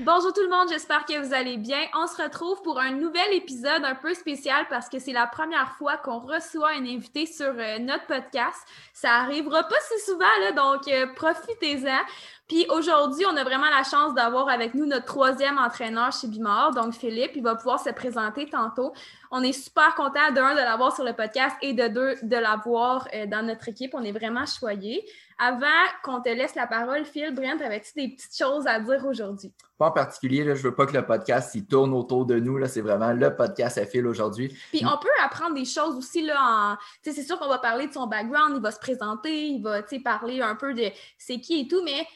Bonjour 0.00 0.32
tout 0.32 0.42
le 0.42 0.48
monde, 0.48 0.68
j'espère 0.70 1.04
que 1.04 1.16
vous 1.24 1.32
allez 1.32 1.58
bien. 1.58 1.78
On 1.94 2.06
se 2.06 2.20
retrouve 2.20 2.60
pour 2.62 2.80
un 2.80 2.90
nouvel 2.92 3.34
épisode 3.34 3.84
un 3.84 3.94
peu 3.94 4.14
spécial 4.14 4.66
parce 4.68 4.88
que 4.88 4.98
c'est 4.98 5.12
la 5.12 5.26
première 5.26 5.76
fois 5.76 5.96
qu'on 5.98 6.18
reçoit 6.18 6.70
un 6.70 6.86
invité 6.86 7.26
sur 7.26 7.52
euh, 7.56 7.78
notre 7.78 8.06
podcast. 8.06 8.56
Ça 8.94 9.16
arrivera 9.16 9.62
pas 9.64 9.76
si 9.88 10.10
souvent, 10.10 10.24
donc 10.56 10.88
euh, 10.88 11.06
profitez-en. 11.14 12.00
Puis 12.48 12.66
aujourd'hui, 12.70 13.24
on 13.30 13.36
a 13.36 13.44
vraiment 13.44 13.70
la 13.70 13.84
chance 13.84 14.12
d'avoir 14.14 14.48
avec 14.48 14.74
nous 14.74 14.86
notre 14.86 15.04
troisième 15.04 15.56
entraîneur 15.58 16.10
chez 16.10 16.26
Bimor, 16.26 16.72
donc 16.74 16.94
Philippe. 16.94 17.32
Il 17.36 17.44
va 17.44 17.54
pouvoir 17.54 17.78
se 17.78 17.90
présenter 17.90 18.48
tantôt. 18.48 18.92
On 19.30 19.40
est 19.44 19.52
super 19.52 19.94
content, 19.94 20.32
de 20.34 20.40
un, 20.40 20.54
de 20.54 20.60
l'avoir 20.60 20.92
sur 20.92 21.04
le 21.04 21.12
podcast 21.12 21.54
et 21.62 21.74
de 21.74 21.86
deux, 21.86 22.16
de 22.22 22.36
l'avoir 22.36 23.06
euh, 23.14 23.26
dans 23.26 23.46
notre 23.46 23.68
équipe. 23.68 23.92
On 23.94 24.02
est 24.02 24.10
vraiment 24.10 24.46
choyés. 24.46 25.06
Avant 25.42 25.66
qu'on 26.04 26.20
te 26.20 26.28
laisse 26.28 26.54
la 26.54 26.66
parole, 26.66 27.06
Phil, 27.06 27.34
Brent, 27.34 27.62
avais-tu 27.64 27.92
des 27.96 28.14
petites 28.14 28.36
choses 28.36 28.66
à 28.66 28.78
dire 28.78 29.02
aujourd'hui? 29.06 29.54
Pas 29.78 29.86
en 29.86 29.90
particulier, 29.90 30.44
là, 30.44 30.54
je 30.54 30.62
veux 30.62 30.74
pas 30.74 30.84
que 30.84 30.92
le 30.92 31.06
podcast 31.06 31.54
il 31.54 31.66
tourne 31.66 31.94
autour 31.94 32.26
de 32.26 32.38
nous. 32.38 32.62
C'est 32.66 32.82
vraiment 32.82 33.14
le 33.14 33.34
podcast 33.34 33.78
à 33.78 33.86
Phil 33.86 34.06
aujourd'hui. 34.06 34.54
Puis 34.70 34.84
on 34.84 34.98
peut 34.98 35.08
apprendre 35.24 35.54
des 35.54 35.64
choses 35.64 35.96
aussi. 35.96 36.20
là. 36.20 36.36
En... 36.38 36.76
C'est 37.02 37.22
sûr 37.22 37.38
qu'on 37.38 37.48
va 37.48 37.56
parler 37.56 37.86
de 37.86 37.92
son 37.94 38.06
background, 38.06 38.52
il 38.56 38.60
va 38.60 38.70
se 38.70 38.78
présenter, 38.78 39.46
il 39.46 39.62
va 39.62 39.82
parler 40.04 40.42
un 40.42 40.56
peu 40.56 40.74
de 40.74 40.90
c'est 41.16 41.40
qui 41.40 41.60
et 41.60 41.68
tout, 41.68 41.82
mais 41.84 42.06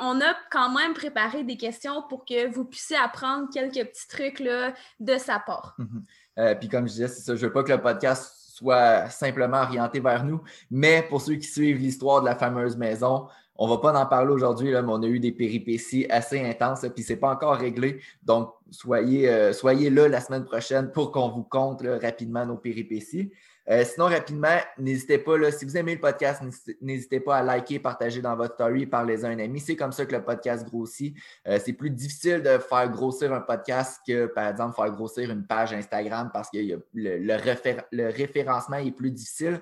on 0.00 0.20
a 0.20 0.34
quand 0.50 0.70
même 0.70 0.92
préparé 0.94 1.44
des 1.44 1.56
questions 1.56 2.02
pour 2.08 2.24
que 2.24 2.52
vous 2.52 2.64
puissiez 2.64 2.96
apprendre 2.96 3.48
quelques 3.52 3.88
petits 3.88 4.08
trucs 4.08 4.40
là, 4.40 4.74
de 5.00 5.16
sa 5.18 5.38
part. 5.38 5.76
Mhm. 5.78 6.04
Euh, 6.38 6.54
puis 6.54 6.68
comme 6.68 6.86
je 6.86 6.92
disais, 6.94 7.08
c'est 7.08 7.22
ça, 7.22 7.36
je 7.36 7.46
veux 7.46 7.52
pas 7.52 7.62
que 7.62 7.72
le 7.72 7.80
podcast 7.80 8.45
soit 8.56 9.10
simplement 9.10 9.62
orienté 9.62 10.00
vers 10.00 10.24
nous, 10.24 10.40
mais 10.70 11.02
pour 11.02 11.20
ceux 11.20 11.34
qui 11.34 11.46
suivent 11.46 11.76
l'histoire 11.76 12.22
de 12.22 12.26
la 12.26 12.34
fameuse 12.34 12.74
maison, 12.74 13.26
on 13.58 13.68
va 13.68 13.78
pas 13.78 13.98
en 13.98 14.06
parler 14.06 14.32
aujourd'hui, 14.32 14.70
mais 14.70 14.80
on 14.80 15.02
a 15.02 15.06
eu 15.06 15.20
des 15.20 15.32
péripéties 15.32 16.06
assez 16.08 16.40
intenses, 16.42 16.86
puis 16.94 17.04
ce 17.04 17.12
n'est 17.12 17.18
pas 17.18 17.30
encore 17.30 17.56
réglé. 17.56 18.00
Donc, 18.22 18.50
soyez, 18.70 19.28
euh, 19.28 19.52
soyez 19.52 19.90
là 19.90 20.08
la 20.08 20.20
semaine 20.20 20.44
prochaine 20.44 20.90
pour 20.90 21.12
qu'on 21.12 21.28
vous 21.28 21.42
compte 21.42 21.82
rapidement 22.02 22.46
nos 22.46 22.56
péripéties. 22.56 23.30
Euh, 23.68 23.84
sinon, 23.84 24.06
rapidement, 24.06 24.58
n'hésitez 24.78 25.18
pas, 25.18 25.50
si 25.50 25.64
vous 25.64 25.76
aimez 25.76 25.94
le 25.94 26.00
podcast, 26.00 26.42
n'hésitez 26.80 27.20
pas 27.20 27.36
à 27.36 27.42
liker, 27.42 27.78
partager 27.80 28.22
dans 28.22 28.36
votre 28.36 28.54
story, 28.54 28.86
parlez-en 28.86 29.28
à 29.28 29.30
un 29.30 29.38
ami. 29.38 29.60
C'est 29.60 29.76
comme 29.76 29.92
ça 29.92 30.06
que 30.06 30.14
le 30.14 30.22
podcast 30.22 30.68
grossit. 30.68 31.16
Euh, 31.48 31.58
c'est 31.62 31.72
plus 31.72 31.90
difficile 31.90 32.42
de 32.42 32.58
faire 32.58 32.88
grossir 32.90 33.32
un 33.32 33.40
podcast 33.40 34.00
que, 34.06 34.26
par 34.26 34.48
exemple, 34.48 34.76
faire 34.76 34.90
grossir 34.92 35.30
une 35.30 35.44
page 35.46 35.72
Instagram 35.72 36.30
parce 36.32 36.48
que 36.50 36.58
le, 36.58 37.18
le, 37.18 38.08
référencement 38.10 38.76
est 38.76 38.92
plus 38.92 39.10
difficile. 39.10 39.60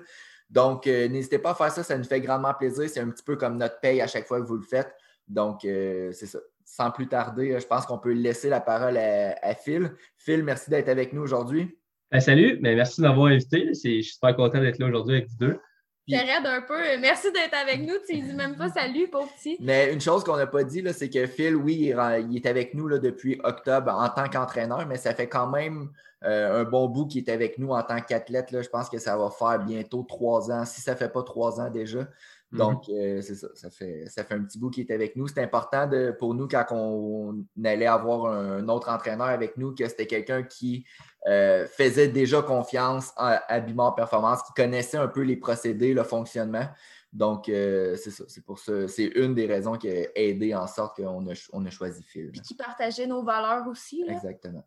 Donc, 0.49 0.85
euh, 0.85 1.07
n'hésitez 1.07 1.39
pas 1.39 1.51
à 1.51 1.55
faire 1.55 1.71
ça, 1.71 1.83
ça 1.83 1.97
nous 1.97 2.03
fait 2.03 2.21
grandement 2.21 2.53
plaisir. 2.53 2.87
C'est 2.87 2.99
un 2.99 3.09
petit 3.09 3.23
peu 3.23 3.35
comme 3.35 3.57
notre 3.57 3.79
paye 3.79 4.01
à 4.01 4.07
chaque 4.07 4.27
fois 4.27 4.39
que 4.39 4.45
vous 4.45 4.57
le 4.57 4.63
faites. 4.63 4.93
Donc, 5.27 5.61
c'est 5.61 6.27
ça. 6.27 6.39
Sans 6.67 6.91
plus 6.91 7.07
tarder, 7.07 7.57
je 7.59 7.65
pense 7.65 7.85
qu'on 7.85 7.97
peut 7.97 8.11
laisser 8.11 8.49
la 8.49 8.59
parole 8.59 8.97
à 8.97 9.55
Phil. 9.55 9.91
Phil, 10.17 10.43
merci 10.43 10.69
d'être 10.69 10.89
avec 10.89 11.13
nous 11.13 11.21
aujourd'hui. 11.21 11.75
Ben, 12.11 12.19
salut, 12.19 12.59
mais 12.61 12.75
merci 12.75 13.01
de 13.01 13.07
m'avoir 13.07 13.27
invité. 13.27 13.67
Je 13.69 13.73
suis 13.73 14.03
super 14.03 14.35
content 14.35 14.61
d'être 14.61 14.79
là 14.79 14.87
aujourd'hui 14.87 15.17
avec 15.17 15.27
vous 15.29 15.37
deux. 15.37 15.59
J'arrête 16.07 16.45
un 16.45 16.61
peu. 16.61 16.99
Merci 16.99 17.31
d'être 17.31 17.55
avec 17.55 17.81
nous. 17.81 17.95
Tu 18.07 18.21
ne 18.21 18.27
dis 18.27 18.33
même 18.33 18.55
pas 18.55 18.69
salut, 18.69 19.07
pauvre 19.07 19.31
petit. 19.35 19.57
Mais 19.59 19.91
une 19.91 19.99
chose 19.99 20.23
qu'on 20.23 20.37
n'a 20.37 20.45
pas 20.45 20.63
dit, 20.63 20.83
c'est 20.93 21.09
que 21.09 21.25
Phil, 21.25 21.55
oui, 21.55 21.91
il 22.29 22.37
est 22.37 22.45
avec 22.45 22.75
nous 22.75 22.87
là, 22.87 22.99
depuis 22.99 23.39
octobre 23.43 23.91
en 23.91 24.07
tant 24.09 24.29
qu'entraîneur, 24.29 24.85
mais 24.85 24.97
ça 24.97 25.15
fait 25.15 25.27
quand 25.27 25.47
même 25.47 25.89
euh, 26.23 26.61
un 26.61 26.63
bon 26.63 26.87
bout 26.89 27.07
qu'il 27.07 27.23
est 27.23 27.31
avec 27.31 27.57
nous 27.57 27.69
en 27.69 27.81
tant 27.81 27.99
qu'athlète. 28.01 28.49
Je 28.51 28.69
pense 28.69 28.87
que 28.87 28.99
ça 28.99 29.17
va 29.17 29.31
faire 29.31 29.59
bientôt 29.65 30.03
trois 30.03 30.51
ans, 30.51 30.63
si 30.63 30.81
ça 30.81 30.91
ne 30.91 30.97
fait 30.97 31.09
pas 31.09 31.23
trois 31.23 31.59
ans 31.59 31.71
déjà. 31.71 32.07
Mhm. 32.55 32.59
Donc, 32.59 32.89
euh, 32.89 33.21
c'est 33.21 33.35
ça, 33.35 33.47
ça 33.53 33.69
fait, 33.69 34.05
ça 34.07 34.23
fait 34.23 34.33
un 34.33 34.43
petit 34.43 34.57
bout 34.57 34.69
qu'il 34.69 34.85
est 34.85 34.93
avec 34.93 35.15
nous. 35.15 35.27
C'est 35.27 35.41
important 35.41 35.87
de, 35.87 36.15
pour 36.17 36.33
nous 36.33 36.47
quand 36.47 36.65
on, 36.71 37.45
allait 37.63 37.85
avoir 37.85 38.25
un, 38.27 38.67
autre 38.69 38.89
entraîneur 38.89 39.27
avec 39.27 39.57
nous, 39.57 39.75
que 39.75 39.87
c'était 39.87 40.07
quelqu'un 40.07 40.43
qui 40.43 40.85
euh, 41.27 41.67
faisait 41.67 42.07
déjà 42.07 42.41
confiance 42.41 43.11
à, 43.17 43.59
Bimor 43.59 43.95
Performance, 43.95 44.41
qui 44.43 44.53
connaissait 44.53 44.97
un 44.97 45.07
peu 45.07 45.21
les 45.21 45.37
procédés, 45.37 45.93
le 45.93 46.03
fonctionnement. 46.03 46.67
Donc, 47.11 47.47
euh, 47.49 47.95
c'est 47.95 48.11
ça. 48.11 48.25
C'est 48.27 48.43
pour 48.43 48.59
ça. 48.59 48.87
C'est 48.87 49.05
une 49.05 49.33
des 49.33 49.45
raisons 49.45 49.75
qui 49.75 49.89
a 49.89 50.07
aidé 50.15 50.53
en 50.55 50.67
sorte 50.67 50.97
qu'on 50.97 51.27
a, 51.29 51.33
on 51.53 51.65
a 51.65 51.69
choisi 51.69 52.03
Phil. 52.03 52.31
Puis 52.31 52.41
qui 52.41 52.55
partageait 52.55 53.07
nos 53.07 53.23
valeurs 53.23 53.67
aussi. 53.67 54.03
Exactement. 54.07 54.65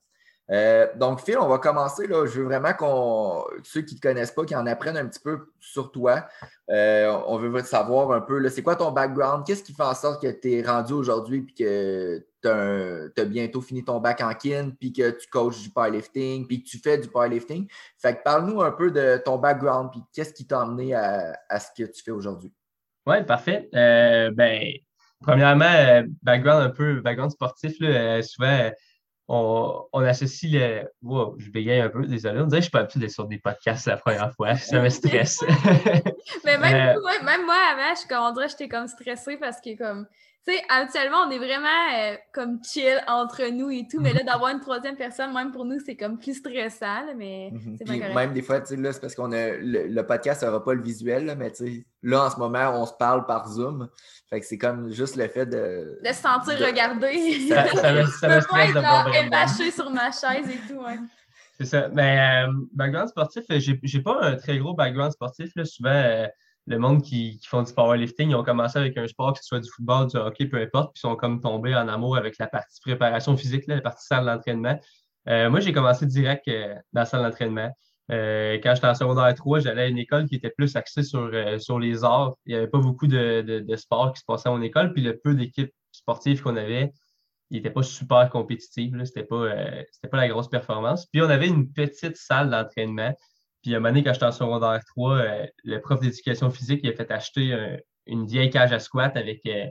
Euh, 0.51 0.87
donc, 0.97 1.21
Phil, 1.21 1.39
on 1.39 1.49
va 1.49 1.59
commencer. 1.59 2.07
Là. 2.07 2.27
Je 2.27 2.41
veux 2.41 2.45
vraiment 2.45 2.73
qu'on, 2.73 3.45
ceux 3.65 3.83
qui 3.83 3.95
ne 3.95 4.01
te 4.01 4.07
connaissent 4.09 4.31
pas, 4.31 4.45
qui 4.45 4.57
en 4.57 4.67
apprennent 4.67 4.97
un 4.97 5.07
petit 5.07 5.21
peu 5.21 5.51
sur 5.61 5.91
toi. 5.93 6.27
on 6.69 7.39
veut 7.39 7.63
savoir 7.63 8.13
un 8.13 8.21
peu, 8.21 8.49
c'est 8.49 8.63
quoi 8.63 8.77
ton 8.77 8.91
background? 8.91 9.45
Qu'est-ce 9.47 9.63
qui 9.63 9.75
fait 9.75 9.83
en 9.83 9.95
sorte 9.95 10.23
que 10.23 10.29
tu 10.29 10.55
es 10.55 10.63
rendu 10.63 10.95
aujourd'hui 10.95 11.47
et 11.49 11.55
que 11.63 12.27
tu 12.43 12.49
as, 12.49 13.25
bientôt 13.25 13.61
fini 13.61 13.85
ton 13.85 14.01
bac 14.01 14.21
en 14.21 14.33
kin, 14.35 14.71
puis 14.79 14.93
que 14.93 15.11
tu 15.11 15.29
coaches 15.29 15.63
du 15.63 15.71
powerlifting, 15.71 16.47
puis 16.47 16.63
que 16.63 16.69
tu 16.69 16.79
fais 16.79 16.99
du 16.99 17.09
powerlifting? 17.09 17.67
Fait 17.99 18.17
que 18.17 18.23
parle-nous 18.23 18.63
un 18.63 18.73
peu 18.73 18.91
de 18.91 19.21
ton 19.25 19.39
background, 19.39 19.91
puis 19.91 20.01
qu'est-ce 20.13 20.33
qui 20.33 20.47
t'a 20.47 20.63
amené 20.63 20.95
à, 20.95 21.59
ce 21.59 21.69
que 21.77 21.89
tu 21.89 22.03
fais 22.03 22.11
aujourd'hui? 22.11 22.53
Oui, 23.07 23.25
parfait. 23.25 23.69
Euh, 23.75 24.31
ben, 24.31 24.63
premièrement, 25.21 25.65
euh, 25.65 26.03
background 26.23 26.63
un 26.63 26.71
peu, 26.71 27.01
background 27.01 27.33
sportif, 27.33 27.75
là, 27.81 27.89
euh, 27.89 28.23
souvent, 28.23 28.71
on, 29.29 30.05
associe 30.05 30.51
le. 30.53 30.89
Wow, 31.03 31.35
je 31.39 31.51
bégaye 31.51 31.81
un 31.81 31.91
peu, 31.91 32.07
désolé. 32.07 32.41
On 32.41 32.47
dirait 32.47 32.61
que 32.61 32.63
je 32.63 32.63
suis 32.63 32.71
pas 32.71 32.81
habitué 32.81 33.01
d'être 33.01 33.11
sur 33.11 33.27
des 33.27 33.39
podcasts 33.39 33.87
la 33.87 33.99
première 33.99 34.33
fois. 34.35 34.57
Ça 34.57 34.81
me 34.81 34.89
stresse. 34.89 35.45
Mais 36.45 36.57
même, 36.57 36.97
même 37.25 37.45
moi, 37.45 37.57
avant, 37.73 37.95
je, 37.95 38.15
on 38.15 38.33
dirait 38.33 38.47
que 38.47 38.53
j'étais 38.53 38.69
comme 38.69 38.89
stressée 38.89 39.37
parce 39.37 39.61
que 39.61 39.77
comme 39.77 40.07
tu 40.47 40.55
sais, 40.55 40.63
habituellement, 40.69 41.19
on 41.27 41.31
est 41.31 41.39
vraiment 41.39 41.69
euh, 41.95 42.17
comme 42.33 42.59
chill 42.65 43.03
entre 43.07 43.51
nous 43.51 43.71
et 43.71 43.87
tout, 43.91 44.01
mais 44.01 44.13
là, 44.13 44.23
d'avoir 44.23 44.51
une 44.51 44.61
troisième 44.61 44.97
personne, 44.97 45.33
même 45.35 45.53
pour 45.53 45.65
nous, 45.65 45.79
c'est 45.85 45.97
comme 45.97 46.19
plus 46.19 46.35
stressant, 46.35 47.15
mais 47.17 47.51
mhm. 47.53 47.77
c'est 47.79 47.85
pas 47.85 48.15
Même 48.15 48.33
des 48.33 48.43
fois, 48.43 48.61
tu 48.61 48.69
sais, 48.69 48.77
là, 48.77 48.93
c'est 48.93 49.01
parce 49.01 49.15
qu'on 49.15 49.33
a 49.33 49.57
le, 49.59 50.03
podcast 50.03 50.43
n'aura 50.43 50.65
pas 50.65 50.75
le 50.75 50.83
visuel, 50.83 51.35
mais 51.39 51.51
tu 51.51 51.67
sais, 51.67 51.87
là, 52.03 52.25
en 52.27 52.31
ce 52.31 52.37
moment, 52.37 52.81
on 52.81 52.87
se 52.87 52.95
parle 52.95 53.27
par 53.27 53.49
Zoom. 53.49 53.89
Fait 54.31 54.41
que 54.41 54.47
c'est 54.47 54.59
comme 54.59 54.91
juste 54.91 55.17
le 55.17 55.29
fait 55.29 55.47
de. 55.47 55.99
De 56.03 56.09
se 56.09 56.15
sentir 56.15 56.59
regardé. 56.59 57.09
Ça, 57.49 57.67
ça, 57.69 58.07
ça, 58.07 58.41
ça 58.41 58.45
me 58.45 59.67
de 59.67 59.71
sur 59.71 59.91
ma 59.91 60.11
chaise 60.11 60.49
et 60.49 60.69
tout, 60.69 60.81
ouais. 60.81 60.99
C'est 61.59 61.67
ça. 61.67 61.89
Mais 61.93 62.45
euh, 62.47 62.53
background 62.73 63.09
sportif, 63.09 63.45
j'ai 63.49 64.03
pas 64.03 64.23
un 64.23 64.37
très 64.37 64.59
gros 64.59 64.75
background 64.75 65.13
sportif. 65.13 65.51
Là. 65.57 65.65
Souvent, 65.65 65.91
euh, 65.91 66.27
le 66.69 66.79
monde 66.79 67.03
qui, 67.03 67.41
font 67.45 67.63
du 67.63 67.73
powerlifting, 67.73 68.31
ils 68.31 68.35
ont 68.35 68.45
commencé 68.45 68.79
avec 68.79 68.97
un 68.97 69.07
sport, 69.07 69.33
que 69.33 69.39
ce 69.39 69.47
soit 69.47 69.61
du 69.61 69.71
football, 69.71 70.09
du 70.09 70.17
hockey, 70.17 70.47
peu 70.47 70.61
importe, 70.61 70.93
puis 70.95 71.01
ils 71.01 71.09
sont 71.09 71.17
comme 71.17 71.41
tombés 71.41 71.75
en 71.75 71.89
amour 71.89 72.17
avec 72.17 72.37
la 72.39 72.47
partie 72.47 72.81
préparation 72.81 73.37
physique, 73.37 73.65
la 73.67 73.81
partie 73.81 74.07
salle 74.07 74.27
d'entraînement. 74.27 74.79
Euh, 75.29 75.51
moi, 75.51 75.61
j'ai 75.61 75.73
commencé 75.73 76.07
direct 76.07 76.47
euh, 76.49 76.75
dans 76.93 77.01
la 77.01 77.07
salle 77.07 77.23
d'entraînement. 77.23 77.71
Euh, 78.11 78.59
quand 78.63 78.75
j'étais 78.75 78.87
en 78.87 78.95
secondaire 78.95 79.35
3, 79.35 79.61
j'allais 79.61 79.83
à 79.83 79.87
une 79.87 79.99
école 79.99 80.27
qui 80.27 80.35
était 80.35 80.51
plus 80.51 80.77
axée 80.77 81.03
sur, 81.03 81.31
sur 81.59 81.79
les 81.79 82.05
arts. 82.05 82.35
Il 82.47 82.53
n'y 82.53 82.59
avait 82.59 82.69
pas 82.69 82.79
beaucoup 82.79 83.07
de, 83.07 83.63
de, 83.67 83.77
sports 83.77 84.13
qui 84.13 84.21
se 84.21 84.25
passaient 84.27 84.49
en 84.49 84.61
école, 84.63 84.93
puis 84.93 85.03
le 85.03 85.19
peu 85.19 85.35
d'équipes 85.35 85.73
sportives 85.93 86.43
qu'on 86.43 86.57
avait, 86.57 86.93
il 87.51 87.57
n'était 87.57 87.71
pas 87.71 87.83
super 87.83 88.29
compétitif. 88.31 88.93
Ce 88.93 88.99
n'était 88.99 89.25
pas, 89.25 89.47
pas 90.11 90.17
la 90.17 90.29
grosse 90.29 90.49
performance. 90.49 91.07
Puis 91.07 91.23
on 91.23 91.31
avait 91.31 91.49
une 91.49 91.71
petite 91.73 92.17
salle 92.17 92.51
d'entraînement 92.51 93.15
puis, 93.69 93.75
à 93.75 93.77
un 93.77 93.81
moment 93.81 93.91
donné, 93.91 94.03
quand 94.03 94.15
j'étais 94.15 94.25
en 94.25 94.33
secondaire 94.33 94.81
3, 94.87 95.17
euh, 95.17 95.47
le 95.63 95.79
prof 95.83 96.01
d'éducation 96.01 96.49
physique, 96.49 96.81
il 96.83 96.89
a 96.89 96.95
fait 96.95 97.11
acheter 97.11 97.77
une 98.07 98.25
vieille 98.25 98.49
cage 98.49 98.73
à 98.73 98.79
squat 98.79 99.15
avec, 99.15 99.43
euh, 99.45 99.67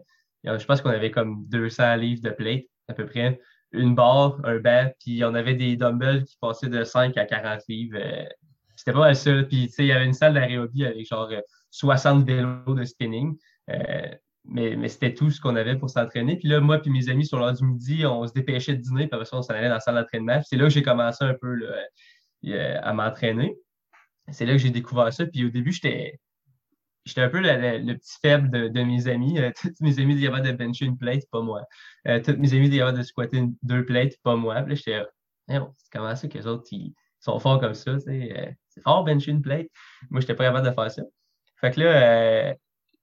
je 0.46 0.66
pense 0.66 0.82
qu'on 0.82 0.92
avait 0.92 1.10
comme 1.10 1.48
200 1.48 1.96
livres 1.96 2.22
de 2.22 2.30
plate, 2.30 2.66
à 2.90 2.94
peu 2.94 3.08
près, 3.08 3.40
une 3.72 3.96
barre, 3.96 4.40
un 4.44 4.60
banc, 4.60 4.92
puis 5.00 5.24
on 5.26 5.34
avait 5.34 5.56
des 5.56 5.78
dumbbells 5.78 6.26
qui 6.26 6.38
passaient 6.40 6.70
de 6.70 6.84
5 6.84 7.18
à 7.18 7.26
40 7.26 7.62
livres. 7.68 7.98
Euh, 8.00 8.26
c'était 8.76 8.94
pas 8.94 9.00
mal 9.00 9.16
ça. 9.16 9.32
Puis, 9.42 9.66
tu 9.66 9.74
sais, 9.74 9.84
il 9.86 9.88
y 9.88 9.92
avait 9.92 10.06
une 10.06 10.14
salle 10.14 10.36
d'aérobie 10.36 10.86
avec 10.86 11.08
genre 11.08 11.32
60 11.72 12.24
vélos 12.24 12.76
de 12.76 12.84
spinning. 12.84 13.36
mais, 14.46 14.88
c'était 14.90 15.16
tout 15.16 15.32
ce 15.32 15.42
qu'on 15.42 15.56
avait 15.56 15.76
pour 15.76 15.90
s'entraîner. 15.90 16.38
Puis 16.38 16.50
là, 16.50 16.60
moi 16.60 16.78
puis 16.78 16.92
mes 16.92 17.10
amis, 17.10 17.26
sur 17.26 17.40
l'heure 17.40 17.54
du 17.54 17.66
midi, 17.66 18.06
on 18.06 18.28
se 18.28 18.34
dépêchait 18.34 18.76
de 18.76 18.82
dîner, 18.82 19.08
puis 19.08 19.16
après 19.16 19.26
ça, 19.26 19.38
on 19.38 19.42
s'en 19.42 19.56
allait 19.56 19.70
dans 19.70 19.74
la 19.74 19.80
salle 19.80 19.96
d'entraînement. 19.96 20.40
C'est 20.44 20.56
là 20.56 20.66
que 20.66 20.70
j'ai 20.70 20.84
commencé 20.84 21.24
un 21.26 21.34
peu 21.34 21.68
à 22.54 22.94
m'entraîner 22.94 23.58
c'est 24.32 24.46
là 24.46 24.54
que 24.54 24.60
j'ai 24.60 24.70
découvert 24.70 25.12
ça. 25.14 25.26
Puis 25.26 25.46
au 25.46 25.50
début, 25.50 25.72
j'étais 25.72 26.20
j'étais 27.08 27.22
un 27.22 27.30
peu 27.30 27.40
le, 27.40 27.94
petit 27.94 28.18
faible 28.22 28.72
de, 28.72 28.84
mes 28.84 29.08
amis. 29.08 29.40
Euh, 29.40 29.52
tous 29.62 29.74
mes 29.82 30.00
amis 30.00 30.16
disaient 30.16 30.30
de 30.30 30.52
bencher 30.52 30.86
une 30.86 30.98
plate, 30.98 31.24
pas 31.32 31.42
moi. 31.42 31.64
Euh, 32.08 32.22
tous 32.24 32.38
mes 32.38 32.54
amis 32.54 32.70
disaient 32.70 32.94
de 32.94 33.02
squatter 33.02 33.44
deux 33.64 33.86
plates, 33.86 34.18
pas 34.24 34.36
moi. 34.36 34.62
Puis 34.62 34.70
là, 34.70 34.76
j'étais, 34.76 35.04
eh, 35.50 35.60
c'est 35.78 35.92
comment 35.92 36.16
ça 36.16 36.28
que 36.28 36.38
les 36.38 36.48
autres 36.48 36.68
ils 36.72 36.94
sont 37.20 37.40
forts 37.40 37.60
comme 37.60 37.74
ça? 37.74 37.92
Euh, 37.92 38.52
c'est 38.70 38.82
fort 38.84 39.04
bencher 39.04 39.32
une 39.32 39.42
plate. 39.42 39.68
Moi, 40.10 40.22
j'étais 40.22 40.36
pas 40.36 40.46
capable 40.46 40.68
de 40.68 40.74
faire 40.74 40.92
ça. 40.92 41.02
Fait 41.60 41.72
que 41.72 41.80
là, 41.82 42.56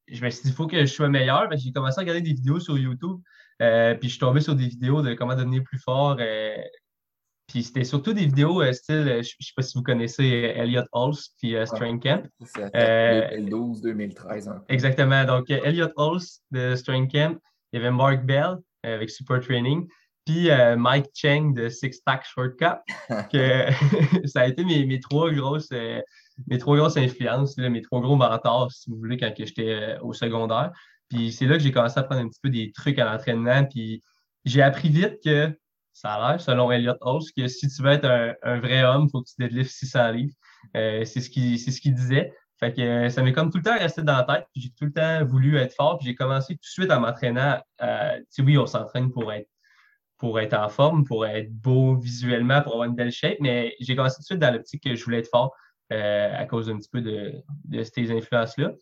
je 0.07 0.25
me 0.25 0.31
suis 0.31 0.43
dit, 0.43 0.49
il 0.51 0.55
faut 0.55 0.67
que 0.67 0.81
je 0.81 0.87
sois 0.87 1.09
meilleur. 1.09 1.49
J'ai 1.57 1.73
commencé 1.73 1.99
à 1.99 2.03
regarder 2.03 2.21
des 2.21 2.35
vidéos 2.35 2.61
sur 2.61 2.79
YouTube. 2.79 3.21
puis 3.59 3.99
je 4.03 4.09
suis 4.09 4.19
tombé 4.19 4.41
sur 4.41 4.55
des 4.55 4.69
vidéos 4.69 5.03
de 5.03 5.15
comment 5.15 5.35
devenir 5.35 5.65
plus 5.65 5.79
fort 5.79 6.19
puis 7.55 7.63
c'était 7.63 7.85
surtout 7.85 8.13
des 8.13 8.27
vidéos 8.27 8.61
euh, 8.63 8.73
style, 8.73 9.07
euh, 9.07 9.23
je 9.23 9.33
ne 9.39 9.45
sais 9.45 9.53
pas 9.55 9.63
si 9.63 9.79
vous 9.79 9.85
connaissez 9.85 10.25
euh, 10.25 10.61
Elliot 10.61 10.83
Hulse 10.93 11.37
puis 11.39 11.55
Strength 11.65 12.03
Camp. 12.03 12.27
C'est 12.45 12.69
2012-2013. 12.75 14.63
Exactement. 14.69 15.25
Donc, 15.25 15.49
Elliot 15.51 15.91
Hulse 15.97 16.41
de 16.51 16.75
Strength 16.75 17.13
Camp, 17.13 17.39
il 17.73 17.79
y 17.79 17.81
avait 17.81 17.93
Mark 17.93 18.25
Bell 18.25 18.57
avec 18.83 19.09
Super 19.09 19.39
Training, 19.39 19.87
puis 20.27 20.49
Mike 20.77 21.07
Cheng 21.15 21.55
de 21.55 21.69
Six 21.69 22.01
Pack 22.05 22.25
Shortcut. 22.25 22.83
que 23.33 23.67
ça 24.27 24.41
a 24.41 24.49
été 24.49 24.65
mes, 24.65 24.85
mes 24.85 24.99
trois 24.99 25.31
grosses 25.31 25.71
mes 26.49 26.59
trois 26.59 26.77
grosses 26.77 26.97
influences, 26.97 27.57
mes 27.57 27.83
trois 27.83 28.01
gros 28.01 28.17
mentors, 28.17 28.73
si 28.73 28.91
vous 28.91 28.97
voulez, 28.97 29.17
quand 29.17 29.33
j'étais 29.39 29.97
au 30.03 30.13
secondaire. 30.13 30.73
Puis 31.09 31.31
c'est 31.31 31.47
là 31.47 31.57
que 31.57 31.63
j'ai 31.63 31.71
commencé 31.71 32.01
à 32.01 32.03
prendre 32.03 32.21
un 32.21 32.29
petit 32.29 32.41
peu 32.43 32.51
des 32.51 32.73
trucs 32.73 32.99
à 32.99 33.05
l'entraînement. 33.05 33.65
Puis 33.65 34.03
j'ai 34.45 34.61
appris 34.61 34.89
vite 34.89 35.21
que 35.25 35.57
ça 35.95 36.15
a 36.15 36.33
l'air, 36.33 36.41
selon 36.41 36.71
Elliot 36.73 36.97
Hulse, 37.01 37.31
que 37.33 37.47
si 37.47 37.69
tu 37.69 37.83
veux 37.83 37.93
être 37.93 38.37
un, 38.43 38.59
vrai 38.59 38.85
homme, 38.85 39.05
il 39.07 39.11
faut 39.11 39.23
que 39.23 39.29
tu 39.29 39.37
deadlifts 39.39 39.71
600 39.71 40.11
livres. 40.11 40.35
Euh, 40.77 41.05
c'est 41.05 41.21
ce 41.21 41.31
qu'il 41.31 41.95
disait. 41.95 42.33
Fait 42.59 42.73
que 42.73 42.81
euh, 42.81 43.09
ça 43.09 43.23
m'est 43.23 43.33
comme 43.33 43.51
tout 43.51 43.59
le 43.59 43.65
temps 43.65 43.79
resté 43.79 44.03
dans 44.03 44.17
la 44.17 44.25
tête. 44.25 44.47
J'ai 44.57 44.71
tout 44.71 44.87
le 44.87 44.93
temps 44.93 45.25
voulu 45.25 45.57
être 45.57 45.75
fort. 45.75 46.01
J'ai 46.03 46.15
commencé 46.17 46.55
tout 46.55 46.61
de 46.61 46.67
suite 46.67 46.91
à 46.91 46.99
m'entraîner. 46.99 47.57
Euh, 47.81 48.21
oui, 48.41 48.59
on 48.59 48.67
s'entraîne 48.67 49.11
pour 49.11 49.33
être 49.33 49.49
pour 50.19 50.41
être 50.41 50.55
en 50.55 50.69
forme, 50.69 51.05
pour 51.05 51.27
être 51.27 51.53
beau 51.53 51.97
visuellement, 51.97 52.63
pour 52.63 52.75
avoir 52.75 52.89
une 52.89 52.95
belle 52.95 53.11
shape, 53.11 53.37
mais 53.41 53.75
j'ai 53.81 53.95
commencé 53.95 54.17
tout 54.17 54.23
de 54.23 54.27
suite 54.27 54.39
dans 54.39 54.53
l'optique 54.53 54.83
que 54.83 54.95
je 54.95 55.05
voulais 55.05 55.19
être 55.19 55.29
fort 55.29 55.55
à 55.91 56.47
cause 56.47 56.71
un 56.71 56.79
petit 56.79 56.89
peu 56.89 57.03
de, 57.03 57.43
ces 57.83 58.11
influences-là. 58.11 58.73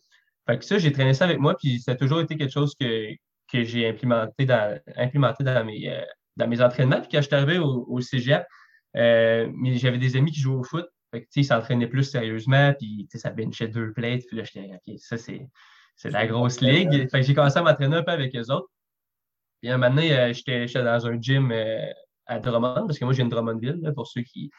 Fait 0.47 0.57
que 0.57 0.63
ça, 0.63 0.77
j'ai 0.77 0.91
traîné 0.91 1.13
ça 1.13 1.25
avec 1.25 1.39
moi, 1.39 1.55
puis 1.57 1.79
ça 1.79 1.91
a 1.91 1.95
toujours 1.95 2.21
été 2.21 2.37
quelque 2.37 2.53
chose 2.53 2.75
que, 2.79 3.13
que 3.51 3.63
j'ai 3.63 3.87
implémenté 3.87 4.45
dans, 4.45 4.79
implémenté 4.95 5.43
dans 5.43 5.65
mes, 5.65 5.89
euh, 5.89 6.01
dans 6.37 6.47
mes 6.47 6.61
entraînements. 6.61 6.99
Puis 7.01 7.09
quand 7.11 7.21
je 7.21 7.27
suis 7.27 7.35
arrivé 7.35 7.57
au, 7.59 7.85
au 7.87 8.01
cégep, 8.01 8.45
euh, 8.95 9.51
j'avais 9.75 9.97
des 9.97 10.15
amis 10.15 10.31
qui 10.31 10.39
jouaient 10.39 10.55
au 10.55 10.63
foot. 10.63 10.85
Fait 11.11 11.21
que, 11.21 11.27
ils 11.35 11.45
s'entraînaient 11.45 11.87
plus 11.87 12.03
sérieusement, 12.03 12.73
puis 12.73 13.07
ça 13.13 13.29
benchait 13.29 13.67
deux 13.67 13.93
plates. 13.93 14.23
Puis 14.27 14.37
là, 14.37 14.43
j'étais, 14.43 14.71
OK, 14.73 14.97
ça, 14.97 15.17
c'est, 15.17 15.47
c'est 15.95 16.09
la 16.09 16.25
grosse 16.25 16.61
ligue. 16.61 17.09
Fait 17.09 17.19
que 17.19 17.21
j'ai 17.21 17.35
commencé 17.35 17.59
à 17.59 17.63
m'entraîner 17.63 17.97
un 17.97 18.03
peu 18.03 18.11
avec 18.11 18.35
eux 18.35 18.51
autres. 18.51 18.69
Puis 19.61 19.69
un 19.69 19.77
moment 19.77 19.93
donné, 19.93 20.17
euh, 20.17 20.33
j'étais, 20.33 20.65
dans 20.65 21.07
un 21.07 21.21
gym 21.21 21.53
à 22.25 22.39
Drummond, 22.39 22.87
parce 22.87 22.97
que 22.97 23.05
moi, 23.05 23.13
j'ai 23.13 23.21
une 23.21 23.29
Drummondville, 23.29 23.91
pour 23.95 24.07
ceux 24.07 24.21
qui 24.21 24.49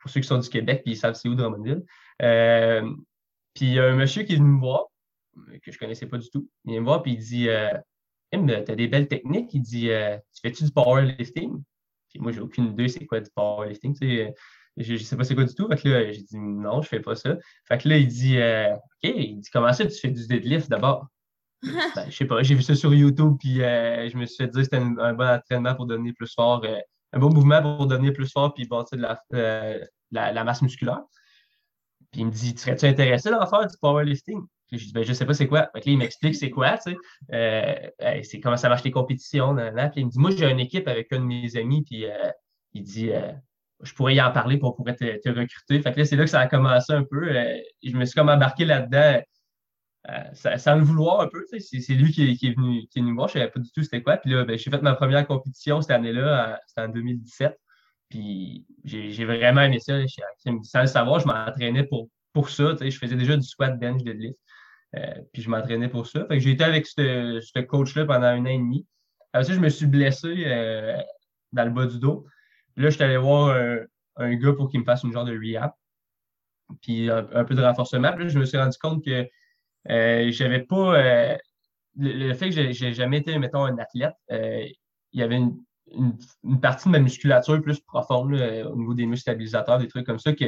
pour 0.00 0.10
ceux 0.10 0.20
qui 0.20 0.26
sont 0.26 0.38
du 0.38 0.50
Québec, 0.50 0.82
puis 0.84 0.92
ils 0.92 0.96
savent 0.98 1.14
c'est 1.14 1.30
où 1.30 1.34
Drummondville. 1.34 1.82
puis 2.18 3.66
il 3.66 3.72
y 3.72 3.78
a 3.78 3.84
un 3.84 3.96
monsieur 3.96 4.22
qui 4.24 4.34
est 4.34 4.36
venu 4.36 4.50
me 4.50 4.60
voir, 4.60 4.84
que 5.34 5.70
je 5.70 5.76
ne 5.76 5.78
connaissais 5.78 6.06
pas 6.06 6.18
du 6.18 6.28
tout. 6.30 6.48
Il 6.64 6.72
vient 6.72 6.80
me 6.80 6.84
voir 6.84 7.02
et 7.06 7.10
il 7.10 7.18
dit 7.18 7.48
euh, 7.48 7.70
tu 8.36 8.72
as 8.72 8.76
des 8.76 8.88
belles 8.88 9.08
techniques. 9.08 9.52
Il 9.54 9.62
dit 9.62 9.90
euh, 9.90 10.16
Tu 10.34 10.40
fais-tu 10.42 10.64
du 10.64 10.70
powerlifting? 10.70 11.62
Puis 12.08 12.20
moi, 12.20 12.32
j'ai 12.32 12.40
aucune 12.40 12.66
idée 12.66 12.88
c'est 12.88 13.06
quoi 13.06 13.20
du 13.20 13.30
powerlifting. 13.34 13.96
Euh, 14.02 14.30
je 14.76 14.92
ne 14.92 14.98
sais 14.98 15.16
pas 15.16 15.24
c'est 15.24 15.34
quoi 15.34 15.44
du 15.44 15.54
tout. 15.54 15.68
Fait 15.68 15.76
que 15.76 15.88
là, 15.88 16.12
j'ai 16.12 16.22
dit 16.22 16.38
non, 16.38 16.82
je 16.82 16.86
ne 16.86 16.88
fais 16.88 17.00
pas 17.00 17.14
ça. 17.14 17.36
Fait 17.66 17.78
que 17.78 17.88
là, 17.88 17.96
il 17.96 18.08
dit 18.08 18.38
OK, 18.38 19.10
il 19.16 19.40
dit 19.40 19.50
comment 19.52 19.72
ça 19.72 19.86
tu 19.86 19.98
fais 19.98 20.10
du 20.10 20.26
deadlift 20.26 20.68
d'abord? 20.68 21.08
ben, 21.62 22.10
je 22.10 22.16
sais 22.16 22.26
pas, 22.26 22.42
j'ai 22.42 22.54
vu 22.54 22.62
ça 22.62 22.74
sur 22.74 22.92
YouTube, 22.92 23.36
puis 23.38 23.56
je 23.56 24.16
me 24.18 24.26
suis 24.26 24.36
fait 24.36 24.48
dire 24.48 24.60
que 24.60 24.64
c'était 24.64 24.76
un, 24.76 25.14
bon 25.14 25.26
entraînement 25.26 25.74
pour 25.74 25.86
devenir 25.86 26.12
plus 26.18 26.30
fort, 26.34 26.62
un 27.12 27.18
bon 27.18 27.32
mouvement 27.32 27.62
pour 27.62 27.86
devenir 27.86 28.12
plus 28.12 28.30
fort, 28.30 28.52
puis 28.52 28.66
bâtir 28.66 28.98
de 28.98 29.02
la, 30.10 30.32
la, 30.32 30.44
masse 30.44 30.60
musculaire. 30.60 31.02
Puis 32.10 32.20
il 32.20 32.26
me 32.26 32.32
dit, 32.32 32.54
serais-tu 32.56 32.86
intéressé 32.86 33.30
d'en 33.30 33.46
faire 33.46 33.66
du 33.66 33.76
powerlifting? 33.80 34.40
Je 34.72 34.84
dis, 34.86 34.92
ben, 34.92 35.04
je 35.04 35.12
sais 35.12 35.26
pas 35.26 35.34
c'est 35.34 35.46
quoi. 35.46 35.70
il 35.84 35.98
m'explique 35.98 36.34
c'est 36.34 36.50
quoi, 36.50 36.78
tu 36.78 36.92
sais. 36.92 36.96
Euh, 37.32 38.22
c'est 38.22 38.40
comment 38.40 38.56
ça 38.56 38.68
marche 38.68 38.84
les 38.84 38.90
compétitions. 38.90 39.54
Puis 39.54 39.92
il 39.96 40.06
me 40.06 40.10
dit, 40.10 40.18
moi, 40.18 40.30
j'ai 40.30 40.50
une 40.50 40.60
équipe 40.60 40.88
avec 40.88 41.12
un 41.12 41.20
de 41.20 41.24
mes 41.24 41.56
amis, 41.56 41.82
puis 41.84 42.06
euh, 42.06 42.30
il 42.72 42.82
dit, 42.82 43.10
euh, 43.10 43.32
je 43.82 43.92
pourrais 43.94 44.14
y 44.14 44.22
en 44.22 44.32
parler 44.32 44.58
pour 44.58 44.74
pouvoir 44.74 44.96
te, 44.96 45.28
recruter. 45.28 45.80
Fait 45.82 45.92
que 45.92 45.98
là, 45.98 46.04
c'est 46.04 46.16
là 46.16 46.24
que 46.24 46.30
ça 46.30 46.40
a 46.40 46.46
commencé 46.46 46.92
un 46.92 47.04
peu. 47.04 47.32
je 47.82 47.96
me 47.96 48.04
suis 48.04 48.14
comme 48.14 48.28
embarqué 48.28 48.64
là-dedans. 48.64 49.20
sans 50.34 50.76
le 50.76 50.82
vouloir 50.82 51.20
un 51.20 51.28
peu, 51.28 51.44
c'est 51.58 51.94
lui 51.94 52.12
qui 52.12 52.22
est, 52.22 52.56
venu, 52.56 52.86
qui 52.88 52.98
est 52.98 53.02
venu 53.02 53.12
me 53.12 53.16
voir, 53.16 53.28
je 53.28 53.38
ne 53.38 53.42
savais 53.42 53.52
pas 53.52 53.60
du 53.60 53.70
tout 53.70 53.82
c'était 53.82 54.02
quoi. 54.02 54.16
Puis 54.16 54.30
là, 54.30 54.44
ben, 54.44 54.56
j'ai 54.58 54.70
fait 54.70 54.82
ma 54.82 54.94
première 54.94 55.26
compétition 55.26 55.80
cette 55.82 55.90
année-là, 55.90 56.60
c'était 56.66 56.82
en 56.82 56.88
2017. 56.88 57.58
Puis 58.08 58.64
j'ai 58.84 59.24
vraiment 59.24 59.62
aimé 59.62 59.80
ça. 59.80 59.98
Sans 60.62 60.80
le 60.80 60.86
savoir, 60.86 61.20
je 61.20 61.26
m'entraînais 61.26 61.84
pour, 61.84 62.08
pour 62.32 62.48
ça. 62.50 62.74
Je 62.80 62.96
faisais 62.96 63.16
déjà 63.16 63.36
du 63.36 63.46
squat, 63.46 63.78
bench, 63.78 64.02
deadlift. 64.02 64.38
Euh, 64.96 65.14
puis 65.32 65.42
je 65.42 65.50
m'entraînais 65.50 65.88
pour 65.88 66.06
ça. 66.06 66.26
Fait 66.26 66.40
j'ai 66.40 66.52
été 66.52 66.64
avec 66.64 66.86
ce 66.86 67.60
coach-là 67.60 68.04
pendant 68.04 68.26
un 68.26 68.42
an 68.42 68.46
et 68.46 68.58
demi. 68.58 68.86
Après 69.32 69.44
ça, 69.44 69.54
je 69.54 69.60
me 69.60 69.68
suis 69.68 69.86
blessé 69.86 70.44
euh, 70.46 70.96
dans 71.52 71.64
le 71.64 71.70
bas 71.70 71.86
du 71.86 71.98
dos. 71.98 72.26
là, 72.76 72.90
je 72.90 72.94
suis 72.94 73.02
allé 73.02 73.16
voir 73.16 73.56
un, 74.16 74.34
gars 74.36 74.52
pour 74.52 74.70
qu'il 74.70 74.80
me 74.80 74.84
fasse 74.84 75.02
une 75.02 75.12
genre 75.12 75.24
de 75.24 75.36
rehab. 75.36 75.72
Puis 76.82 77.10
un, 77.10 77.44
peu 77.44 77.54
de 77.54 77.62
renforcement. 77.62 78.12
Puis 78.12 78.24
là, 78.24 78.28
je 78.28 78.38
me 78.38 78.44
suis 78.44 78.56
rendu 78.56 78.78
compte 78.78 79.04
que 79.04 79.28
euh, 79.90 80.30
j'avais 80.30 80.60
pas. 80.60 81.38
Le, 81.96 82.34
fait 82.34 82.50
que 82.50 82.72
j'ai 82.72 82.92
jamais 82.92 83.18
été, 83.18 83.38
mettons, 83.38 83.64
un 83.64 83.78
athlète, 83.78 84.14
il 84.30 84.74
y 85.12 85.22
avait 85.22 85.36
une, 85.36 86.60
partie 86.60 86.88
de 86.88 86.92
ma 86.92 86.98
musculature 86.98 87.60
plus 87.60 87.80
profonde 87.80 88.32
au 88.32 88.76
niveau 88.76 88.94
des 88.94 89.06
muscles 89.06 89.22
stabilisateurs, 89.22 89.78
des 89.78 89.88
trucs 89.88 90.06
comme 90.06 90.18
ça, 90.18 90.32
que 90.32 90.46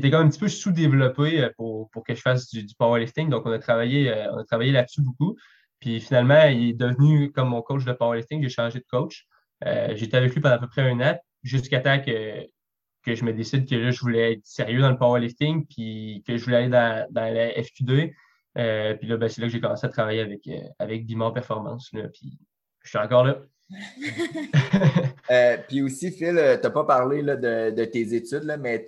qui 0.00 0.06
était 0.06 0.16
même 0.16 0.26
un 0.26 0.30
petit 0.30 0.38
peu 0.38 0.48
sous-développé 0.48 1.42
euh, 1.42 1.50
pour, 1.56 1.90
que 2.04 2.14
je 2.14 2.20
fasse 2.20 2.48
du, 2.50 2.66
powerlifting. 2.78 3.28
Donc, 3.28 3.46
on 3.46 3.52
a 3.52 3.58
travaillé, 3.58 4.12
euh, 4.12 4.42
travaillé 4.44 4.72
là-dessus 4.72 5.02
beaucoup. 5.02 5.36
Puis 5.80 6.00
finalement, 6.00 6.44
il 6.44 6.70
est 6.70 6.72
devenu 6.72 7.32
comme 7.32 7.48
mon 7.48 7.62
coach 7.62 7.84
de 7.84 7.92
powerlifting. 7.92 8.42
J'ai 8.42 8.48
changé 8.48 8.78
de 8.78 8.84
coach. 8.90 9.26
Euh, 9.64 9.94
j'étais 9.94 10.16
avec 10.16 10.34
lui 10.34 10.40
pendant 10.40 10.56
à 10.56 10.58
peu 10.58 10.68
près 10.68 10.82
un 10.82 11.00
an, 11.00 11.18
jusqu'à 11.42 11.80
temps 11.80 12.00
que, 12.00 12.46
que 13.02 13.14
je 13.14 13.24
me 13.24 13.32
décide 13.32 13.68
que 13.68 13.74
là, 13.74 13.90
je 13.90 14.00
voulais 14.00 14.34
être 14.34 14.44
sérieux 14.44 14.80
dans 14.80 14.90
le 14.90 14.98
powerlifting, 14.98 15.66
puis 15.66 16.22
que 16.26 16.36
je 16.36 16.44
voulais 16.44 16.56
aller 16.56 16.68
dans, 16.68 17.06
la 17.12 17.48
FQ2. 17.52 18.12
puis 18.98 19.08
là, 19.08 19.16
ben, 19.16 19.28
c'est 19.28 19.40
là 19.40 19.46
que 19.46 19.52
j'ai 19.52 19.60
commencé 19.60 19.86
à 19.86 19.88
travailler 19.88 20.20
avec, 20.20 20.48
avec 20.78 21.06
Bimor 21.06 21.32
Performance. 21.32 21.90
puis 22.12 22.38
je 22.82 22.88
suis 22.88 22.98
encore 22.98 23.24
là. 23.24 23.38
Euh, 25.28 25.56
puis 25.66 25.82
aussi, 25.82 26.12
Phil, 26.12 26.38
euh, 26.38 26.56
tu 26.56 26.62
n'as 26.62 26.70
pas 26.70 26.84
parlé 26.84 27.20
de, 27.20 27.84
tes 27.86 28.14
études, 28.14 28.44
là, 28.44 28.56
mais 28.56 28.78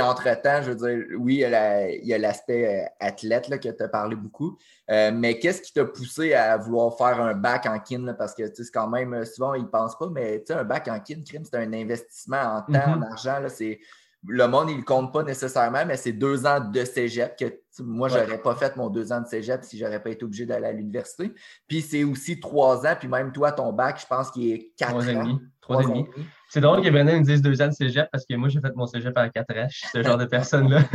entre-temps, 0.00 0.62
je 0.62 0.70
veux 0.70 0.76
dire, 0.76 1.18
oui, 1.18 1.42
il 1.44 2.06
y 2.06 2.14
a 2.14 2.18
l'aspect 2.18 2.84
euh, 2.84 2.88
athlète 3.00 3.48
là, 3.48 3.58
que 3.58 3.68
tu 3.68 3.82
as 3.82 3.88
parlé 3.88 4.14
beaucoup. 4.14 4.56
mais 4.88 5.40
qu'est-ce 5.40 5.60
qui 5.62 5.72
t'a 5.72 5.84
poussé 5.84 6.34
à 6.34 6.56
vouloir 6.56 6.96
faire 6.96 7.20
un 7.20 7.34
bac 7.34 7.66
en 7.66 7.80
kin? 7.80 8.14
parce 8.16 8.32
que 8.32 8.44
c'est 8.46 8.70
quand 8.72 8.88
même, 8.88 9.24
souvent, 9.24 9.54
ils 9.54 9.64
ne 9.64 9.68
pensent 9.68 9.98
pas, 9.98 10.08
mais 10.08 10.44
un 10.50 10.62
bac 10.62 10.86
en 10.86 11.00
kin, 11.00 11.22
c'est 11.24 11.56
un 11.56 11.72
investissement 11.72 12.36
en 12.36 12.60
temps, 12.60 12.92
en 12.92 12.98
mm-hmm. 12.98 13.10
argent. 13.10 13.42
C'est 13.48 13.80
le 14.28 14.48
monde, 14.48 14.70
il 14.70 14.78
ne 14.78 14.82
compte 14.82 15.12
pas 15.12 15.22
nécessairement, 15.22 15.84
mais 15.86 15.96
c'est 15.96 16.12
deux 16.12 16.46
ans 16.46 16.60
de 16.60 16.84
cégep 16.84 17.36
que 17.38 17.60
moi, 17.82 18.08
je 18.08 18.18
n'aurais 18.18 18.40
pas 18.40 18.54
fait 18.54 18.76
mon 18.76 18.88
deux 18.88 19.12
ans 19.12 19.20
de 19.20 19.26
cégep 19.26 19.62
si 19.62 19.78
je 19.78 19.84
n'aurais 19.84 20.02
pas 20.02 20.10
été 20.10 20.24
obligé 20.24 20.46
d'aller 20.46 20.66
à 20.66 20.72
l'université. 20.72 21.32
Puis 21.68 21.82
c'est 21.82 22.04
aussi 22.04 22.40
trois 22.40 22.86
ans, 22.86 22.94
puis 22.98 23.08
même 23.08 23.32
toi, 23.32 23.52
ton 23.52 23.72
bac, 23.72 24.00
je 24.00 24.06
pense 24.06 24.30
qu'il 24.30 24.50
est 24.50 24.72
quatre 24.76 25.08
ans. 25.16 25.38
Trois, 25.68 25.84
ans. 25.84 25.88
demi. 25.88 26.06
C'est 26.48 26.60
drôle 26.60 26.80
que 26.80 26.88
Brennan 26.90 27.18
me 27.18 27.24
dise 27.24 27.42
deux 27.42 27.60
ans 27.60 27.66
de 27.66 27.72
cégep 27.72 28.08
parce 28.12 28.24
que 28.24 28.34
moi, 28.34 28.48
j'ai 28.48 28.60
fait 28.60 28.74
mon 28.76 28.86
cégep 28.86 29.16
à 29.18 29.28
quatre 29.28 29.50
ans. 29.50 29.66
Je 29.68 29.78
suis 29.78 29.88
ce 29.88 30.02
genre 30.02 30.16
de 30.16 30.24
personne-là. 30.26 30.78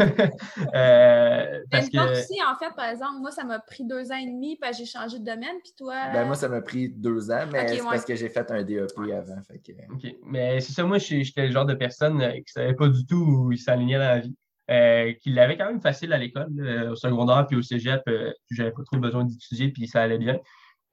euh, 0.76 1.60
parce 1.70 1.90
que... 1.90 2.12
aussi, 2.12 2.40
en 2.42 2.58
fait, 2.58 2.74
par 2.76 2.90
exemple, 2.90 3.20
moi, 3.20 3.32
ça 3.32 3.44
m'a 3.44 3.60
pris 3.60 3.86
deux 3.86 4.12
ans 4.12 4.18
et 4.18 4.26
demi 4.26 4.58
parce 4.58 4.78
que 4.78 4.86
j'ai 4.86 4.90
changé 4.90 5.20
de 5.20 5.26
domaine. 5.26 5.58
Puis 5.64 5.74
toi. 5.78 5.96
Ben, 6.14 6.26
moi, 6.26 6.36
ça 6.36 6.48
m'a 6.48 6.62
pris 6.62 6.90
deux 6.90 7.30
ans, 7.32 7.46
mais 7.52 7.68
c'est 7.68 7.84
parce 7.84 8.06
que 8.06 8.16
j'ai 8.16 8.30
fait 8.30 8.50
un 8.50 8.64
DEP 8.64 8.98
avant. 8.98 9.42
Fait 9.48 9.62
OK. 9.92 10.16
Mais 10.26 10.62
c'est 10.62 10.74
ça, 10.74 10.84
moi, 10.84 10.98
j'étais 10.98 11.48
le 11.48 11.52
genre 11.52 11.66
de 11.66 11.74
personne 11.74 12.22
euh, 12.22 12.32
qui 12.32 12.40
ne 12.40 12.64
savait 12.64 12.76
pas 12.76 12.88
du 12.88 13.06
tout 13.06 13.16
où 13.16 13.52
il 13.52 13.60
s'alignait 13.60 13.98
dans 13.98 14.06
la 14.06 14.20
vie. 14.20 14.36
Euh, 14.70 15.12
qui 15.22 15.32
l'avait 15.32 15.58
quand 15.58 15.66
même 15.66 15.82
facile 15.82 16.14
à 16.14 16.18
l'école, 16.18 16.48
au 16.90 16.96
secondaire 16.96 17.46
puis 17.46 17.58
au 17.58 17.62
cégep, 17.62 18.02
euh, 18.08 18.32
j'avais 18.52 18.72
pas 18.72 18.84
trop 18.84 18.98
besoin 18.98 19.26
d'étudier 19.26 19.70
puis 19.70 19.86
ça 19.86 20.02
allait 20.02 20.20
bien. 20.20 20.40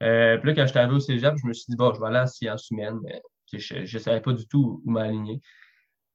Euh, 0.02 0.36
puis 0.38 0.48
là, 0.48 0.54
quand 0.54 0.66
j'étais 0.66 0.80
arrivé 0.80 0.96
au 0.96 1.00
cégep, 1.00 1.34
je 1.40 1.46
me 1.46 1.52
suis 1.52 1.66
dit, 1.68 1.76
bon, 1.76 1.92
je 1.94 2.00
vais 2.00 2.06
aller 2.06 2.18
en 2.18 2.26
sciences 2.26 2.70
humaines 2.70 2.98
je 3.52 3.80
ne 3.80 4.02
savais 4.02 4.20
pas 4.20 4.32
du 4.32 4.46
tout 4.46 4.82
où 4.84 4.90
m'aligner. 4.90 5.40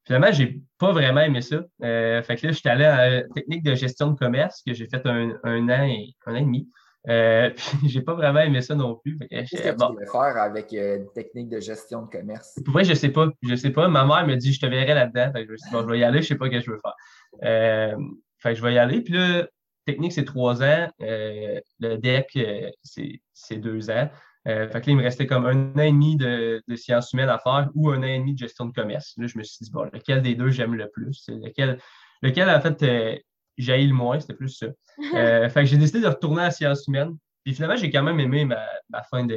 Finalement, 0.05 0.31
je 0.31 0.43
n'ai 0.43 0.61
pas 0.77 0.91
vraiment 0.91 1.21
aimé 1.21 1.41
ça. 1.41 1.63
Euh, 1.81 2.21
fait 2.23 2.35
que 2.35 2.47
là, 2.47 2.51
je 2.51 2.57
suis 2.57 2.69
allé 2.69 2.83
à 2.83 3.09
la 3.09 3.23
technique 3.29 3.63
de 3.63 3.73
gestion 3.73 4.11
de 4.11 4.19
commerce 4.19 4.61
que 4.65 4.73
j'ai 4.73 4.87
fait 4.87 5.05
un, 5.05 5.29
an 5.43 5.83
et 5.83 6.13
un 6.25 6.33
an 6.33 6.35
et 6.35 6.41
demi. 6.41 6.69
Euh, 7.09 7.49
puis 7.79 7.89
j'ai 7.89 8.01
pas 8.01 8.13
vraiment 8.13 8.41
aimé 8.41 8.61
ça 8.61 8.75
non 8.75 8.95
plus. 8.95 9.17
Qu'est-ce 9.29 9.55
que 9.55 9.69
tu 9.69 9.85
voulais 9.85 10.05
faire 10.05 10.37
avec 10.37 10.73
euh, 10.73 10.97
une 10.97 11.11
technique 11.13 11.49
de 11.49 11.61
gestion 11.61 12.03
de 12.03 12.09
commerce? 12.09 12.59
Pour 12.65 12.73
vrai, 12.73 12.83
je 12.83 12.93
sais 12.93 13.09
pas. 13.09 13.29
Je 13.41 13.55
sais 13.55 13.71
pas. 13.71 13.87
Ma 13.87 14.05
mère 14.05 14.27
me 14.27 14.35
dit 14.35 14.51
je 14.51 14.59
te 14.59 14.65
verrai 14.65 14.93
là-dedans. 14.93 15.31
je 15.35 15.51
me 15.51 15.57
suis 15.57 15.69
dit, 15.69 15.73
bon, 15.73 15.83
je 15.83 15.87
vais 15.87 15.99
y 15.99 16.03
aller, 16.03 16.21
je 16.21 16.27
sais 16.27 16.35
pas 16.35 16.45
ce 16.45 16.51
que 16.51 16.59
je 16.59 16.71
veux 16.71 16.81
faire. 16.81 16.95
Euh, 17.43 17.95
fait 18.39 18.49
que 18.49 18.55
je 18.55 18.63
vais 18.63 18.73
y 18.73 18.77
aller. 18.77 19.01
Puis 19.01 19.13
là, 19.13 19.47
technique, 19.85 20.11
c'est 20.11 20.25
trois 20.25 20.61
ans. 20.63 20.87
le 20.99 21.95
deck, 21.97 22.37
c'est 22.83 23.57
deux 23.57 23.89
ans. 23.89 24.09
Euh, 24.47 24.67
fait 24.67 24.81
que 24.81 24.87
là, 24.87 24.91
il 24.91 24.97
me 24.97 25.03
restait 25.03 25.27
comme 25.27 25.45
un 25.45 25.73
an 25.73 25.81
et 25.81 25.91
demi 25.91 26.17
de, 26.17 26.61
sciences 26.75 27.13
humaines 27.13 27.29
à 27.29 27.39
faire 27.39 27.69
ou 27.75 27.89
un 27.89 27.99
an 27.99 28.03
et 28.03 28.19
demi 28.19 28.33
de 28.33 28.39
gestion 28.39 28.65
de 28.65 28.73
commerce. 28.73 29.13
Là, 29.17 29.27
je 29.27 29.37
me 29.37 29.43
suis 29.43 29.63
dit, 29.63 29.71
bon, 29.71 29.83
lequel 29.93 30.21
des 30.21 30.35
deux 30.35 30.49
j'aime 30.49 30.75
le 30.75 30.89
plus? 30.89 31.29
Lequel, 31.29 31.79
lequel 32.21 32.49
en 32.49 32.59
fait, 32.59 32.83
euh, 32.83 33.17
j'ai 33.57 33.85
le 33.85 33.93
moins? 33.93 34.19
C'était 34.19 34.33
plus 34.33 34.49
ça. 34.49 34.67
Euh, 35.15 35.49
fait 35.49 35.61
que 35.61 35.65
j'ai 35.65 35.77
décidé 35.77 36.01
de 36.01 36.07
retourner 36.07 36.43
à 36.43 36.51
sciences 36.51 36.85
humaines. 36.87 37.17
Puis 37.43 37.55
finalement, 37.55 37.75
j'ai 37.75 37.89
quand 37.89 38.03
même 38.03 38.19
aimé 38.19 38.45
ma, 38.45 39.03
fin 39.09 39.25
de, 39.25 39.35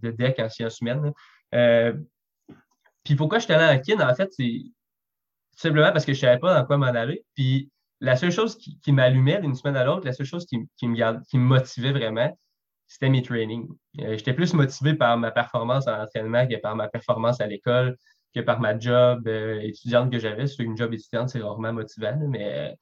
de, 0.00 0.10
deck 0.12 0.38
en 0.38 0.48
sciences 0.48 0.80
humaines. 0.80 1.12
puis 3.02 3.16
pourquoi 3.16 3.40
je 3.40 3.44
suis 3.44 3.52
allé 3.52 3.76
en 3.76 3.82
kin? 3.82 4.08
En 4.08 4.14
fait, 4.14 4.32
c'est 4.32 4.62
simplement 5.56 5.90
parce 5.92 6.04
que 6.04 6.12
je 6.12 6.18
ne 6.18 6.20
savais 6.20 6.38
pas 6.38 6.54
dans 6.54 6.64
quoi 6.64 6.76
m'en 6.76 6.86
aller. 6.86 7.24
Puis 7.34 7.70
la 8.00 8.16
seule 8.16 8.30
chose 8.30 8.56
qui, 8.56 8.92
m'allumait 8.92 9.40
d'une 9.40 9.54
semaine 9.54 9.76
à 9.76 9.84
l'autre, 9.84 10.04
la 10.04 10.12
seule 10.12 10.26
chose 10.26 10.46
qui, 10.46 10.58
me 10.58 11.24
qui 11.24 11.38
me 11.38 11.44
motivait 11.44 11.92
vraiment, 11.92 12.36
c'était 12.86 13.08
mes 13.08 13.22
trainings. 13.22 13.68
J'étais 13.94 14.34
plus 14.34 14.54
motivé 14.54 14.94
par 14.94 15.16
ma 15.16 15.30
performance 15.30 15.86
en 15.88 16.02
entraînement 16.02 16.46
que 16.46 16.56
par 16.56 16.76
ma 16.76 16.88
performance 16.88 17.40
à 17.40 17.46
l'école, 17.46 17.96
que 18.34 18.40
par 18.40 18.60
ma 18.60 18.78
job 18.78 19.26
étudiante 19.28 20.10
que 20.12 20.18
j'avais. 20.18 20.46
C'est 20.46 20.62
une 20.62 20.76
job 20.76 20.92
étudiante, 20.92 21.30
c'est 21.30 21.40
rarement 21.40 21.72
motivant, 21.72 22.18
mais, 22.28 22.76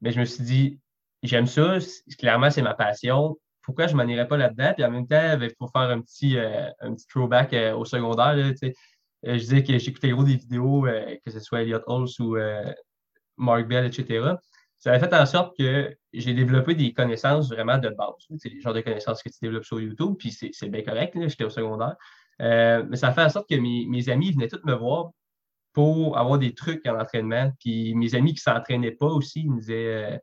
mais 0.00 0.12
je 0.12 0.20
me 0.20 0.24
suis 0.24 0.44
dit, 0.44 0.80
j'aime 1.22 1.46
ça, 1.46 1.78
clairement, 2.18 2.50
c'est 2.50 2.62
ma 2.62 2.74
passion. 2.74 3.36
Pourquoi 3.62 3.86
je 3.86 3.94
m'en 3.94 4.04
irais 4.04 4.26
pas 4.26 4.36
là-dedans? 4.36 4.72
Puis 4.74 4.84
en 4.84 4.90
même 4.90 5.06
temps, 5.06 5.38
ben, 5.38 5.50
pour 5.58 5.70
faire 5.70 5.82
un 5.82 6.00
petit, 6.00 6.36
un 6.38 6.94
petit 6.94 7.06
throwback 7.06 7.54
au 7.76 7.84
secondaire, 7.84 8.34
je 9.22 9.34
disais 9.36 9.62
que 9.62 9.78
j'écoutais 9.78 10.10
gros 10.10 10.24
des 10.24 10.36
vidéos, 10.36 10.86
que 11.24 11.30
ce 11.30 11.40
soit 11.40 11.62
Elliot 11.62 11.82
Hulse 11.86 12.18
ou 12.20 12.36
Mark 13.36 13.66
Bell, 13.66 13.86
etc. 13.86 14.34
Ça 14.82 14.90
a 14.90 14.98
fait 14.98 15.14
en 15.14 15.26
sorte 15.26 15.56
que 15.56 15.96
j'ai 16.12 16.34
développé 16.34 16.74
des 16.74 16.92
connaissances 16.92 17.48
vraiment 17.48 17.78
de 17.78 17.88
base. 17.88 18.26
C'est 18.38 18.48
le 18.48 18.60
genre 18.60 18.74
de 18.74 18.80
connaissances 18.80 19.22
que 19.22 19.28
tu 19.28 19.38
développes 19.40 19.64
sur 19.64 19.80
YouTube, 19.80 20.16
puis 20.18 20.32
c'est 20.32 20.68
bien 20.70 20.82
correct, 20.82 21.16
j'étais 21.16 21.44
au 21.44 21.50
secondaire. 21.50 21.94
Euh, 22.40 22.84
mais 22.88 22.96
ça 22.96 23.08
a 23.08 23.12
fait 23.12 23.22
en 23.22 23.28
sorte 23.28 23.48
que 23.48 23.54
mes, 23.54 24.08
amis 24.08 24.32
venaient 24.32 24.48
tous 24.48 24.60
me 24.64 24.74
voir 24.74 25.12
pour 25.72 26.18
avoir 26.18 26.36
des 26.36 26.52
trucs 26.52 26.84
en 26.88 26.98
entraînement. 26.98 27.52
Puis 27.60 27.94
mes 27.94 28.16
amis 28.16 28.34
qui 28.34 28.42
ne 28.44 28.54
s'entraînaient 28.54 28.90
pas 28.90 29.06
aussi, 29.06 29.42
ils 29.42 29.52
me 29.52 29.60
disaient 29.60 30.14
euh, 30.14 30.18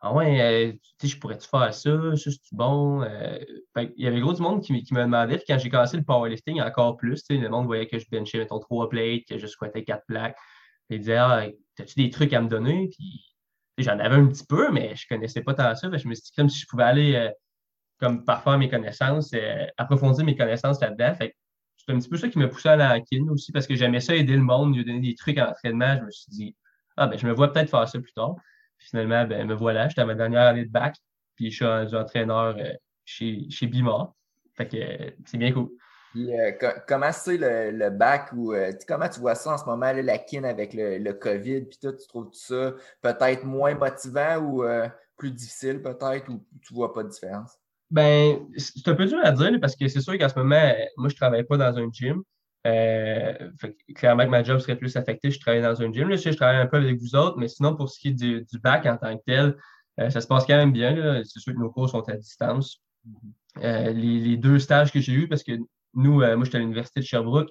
Ah 0.00 0.14
ouais, 0.14 0.40
euh, 0.40 0.72
tu 0.98 1.06
sais, 1.06 1.14
je 1.14 1.20
pourrais-tu 1.20 1.46
faire 1.46 1.74
ça? 1.74 2.16
Ça, 2.16 2.30
c'est 2.30 2.40
bon? 2.52 3.04
il 3.76 3.92
y 3.98 4.06
avait 4.06 4.20
gros 4.20 4.32
du 4.32 4.40
monde 4.40 4.62
qui, 4.62 4.72
me 4.72 5.02
demandait. 5.02 5.36
Puis 5.36 5.44
quand 5.48 5.58
j'ai 5.58 5.68
commencé 5.68 5.98
le 5.98 6.04
powerlifting, 6.04 6.62
encore 6.62 6.96
plus, 6.96 7.22
le 7.28 7.46
monde 7.50 7.66
voyait 7.66 7.86
que 7.86 7.98
je 7.98 8.06
benchais, 8.10 8.38
mettons, 8.38 8.58
trois 8.58 8.88
plates, 8.88 9.26
que 9.28 9.36
je 9.36 9.46
squattais 9.46 9.84
quatre 9.84 10.06
plaques. 10.06 10.38
Ils 10.88 11.00
disaient 11.00 11.16
Ah, 11.16 11.46
as-tu 11.78 11.94
des 11.96 12.08
trucs 12.08 12.32
à 12.32 12.40
me 12.40 12.48
donner? 12.48 12.88
Puis 12.96 13.27
j'en 13.82 13.98
avais 13.98 14.16
un 14.16 14.26
petit 14.26 14.44
peu, 14.46 14.70
mais 14.70 14.94
je 14.96 15.06
ne 15.10 15.16
connaissais 15.16 15.42
pas 15.42 15.54
tant 15.54 15.74
ça. 15.74 15.88
Je 15.96 16.08
me 16.08 16.14
suis 16.14 16.24
dit 16.24 16.32
comme 16.36 16.48
si 16.48 16.60
je 16.60 16.66
pouvais 16.66 16.84
aller 16.84 17.30
comme 17.98 18.24
parfaire 18.24 18.58
mes 18.58 18.68
connaissances, 18.68 19.32
approfondir 19.76 20.24
mes 20.24 20.36
connaissances 20.36 20.80
là-dedans. 20.80 21.14
C'est 21.18 21.34
un 21.92 21.98
petit 21.98 22.08
peu 22.08 22.16
ça 22.16 22.28
qui 22.28 22.38
m'a 22.38 22.48
poussé 22.48 22.68
à 22.68 22.76
la 22.76 22.98
aussi 23.30 23.50
parce 23.50 23.66
que 23.66 23.74
j'aimais 23.74 24.00
ça 24.00 24.14
aider 24.14 24.34
le 24.34 24.42
monde, 24.42 24.76
lui 24.76 24.84
donner 24.84 25.00
des 25.00 25.14
trucs 25.14 25.38
en 25.38 25.48
entraînement. 25.48 25.96
Je 25.98 26.04
me 26.04 26.10
suis 26.10 26.30
dit, 26.30 26.56
ah, 26.96 27.06
ben, 27.06 27.18
je 27.18 27.26
me 27.26 27.32
vois 27.32 27.52
peut-être 27.52 27.70
faire 27.70 27.88
ça 27.88 27.98
plus 27.98 28.12
tard. 28.12 28.36
finalement, 28.78 29.24
ben, 29.24 29.46
me 29.46 29.54
voilà, 29.54 29.88
j'étais 29.88 30.02
à 30.02 30.04
ma 30.06 30.14
dernière 30.14 30.42
année 30.42 30.64
de 30.64 30.70
bac, 30.70 30.96
puis 31.36 31.50
je 31.50 31.56
suis 31.56 31.96
entraîneur 31.96 32.56
euh, 32.58 32.72
chez, 33.04 33.48
chez 33.50 33.66
Bimar. 33.66 34.12
Fait 34.56 34.68
que 34.68 35.14
c'est 35.24 35.38
bien 35.38 35.52
cool. 35.52 35.70
Euh, 36.16 36.52
comment 36.86 37.12
c'est 37.12 37.36
le, 37.36 37.90
bac 37.90 38.30
ou 38.34 38.52
euh, 38.52 38.72
comment 38.86 39.08
tu 39.08 39.20
vois 39.20 39.34
ça 39.34 39.52
en 39.52 39.58
ce 39.58 39.64
moment, 39.64 39.92
la 39.92 40.18
kin 40.18 40.44
avec 40.44 40.72
le, 40.74 41.12
COVID, 41.12 41.62
puis 41.62 41.78
tout, 41.80 41.92
tu 41.92 42.06
trouves 42.08 42.30
ça 42.32 42.74
peut-être 43.02 43.44
moins 43.44 43.74
motivant 43.74 44.38
ou 44.38 44.64
plus 45.16 45.30
difficile 45.32 45.82
peut-être, 45.82 46.28
ou 46.30 46.44
tu 46.62 46.74
vois 46.74 46.92
pas 46.92 47.02
de 47.02 47.08
différence? 47.08 47.58
Ben, 47.90 48.46
c'est 48.56 48.86
un 48.88 48.94
peu 48.94 49.06
dur 49.06 49.18
à 49.22 49.32
dire 49.32 49.58
parce 49.60 49.74
que 49.74 49.88
c'est 49.88 50.00
sûr 50.00 50.18
qu'en 50.18 50.28
ce 50.28 50.38
moment, 50.38 50.72
moi, 50.96 51.08
je 51.08 51.14
ne 51.14 51.18
travaille 51.18 51.44
pas 51.44 51.56
dans 51.56 51.78
un 51.78 51.88
gym. 51.90 52.22
Euh, 52.66 53.50
clairement 53.94 54.24
que 54.24 54.30
ma 54.30 54.42
job 54.42 54.58
serait 54.58 54.76
plus 54.76 54.96
affectée, 54.96 55.30
je 55.30 55.40
travaille 55.40 55.62
dans 55.62 55.80
un 55.80 55.92
gym. 55.92 56.08
Là, 56.08 56.16
je, 56.16 56.30
travaille 56.30 56.56
un 56.56 56.66
peu 56.66 56.76
avec 56.76 56.98
vous 57.00 57.14
autres, 57.14 57.38
mais 57.38 57.48
sinon, 57.48 57.76
pour 57.76 57.88
ce 57.88 57.98
qui 57.98 58.08
est 58.08 58.12
du, 58.12 58.46
bac 58.62 58.84
en 58.86 58.96
tant 58.96 59.16
que 59.16 59.22
tel, 59.24 59.56
euh, 60.00 60.10
ça 60.10 60.20
se 60.20 60.26
passe 60.26 60.44
quand 60.44 60.56
même 60.56 60.72
bien. 60.72 61.22
C'est 61.24 61.40
sûr 61.40 61.54
que 61.54 61.58
nos 61.58 61.70
cours 61.70 61.88
sont 61.88 62.06
à 62.08 62.16
distance. 62.16 62.82
Euh, 63.58 63.92
les, 63.92 64.36
deux 64.36 64.58
stages 64.58 64.92
que 64.92 65.00
j'ai 65.00 65.12
eus, 65.12 65.28
parce 65.28 65.42
que 65.42 65.52
nous, 65.94 66.14
moi, 66.14 66.44
j'étais 66.44 66.56
à 66.56 66.60
l'Université 66.60 67.00
de 67.00 67.04
Sherbrooke, 67.04 67.50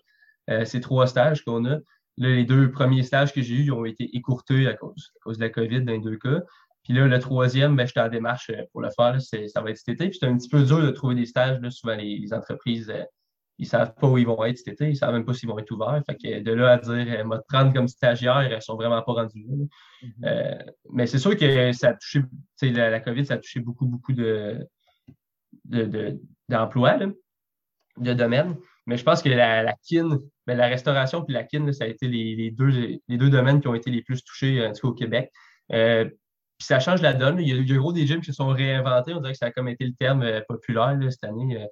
c'est 0.66 0.80
trois 0.80 1.08
stages 1.08 1.44
qu'on 1.44 1.66
a. 1.66 1.78
les 2.18 2.46
deux 2.46 2.72
premiers 2.72 3.04
stages 3.04 3.34
que 3.34 3.42
j'ai 3.42 3.56
eus 3.56 3.72
ont 3.72 3.86
été 3.86 4.16
écourtés 4.16 4.68
à 4.68 4.74
cause, 4.74 5.12
à 5.18 5.20
cause 5.24 5.38
de 5.38 5.44
la 5.44 5.50
COVID 5.50 5.82
dans 5.84 5.94
les 5.94 6.00
deux 6.00 6.18
cas. 6.18 6.42
Puis 6.88 6.96
là, 6.96 7.06
le 7.06 7.20
troisième, 7.20 7.76
ben, 7.76 7.86
j'étais 7.86 8.00
en 8.00 8.08
démarche 8.08 8.50
euh, 8.50 8.64
pour 8.72 8.80
le 8.80 8.90
faire. 8.90 9.20
ça 9.22 9.62
va 9.62 9.72
être 9.72 9.78
cet 9.78 9.90
été. 9.90 10.08
Puis 10.08 10.20
c'est 10.22 10.26
un 10.26 10.38
petit 10.38 10.48
peu 10.48 10.64
dur 10.64 10.82
de 10.82 10.90
trouver 10.92 11.16
des 11.16 11.26
stages. 11.26 11.60
Là. 11.60 11.70
Souvent, 11.70 11.96
les, 11.96 12.34
entreprises, 12.34 12.90
euh, 12.90 13.04
ils 13.58 13.64
ne 13.64 13.68
savent 13.68 13.94
pas 13.94 14.08
où 14.08 14.18
ils 14.18 14.26
vont 14.26 14.42
être 14.46 14.58
cet 14.58 14.70
été. 14.70 14.86
Ils 14.86 14.92
ne 14.92 14.96
savent 14.96 15.14
même 15.14 15.26
pas 15.26 15.34
s'ils 15.34 15.50
vont 15.50 15.60
être 15.60 15.70
ouverts. 15.70 16.02
Fait 16.06 16.16
que 16.16 16.40
de 16.40 16.52
là 16.54 16.72
à 16.72 16.78
dire, 16.78 16.94
euh, 16.94 17.26
me 17.26 17.40
prendre 17.50 17.74
comme 17.74 17.90
stagiaire, 17.90 18.40
elles 18.40 18.56
ne 18.56 18.62
sont 18.62 18.78
vraiment 18.78 19.02
pas 19.02 19.12
rendus 19.12 19.46
là. 19.46 19.66
Mm-hmm. 20.02 20.72
mais 20.94 21.08
c'est 21.08 21.20
sûr 21.20 21.36
que 21.36 21.74
ça 21.74 21.90
a 21.90 21.94
touché, 21.96 22.22
la, 22.62 22.90
la, 22.90 23.02
COVID, 23.02 23.26
ça 23.26 23.34
a 23.34 23.38
touché 23.38 23.60
beaucoup, 23.60 23.86
beaucoup 23.86 24.14
de, 24.14 24.66
d'emplois, 26.48 26.98
de, 27.00 27.06
de 27.08 27.18
domaines. 27.98 28.56
Mais 28.86 28.98
je 28.98 29.04
pense 29.04 29.22
que 29.22 29.30
la, 29.30 29.74
kin, 29.88 30.20
ben, 30.46 30.58
la 30.58 30.68
restauration 30.68 31.24
puis 31.24 31.34
la 31.34 31.44
kin, 31.44 31.72
ça 31.74 31.84
a 31.84 31.88
été 31.88 32.08
les, 32.08 32.52
deux, 32.52 33.00
les 33.08 33.18
deux 33.18 33.30
domaines 33.30 33.60
qui 33.60 33.68
ont 33.68 33.76
été 33.76 33.92
les 33.92 34.02
plus 34.02 34.24
touchés, 34.24 34.66
en 34.66 34.72
tout 34.72 34.82
cas 34.82 34.88
au 34.88 34.94
Québec. 34.94 35.32
Puis 36.58 36.66
ça 36.66 36.80
change 36.80 37.02
la 37.02 37.14
donne. 37.14 37.40
Il 37.40 37.48
y, 37.48 37.52
a, 37.52 37.56
il 37.56 37.78
gros 37.78 37.94
des 37.94 38.08
gyms 38.08 38.20
qui 38.20 38.28
se 38.28 38.34
sont 38.34 38.48
réinventés. 38.48 39.14
On 39.14 39.20
dirait 39.20 39.34
que 39.34 39.38
ça 39.38 39.48
a 39.48 39.52
comme 39.52 39.68
été 39.68 39.86
le 39.86 39.94
terme 39.94 40.24
euh, 40.24 40.42
populaire 40.48 40.98
cette 41.10 41.24
année, 41.24 41.62
euh, 41.62 41.68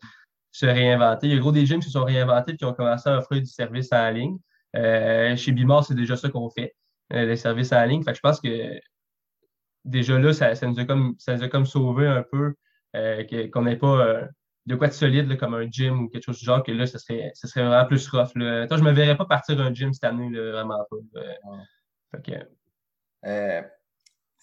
se 0.52 0.66
réinventer. 0.66 1.28
Il 1.28 1.34
y 1.34 1.36
a 1.36 1.40
gros 1.40 1.52
des 1.52 1.66
gyms 1.66 1.80
qui 1.80 1.88
se 1.88 1.94
sont 1.94 2.04
réinventés 2.06 2.54
et 2.54 2.58
qui 2.58 2.66
ont 2.66 2.74
commencé 2.74 3.10
à 3.10 3.18
offrir 3.18 3.42
du 3.42 3.48
service 3.48 3.92
en 3.92 4.10
ligne. 4.12 4.38
Euh, 4.76 5.36
chez 5.36 5.52
Bimor, 5.54 5.86
c'est 5.86 5.96
déjà 5.96 6.16
ça 6.16 6.30
qu'on 6.30 6.50
fait, 6.50 6.76
les 7.10 7.36
services 7.36 7.74
en 7.74 7.84
ligne. 7.86 8.04
Fait 8.04 8.14
je 8.14 8.20
pense 8.20 8.40
que 8.40 8.80
déjà 9.86 10.20
là, 10.20 10.34
ça, 10.34 10.54
nous, 10.68 10.80
a 10.80 10.86
comme, 10.86 11.16
ça 11.18 11.36
nous 11.36 11.44
a 11.44 11.48
comme 11.48 11.66
sauvé 11.66 12.08
un 12.08 12.24
peu 12.24 12.54
qu'on 12.94 13.62
n'ait 13.64 13.78
pas 13.78 14.28
de 14.66 14.76
quoi 14.76 14.88
de 14.88 14.94
solide 14.94 15.38
comme 15.38 15.54
un 15.54 15.70
gym 15.70 16.04
ou 16.04 16.10
quelque 16.10 16.24
chose 16.24 16.40
du 16.40 16.46
genre, 16.46 16.64
que 16.64 16.72
là, 16.72 16.88
ça 16.88 17.00
serait, 17.00 17.32
ça 17.34 17.48
serait 17.48 17.66
vraiment 17.66 17.86
plus 17.86 18.08
rough. 18.10 18.36
Là. 18.36 18.68
je 18.70 18.76
ne 18.76 18.82
me 18.82 18.92
verrais 18.92 19.18
pas 19.18 19.26
partir 19.26 19.56
d'un 19.56 19.74
gym 19.74 19.94
cette 19.94 20.06
année, 20.06 20.30
vraiment 20.30 20.86
pas. 20.90 21.22
Fait 22.12 22.22
que, 22.22 23.68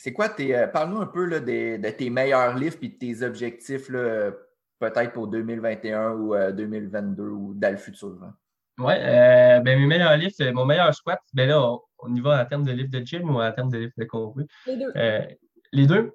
c'est 0.02 0.12
quoi 0.12 0.28
tes. 0.28 0.56
Euh, 0.56 0.66
parle-nous 0.66 1.00
un 1.00 1.06
peu 1.06 1.24
là, 1.26 1.38
de 1.38 1.90
tes 1.90 2.10
meilleurs 2.10 2.56
livres 2.56 2.76
et 2.82 2.88
de 2.88 2.98
tes 2.98 3.22
objectifs, 3.22 3.86
peut-être 3.86 5.12
pour 5.12 5.28
2021 5.28 6.14
ou 6.14 6.34
2022 6.52 7.22
euh, 7.22 7.26
ou 7.30 7.54
dans 7.54 7.70
le 7.70 7.76
futur. 7.76 8.18
Oui, 8.78 8.94
euh, 8.96 9.60
ben, 9.60 9.78
mes 9.78 9.86
meilleurs 9.86 10.16
livres, 10.16 10.34
mon 10.50 10.64
meilleur 10.64 10.92
squat, 10.92 11.20
ben 11.32 11.48
là, 11.48 11.76
on, 11.98 12.12
y 12.12 12.20
va 12.20 12.42
en 12.42 12.46
termes 12.46 12.64
de 12.64 12.72
livres 12.72 12.90
de 12.90 13.06
gym 13.06 13.30
ou 13.30 13.40
en 13.40 13.52
termes 13.52 13.70
de 13.70 13.78
livres 13.78 13.92
de 13.96 14.04
contenu? 14.04 14.44
Les 14.66 14.76
deux. 14.76 14.92
Les 15.72 15.86
deux. 15.86 16.14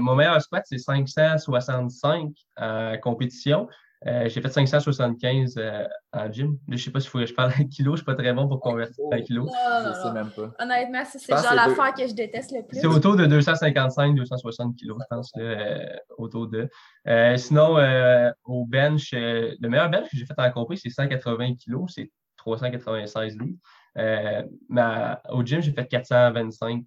mon 0.00 0.14
meilleur 0.14 0.40
squat, 0.42 0.64
c'est 0.66 0.78
565 0.78 2.32
en 2.56 2.96
compétition. 3.02 3.68
Euh, 4.06 4.30
j'ai 4.30 4.40
fait 4.40 4.48
575 4.48 5.56
euh, 5.58 5.86
en 6.14 6.32
gym. 6.32 6.58
je 6.68 6.72
ne 6.72 6.78
sais 6.78 6.90
pas 6.90 7.00
s'il 7.00 7.10
faut 7.10 7.18
que 7.18 7.26
je 7.26 7.34
parle 7.34 7.52
en 7.60 7.64
kilos. 7.64 7.70
Je 7.76 7.90
ne 7.90 7.96
suis 7.96 8.04
pas 8.04 8.14
très 8.14 8.32
bon 8.32 8.48
pour 8.48 8.60
convertir 8.60 9.04
en 9.04 9.20
kilos. 9.20 9.50
je 9.52 9.88
ne 9.88 9.94
sais 9.94 10.12
même 10.12 10.30
pas. 10.30 10.64
Honnêtement, 10.64 11.02
c'est 11.04 11.28
genre 11.28 11.54
l'affaire 11.54 11.92
que 11.92 12.08
je 12.08 12.14
déteste 12.14 12.52
le 12.52 12.62
plus. 12.66 12.80
C'est 12.80 12.86
autour 12.86 13.16
de 13.16 13.26
255-260 13.26 14.74
kilos, 14.76 14.98
je 15.00 15.06
pense, 15.14 15.32
euh, 15.36 15.84
autour 16.16 16.48
de. 16.48 16.68
sinon, 17.36 17.76
au 18.44 18.64
bench, 18.64 19.12
le 19.12 19.68
meilleur 19.68 19.90
bench 19.90 20.08
que 20.10 20.16
j'ai 20.16 20.24
fait 20.24 20.38
en 20.38 20.50
compris, 20.50 20.78
c'est 20.78 20.88
180 20.88 21.56
kilos. 21.56 21.92
C'est 21.94 22.10
396 22.38 23.36
livres. 23.38 23.58
mais 24.70 24.82
au 25.28 25.44
gym, 25.44 25.60
j'ai 25.60 25.72
fait 25.72 25.86
425. 25.86 26.84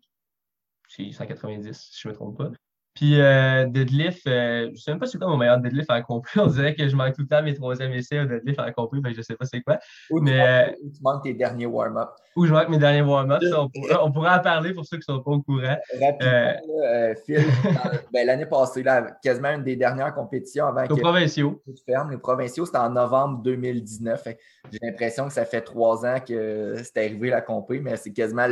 C'est 0.96 1.12
190, 1.12 1.74
si 1.92 2.02
je 2.02 2.08
ne 2.08 2.14
me 2.14 2.16
trompe 2.16 2.38
pas. 2.38 2.52
Puis 2.96 3.20
euh, 3.20 3.66
deadlift, 3.66 4.28
euh, 4.28 4.68
je 4.68 4.72
ne 4.72 4.76
sais 4.76 4.92
même 4.92 5.00
pas 5.00 5.08
c'est 5.08 5.18
quoi 5.18 5.28
mon 5.28 5.38
meilleur 5.38 5.58
deadlift 5.58 5.90
en 5.90 6.02
compris. 6.04 6.40
On 6.40 6.46
dirait 6.46 6.76
que 6.76 6.88
je 6.88 6.96
manque 6.96 7.16
tout 7.16 7.22
le 7.22 7.28
temps 7.28 7.42
mes 7.42 7.56
troisième 7.56 7.92
essais 7.94 8.20
au 8.20 8.26
deadlift 8.26 8.60
en 8.60 8.72
compris, 8.72 9.00
mais 9.04 9.14
je 9.14 9.18
ne 9.18 9.24
sais 9.24 9.36
pas 9.36 9.46
c'est 9.46 9.62
quoi. 9.62 9.80
Ou 10.12 10.20
tu, 10.20 10.26
mais, 10.26 10.68
manques, 10.68 10.76
tu 10.96 11.02
manques 11.02 11.24
tes 11.24 11.34
derniers 11.34 11.66
warm-up. 11.66 12.10
Ou 12.36 12.46
je 12.46 12.54
manque 12.54 12.70
mes 12.70 12.78
derniers 12.78 13.02
warm-up. 13.02 13.42
On, 13.56 13.70
on, 14.00 14.12
pourra 14.12 14.38
en 14.38 14.42
parler 14.42 14.74
pour 14.74 14.86
ceux 14.86 14.98
qui 14.98 15.10
ne 15.10 15.16
sont 15.16 15.24
pas 15.24 15.32
au 15.32 15.42
courant. 15.42 15.78
Rapidement, 16.00 16.32
euh, 16.32 16.54
euh 16.84 17.16
Phil, 17.26 17.44
ben, 18.14 18.28
l'année 18.28 18.46
passée, 18.46 18.84
là, 18.84 19.18
quasiment 19.24 19.50
une 19.50 19.64
des 19.64 19.76
dernières 19.76 20.14
compétitions 20.14 20.68
avant 20.68 20.86
que. 20.86 20.94
Les 20.94 21.02
provinciaux. 21.02 21.64
Ferme. 21.88 22.12
Les 22.12 22.18
provinciaux, 22.18 22.66
c'était 22.68 22.78
en 22.78 22.92
novembre 22.92 23.42
2019. 23.42 24.24
J'ai 24.72 24.80
l'impression 24.84 25.28
que 25.28 25.34
ça 25.34 25.46
fait 25.46 25.62
trois 25.62 26.06
ans 26.06 26.20
que 26.20 26.76
c'est 26.84 26.98
arrivé 26.98 27.32
la 27.32 27.42
compé, 27.42 27.80
mais 27.80 27.98
c'est 27.98 28.14
quasiment 28.14 28.48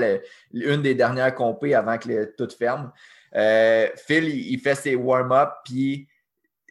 une 0.52 0.82
des 0.82 0.96
dernières 0.96 1.36
compées 1.36 1.76
avant 1.76 1.98
que 2.00 2.36
tout 2.36 2.50
ferme. 2.58 2.92
Euh, 3.36 3.88
Phil, 3.96 4.30
il, 4.30 4.60
fait 4.60 4.76
ses 4.76 4.96
warm-up, 4.96 5.50
puis 5.64 6.08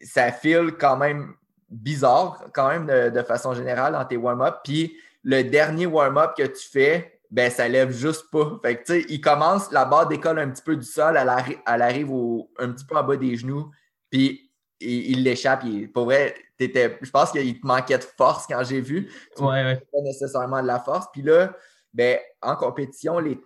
ça 0.02 0.30
file 0.32 0.72
quand 0.78 0.96
même 0.96 1.34
bizarre, 1.68 2.44
quand 2.52 2.68
même, 2.68 2.86
de, 2.86 3.22
façon 3.22 3.54
générale, 3.54 3.92
dans 3.92 4.04
tes 4.04 4.16
warm-up. 4.16 4.56
Puis 4.64 4.96
le 5.22 5.42
dernier 5.42 5.86
warm-up 5.86 6.32
que 6.36 6.46
tu 6.46 6.68
fais, 6.68 7.20
ben 7.30 7.50
ça 7.50 7.68
lève 7.68 7.92
juste 7.92 8.30
pas. 8.30 8.58
Fait 8.62 8.76
que, 8.76 8.84
tu 8.84 9.00
sais, 9.00 9.06
il 9.08 9.20
commence, 9.20 9.70
la 9.70 9.84
barre 9.84 10.08
décolle 10.08 10.38
un 10.38 10.50
petit 10.50 10.62
peu 10.62 10.76
du 10.76 10.84
sol, 10.84 11.16
elle, 11.16 11.28
arrive 11.28 12.10
un 12.58 12.72
petit 12.72 12.84
peu 12.84 12.96
en 12.96 13.04
bas 13.04 13.16
des 13.16 13.36
genoux, 13.36 13.70
puis 14.10 14.50
il 14.80 15.22
l'échappe. 15.22 15.64
Pour 15.92 16.06
vrai, 16.06 16.34
je 16.58 17.10
pense 17.10 17.30
qu'il 17.30 17.60
te 17.60 17.66
manquait 17.66 17.98
de 17.98 18.04
force 18.04 18.46
quand 18.46 18.62
j'ai 18.64 18.80
vu. 18.80 19.10
ouais, 19.38 19.76
Pas 19.76 20.00
nécessairement 20.02 20.62
de 20.62 20.66
la 20.66 20.80
force. 20.80 21.06
Puis 21.12 21.22
là, 21.22 21.54
ben, 21.92 22.18
en 22.40 22.56
compétition, 22.56 23.18
les, 23.18 23.38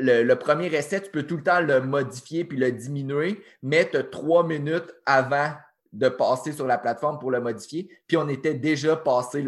le, 0.00 0.34
premier 0.34 0.66
essai, 0.74 1.02
tu 1.02 1.10
peux 1.10 1.24
tout 1.24 1.36
le 1.36 1.42
temps 1.42 1.60
le 1.60 1.80
modifier 1.80 2.44
puis 2.44 2.56
le 2.56 2.72
diminuer, 2.72 3.42
mais 3.62 3.88
tu 3.88 3.96
as 3.96 4.04
trois 4.04 4.44
minutes 4.44 4.92
avant 5.06 5.52
de 5.92 6.08
passer 6.08 6.52
sur 6.52 6.66
la 6.66 6.78
plateforme 6.78 7.18
pour 7.18 7.30
le 7.30 7.40
modifier. 7.40 7.88
Puis 8.06 8.16
on 8.16 8.28
était 8.28 8.54
déjà 8.54 8.96
passé 8.96 9.42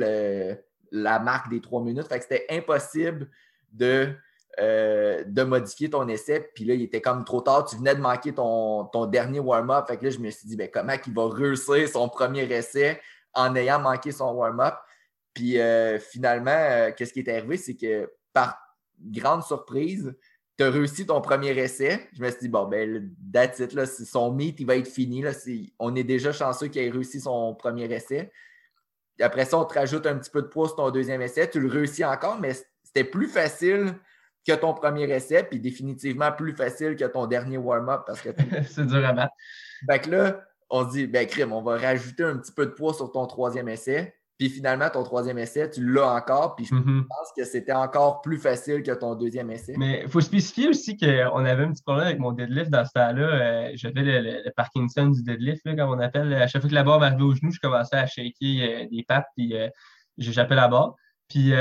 la 0.90 1.19
marque 1.19 1.50
des 1.50 1.61
trois 1.61 1.83
minutes. 1.83 2.09
Fait 2.09 2.19
que 2.19 2.25
c'était 2.25 2.47
impossible 2.50 3.28
de 3.73 4.14
euh, 4.59 5.23
de 5.26 5.42
modifier 5.45 5.88
ton 5.88 6.09
essai. 6.09 6.50
Puis 6.54 6.64
là, 6.64 6.75
il 6.75 6.83
était 6.83 7.00
comme 7.00 7.25
trop 7.25 7.40
tard. 7.40 7.64
Tu 7.66 7.76
venais 7.76 7.95
de 7.95 8.00
manquer 8.00 8.35
ton, 8.35 8.85
ton 8.87 9.07
dernier 9.07 9.38
warm-up. 9.38 9.87
Fait 9.87 9.97
que 9.97 10.04
là, 10.04 10.11
je 10.11 10.19
me 10.19 10.28
suis 10.28 10.49
dit, 10.49 10.57
ben, 10.57 10.69
comment 10.71 10.95
il 11.07 11.14
va 11.14 11.28
réussir 11.28 11.88
son 11.88 12.09
premier 12.09 12.42
essai 12.52 13.00
en 13.33 13.54
ayant 13.54 13.78
manqué 13.78 14.11
son 14.11 14.33
warm-up? 14.33 14.75
Puis 15.33 15.59
euh, 15.61 15.99
finalement, 16.00 16.50
euh, 16.50 16.90
qu'est-ce 16.95 17.12
qui 17.12 17.21
est 17.21 17.28
arrivé? 17.28 17.57
C'est 17.57 17.76
que 17.76 18.12
par 18.33 18.59
grande 19.00 19.45
surprise, 19.45 20.12
tu 20.61 20.67
as 20.67 20.71
réussi 20.71 21.07
ton 21.07 21.23
premier 21.23 21.57
essai. 21.59 22.07
Je 22.12 22.23
me 22.23 22.29
suis 22.29 22.40
dit, 22.40 22.49
bon, 22.49 22.67
ben, 22.67 23.11
that's 23.33 23.61
it, 23.61 23.73
là, 23.73 23.87
son 23.87 24.31
meet, 24.31 24.61
il 24.61 24.67
va 24.67 24.76
être 24.76 24.88
fini. 24.88 25.23
Là, 25.23 25.31
on 25.79 25.97
est 25.97 26.05
déjà 26.05 26.33
chanceux 26.33 26.69
qu'il 26.69 26.83
ait 26.83 26.90
réussi 26.90 27.19
son 27.19 27.55
premier 27.55 27.90
essai. 27.90 28.31
Après 29.23 29.47
ça, 29.47 29.57
on 29.57 29.64
te 29.64 29.73
rajoute 29.73 30.07
un 30.07 30.19
petit 30.19 30.29
peu 30.31 30.43
de 30.43 30.49
poids 30.49 30.67
sur 30.67 30.76
ton 30.76 30.90
deuxième 30.90 31.23
essai. 31.23 31.49
Tu 31.49 31.61
le 31.61 31.69
réussis 31.69 32.05
encore, 32.05 32.38
mais 32.38 32.52
c'était 32.85 33.05
plus 33.05 33.29
facile 33.29 33.95
que 34.47 34.52
ton 34.52 34.75
premier 34.75 35.11
essai, 35.11 35.45
puis 35.45 35.61
définitivement 35.61 36.31
plus 36.31 36.55
facile 36.55 36.95
que 36.95 37.07
ton 37.07 37.26
dernier 37.26 37.57
warm-up 37.57 38.02
parce 38.07 38.21
que 38.21 38.29
c'est 38.71 38.87
dur 38.87 39.07
à 39.07 39.14
battre. 39.14 39.33
Fait 39.90 40.00
que 40.00 40.11
là, 40.11 40.45
on 40.69 40.87
se 40.87 40.93
dit, 40.93 41.07
ben 41.07 41.26
crime, 41.26 41.55
on 41.55 41.62
va 41.62 41.79
rajouter 41.79 42.25
un 42.25 42.37
petit 42.37 42.52
peu 42.52 42.67
de 42.67 42.73
poids 42.73 42.93
sur 42.93 43.11
ton 43.11 43.26
troisième 43.26 43.71
essai. 43.71 44.14
Puis 44.40 44.49
finalement, 44.49 44.88
ton 44.88 45.02
troisième 45.02 45.37
essai, 45.37 45.68
tu 45.68 45.87
l'as 45.87 46.14
encore. 46.14 46.56
Puis 46.56 46.64
je 46.64 46.75
mm-hmm. 46.75 47.04
pense 47.04 47.28
que 47.37 47.44
c'était 47.44 47.75
encore 47.75 48.23
plus 48.23 48.38
facile 48.38 48.82
que 48.82 48.92
ton 48.92 49.14
deuxième 49.14 49.50
essai. 49.50 49.75
Mais 49.76 50.00
il 50.04 50.09
faut 50.09 50.23
spécifier 50.23 50.68
aussi 50.68 50.97
qu'on 50.97 51.44
avait 51.44 51.64
un 51.64 51.73
petit 51.73 51.82
problème 51.82 52.06
avec 52.06 52.18
mon 52.18 52.32
deadlift 52.32 52.70
dans 52.70 52.87
ce 52.87 52.90
temps-là. 52.94 53.23
Euh, 53.23 53.70
j'avais 53.75 54.00
le, 54.02 54.50
Parkinson 54.56 55.09
du 55.09 55.23
deadlift, 55.23 55.62
comme 55.64 55.90
on 55.90 55.99
appelle. 55.99 56.32
À 56.32 56.47
chaque 56.47 56.62
fois 56.62 56.70
que 56.70 56.75
la 56.75 56.85
barre 56.85 57.00
m'arrivait 57.00 57.23
au 57.23 57.35
genou, 57.35 57.52
je 57.52 57.61
commençais 57.61 57.97
à 57.97 58.06
shaker 58.06 58.32
euh, 58.40 58.87
des 58.90 59.04
pattes, 59.06 59.26
puis 59.37 59.54
euh, 59.54 59.68
j'appelais 60.16 60.56
la 60.56 60.68
barre. 60.68 60.94
Puis 61.28 61.52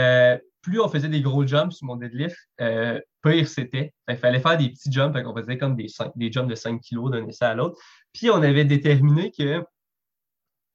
plus 0.62 0.79
on 0.79 0.88
faisait 0.88 1.09
des 1.09 1.21
gros 1.21 1.45
jumps 1.45 1.75
sur 1.75 1.86
mon 1.86 1.98
deadlift, 1.98 2.38
pire 2.57 3.48
c'était. 3.50 3.93
Il 4.07 4.15
fallait 4.15 4.39
faire 4.39 4.57
des 4.57 4.69
petits 4.69 4.89
jumps, 4.89 5.13
on 5.25 5.36
faisait 5.36 5.57
comme 5.57 5.75
des, 5.75 5.88
des 6.15 6.31
jumps 6.31 6.48
de 6.48 6.55
5 6.55 6.79
kg 6.81 7.12
d'un 7.12 7.27
essai 7.27 7.43
à 7.43 7.55
l'autre. 7.55 7.77
Puis 8.13 8.29
on 8.29 8.41
avait 8.41 8.63
déterminé 8.63 9.31
que 9.38 9.65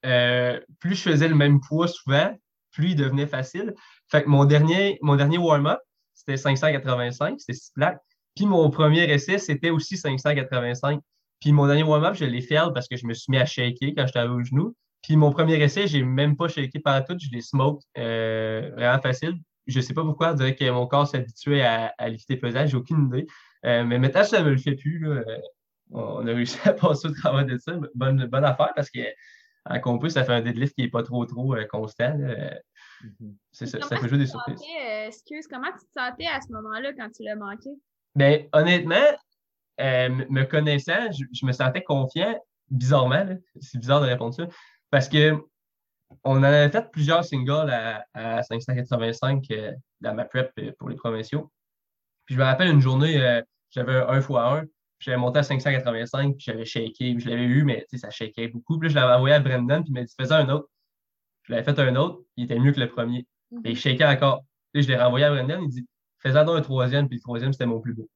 euh, 0.05 0.61
plus 0.81 0.95
je 0.95 1.11
faisais 1.11 1.29
le 1.29 1.35
même 1.35 1.61
poids 1.61 1.89
souvent, 1.89 2.33
plus 2.73 2.91
il 2.91 2.97
devenait 2.97 3.27
facile. 3.27 3.75
Fait 4.11 4.23
que 4.23 4.29
mon 4.29 4.45
dernier, 4.45 4.99
mon 5.03 5.17
dernier 5.17 5.39
warm-up, 5.39 5.79
c'était 6.15 6.37
585, 6.37 7.41
c'était 7.41 7.53
6 7.53 7.73
plaques. 7.75 8.01
Puis 8.35 8.47
mon 8.47 8.69
premier 8.71 9.05
essai, 9.11 9.39
c'était 9.39 9.71
aussi 9.71 9.97
585. 9.97 11.01
Puis 11.41 11.53
mon 11.53 11.67
dernier 11.67 11.83
warm-up, 11.83 12.15
je 12.15 12.25
l'ai 12.25 12.41
fait 12.41 12.59
parce 12.75 12.89
que 12.89 12.97
je 12.97 13.07
me 13.07 13.15
suis 13.15 13.31
mis 13.31 13.39
à 13.39 13.47
shaker 13.47 13.91
quand 13.97 14.07
j'étais 14.07 14.23
au 14.23 14.43
genou. 14.43 14.75
Puis 15.03 15.17
mon 15.17 15.31
premier 15.31 15.63
essai, 15.63 15.87
j'ai 15.87 16.03
même 16.03 16.37
pas 16.37 16.49
shaké 16.49 16.81
par 16.81 17.05
tout, 17.05 17.17
je 17.19 17.29
l'ai 17.31 17.43
smoke 17.43 17.83
euh, 17.99 18.71
vraiment 18.75 19.01
facile. 19.01 19.35
Je 19.67 19.81
sais 19.81 19.95
pas 19.95 20.03
pourquoi, 20.03 20.33
on 20.33 20.35
dirait 20.35 20.57
que 20.57 20.69
mon 20.71 20.87
corps 20.87 21.07
s'habituait 21.07 21.63
à, 21.63 21.95
à 21.99 22.09
lifter 22.09 22.37
pesant, 22.37 22.67
j'ai 22.67 22.77
aucune 22.77 23.07
idée. 23.07 23.27
Euh, 23.65 23.85
mais 23.85 23.99
maintenant, 23.99 24.25
ça 24.25 24.43
me 24.43 24.51
le 24.51 24.59
fait 24.59 24.75
plus. 24.75 25.07
On 25.91 26.27
a 26.27 26.33
réussi 26.33 26.59
à 26.65 26.73
passer 26.73 27.09
au 27.09 27.13
travail 27.13 27.47
de 27.47 27.59
ça. 27.59 27.73
Bonne 27.95 28.21
affaire 28.45 28.73
parce 28.75 28.91
que 28.91 29.01
à 29.65 29.79
compris, 29.79 30.11
ça 30.11 30.25
fait 30.25 30.33
un 30.33 30.43
deadlift 30.43 30.75
qui 30.75 30.83
n'est 30.83 30.91
pas 30.91 31.03
trop, 31.03 31.25
trop 31.25 31.55
euh, 31.55 31.65
constant. 31.67 32.17
Mm-hmm. 32.17 33.35
C'est 33.53 33.67
ça, 33.67 33.81
ça 33.81 33.97
peut 33.97 34.09
jouer 34.09 34.19
des 34.19 34.27
surprises. 34.27 34.61
Euh, 34.61 35.07
excuse, 35.07 35.47
comment 35.49 35.71
tu 35.73 35.87
te 35.87 35.93
sentais 36.01 36.27
à 36.27 36.41
ce 36.41 36.53
moment-là 36.53 36.93
quand 36.93 37.09
tu 37.11 37.23
l'as 37.23 37.37
manqué? 37.37 37.71
Bien, 38.15 38.45
honnêtement, 38.53 39.07
euh, 39.81 40.09
me 40.09 40.45
connaissant, 40.45 41.11
je, 41.11 41.47
me 41.47 41.53
sentais 41.53 41.83
confiant, 41.83 42.39
bizarrement. 42.71 43.27
C'est 43.61 43.79
bizarre 43.79 44.01
de 44.01 44.07
répondre 44.07 44.35
ça. 44.35 44.47
Parce 44.91 45.09
que 45.09 45.35
on 46.23 46.39
en 46.39 46.43
avait 46.43 46.71
fait 46.71 46.91
plusieurs 46.93 47.25
singles 47.25 47.71
à, 47.71 48.05
à 48.15 48.43
585 48.43 49.43
dans 50.01 50.15
ma 50.15 50.25
prep 50.25 50.53
pour 50.79 50.89
les 50.89 50.95
provinciaux. 50.95 51.51
Puis 52.27 52.37
je 52.37 52.41
me 52.41 52.45
rappelle 52.45 52.69
une 52.69 52.81
journée, 52.81 53.43
j'avais 53.71 53.97
un 53.97 54.21
fois 54.21 54.59
un 54.59 54.65
j'avais 55.05 55.17
monté 55.17 55.39
à 55.39 55.43
585, 55.43 56.37
puis 56.37 56.45
j'avais 56.47 56.65
shaké, 56.65 57.19
je 57.19 57.29
l'avais 57.29 57.45
eu, 57.45 57.65
mais 57.65 57.87
ça 57.95 58.11
shakeait 58.11 58.49
beaucoup. 58.49 58.79
Puis 58.79 58.91
je 58.91 58.95
l'avais 58.95 59.13
envoyé 59.13 59.35
à 59.35 59.41
Brendan, 59.41 59.83
puis 59.83 59.91
il 59.91 59.95
m'a 59.95 60.03
dit 60.05 60.15
Fais 60.19 60.33
un 60.33 60.49
autre. 60.49 60.69
Je 61.43 61.53
l'avais 61.53 61.65
fait 61.65 61.79
un 61.79 61.95
autre, 61.97 62.23
il 62.37 62.45
était 62.45 62.59
mieux 62.59 62.73
que 62.73 62.81
le 62.81 62.89
premier. 62.89 63.27
Mhm. 63.51 63.61
Et 63.65 63.71
il 63.73 63.79
shakeait 63.79 64.07
encore. 64.07 64.45
Puis 64.73 64.83
je 64.83 64.89
l'ai 64.89 64.97
renvoyé 64.97 65.27
à 65.27 65.31
Brendan, 65.31 65.63
il 65.63 65.69
dit 65.69 65.87
Fais-en 66.19 66.49
un 66.49 66.61
troisième, 66.63 67.07
puis 67.07 67.19
le 67.19 67.23
troisième, 67.23 67.53
c'était 67.53 67.67
mon 67.67 67.81
plus 67.81 67.93
beau. 67.93 68.09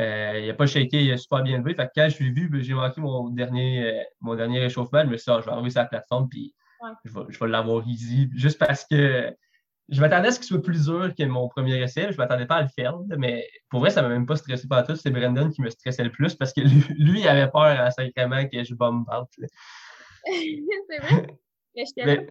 Euh, 0.00 0.38
il 0.40 0.46
n'a 0.46 0.54
pas 0.54 0.66
shaké, 0.66 1.04
il 1.04 1.12
a 1.12 1.16
super 1.16 1.42
bien 1.42 1.58
levé. 1.58 1.74
Fait 1.74 1.86
que 1.86 1.90
quand 1.96 2.08
je 2.08 2.22
l'ai 2.22 2.30
vu, 2.30 2.48
ben, 2.48 2.62
j'ai 2.62 2.74
manqué 2.74 3.00
mon 3.00 3.30
dernier, 3.30 3.84
euh, 3.84 4.02
mon 4.20 4.36
dernier 4.36 4.60
réchauffement. 4.60 5.02
Je 5.02 5.08
me 5.08 5.16
suis 5.16 5.24
dit, 5.24 5.36
ah, 5.36 5.40
je 5.40 5.46
vais 5.46 5.52
envoyer 5.52 5.70
sur 5.70 5.80
la 5.80 5.86
plateforme, 5.86 6.28
puis 6.28 6.54
je 7.04 7.12
vais, 7.12 7.20
je 7.28 7.38
vais 7.38 7.48
l'avoir 7.48 7.86
easy. 7.88 8.30
Juste 8.32 8.58
parce 8.58 8.84
que 8.84 9.34
je 9.88 10.00
m'attendais 10.00 10.28
à 10.28 10.30
ce 10.32 10.38
qu'il 10.38 10.48
soit 10.48 10.62
plus 10.62 10.84
dur 10.84 11.14
que 11.16 11.24
mon 11.24 11.48
premier 11.48 11.82
essai. 11.82 12.04
Je 12.04 12.12
ne 12.12 12.16
m'attendais 12.16 12.46
pas 12.46 12.56
à 12.56 12.62
le 12.62 12.68
faire, 12.68 12.98
mais 13.16 13.48
pour 13.70 13.80
vrai, 13.80 13.90
ça 13.90 14.02
ne 14.02 14.08
m'a 14.08 14.14
même 14.14 14.26
pas 14.26 14.36
stressé 14.36 14.68
par 14.68 14.86
tout. 14.86 14.96
C'est 14.96 15.10
Brandon 15.10 15.50
qui 15.50 15.62
me 15.62 15.70
stressait 15.70 16.04
le 16.04 16.10
plus 16.10 16.34
parce 16.34 16.52
que 16.52 16.60
lui, 16.60 16.82
il 17.20 17.28
avait 17.28 17.50
peur 17.50 17.62
à 17.62 17.90
sacrément 17.90 18.46
que 18.46 18.62
je 18.64 18.74
bombe 18.74 19.04
c'est 21.94 22.02
vrai? 22.02 22.28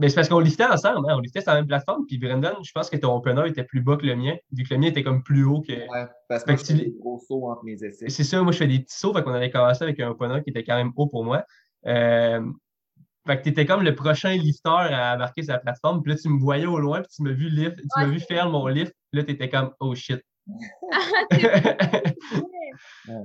Mais 0.00 0.08
c'est 0.08 0.14
parce 0.14 0.28
qu'on 0.28 0.38
liftait 0.38 0.64
ensemble, 0.64 1.08
hein. 1.10 1.16
on 1.16 1.20
liftait 1.20 1.40
sur 1.40 1.50
la 1.50 1.58
même 1.58 1.66
plateforme. 1.66 2.04
Puis 2.06 2.18
Brandon, 2.18 2.62
je 2.62 2.70
pense 2.72 2.88
que 2.88 2.96
ton 2.96 3.16
opener 3.16 3.48
était 3.48 3.64
plus 3.64 3.80
bas 3.80 3.96
que 3.96 4.06
le 4.06 4.14
mien, 4.14 4.36
vu 4.52 4.62
que 4.62 4.74
le 4.74 4.80
mien 4.80 4.88
était 4.88 5.02
comme 5.02 5.22
plus 5.22 5.44
haut 5.44 5.60
que. 5.60 5.72
Ouais, 5.72 6.06
parce 6.28 6.44
que, 6.44 6.56
je 6.56 6.64
fais 6.64 6.74
des 6.74 6.94
gros 6.98 7.18
sauts 7.26 7.50
entre 7.50 7.64
mes 7.64 7.82
essais. 7.82 8.08
C'est 8.08 8.24
ça, 8.24 8.40
moi 8.42 8.52
je 8.52 8.58
fais 8.58 8.68
des 8.68 8.78
petits 8.80 8.96
sauts, 8.96 9.12
fait 9.12 9.22
qu'on 9.22 9.32
avait 9.32 9.50
commencé 9.50 9.82
avec 9.82 9.98
un 9.98 10.08
opener 10.10 10.42
qui 10.42 10.50
était 10.50 10.62
quand 10.62 10.76
même 10.76 10.92
haut 10.94 11.08
pour 11.08 11.24
moi. 11.24 11.44
Euh, 11.86 12.40
fait 13.28 13.38
que 13.38 13.42
tu 13.42 13.48
étais 13.50 13.66
comme 13.66 13.82
le 13.82 13.94
prochain 13.94 14.30
lifter 14.30 14.68
à 14.68 15.14
embarquer 15.14 15.42
sur 15.42 15.52
la 15.52 15.58
plateforme. 15.58 16.02
Puis 16.02 16.12
là, 16.12 16.18
tu 16.18 16.28
me 16.28 16.40
voyais 16.40 16.66
au 16.66 16.78
loin, 16.78 17.02
puis 17.02 17.10
tu 17.14 17.22
m'as 17.22 17.32
vu 17.32 17.48
lift, 17.48 17.76
tu 17.76 17.86
m'as 17.96 18.06
vu 18.06 18.20
faire 18.20 18.48
mon 18.48 18.66
lift. 18.66 18.94
Puis 19.10 19.20
là, 19.20 19.24
tu 19.24 19.32
étais 19.32 19.50
comme 19.50 19.72
oh 19.80 19.94
shit. 19.94 20.22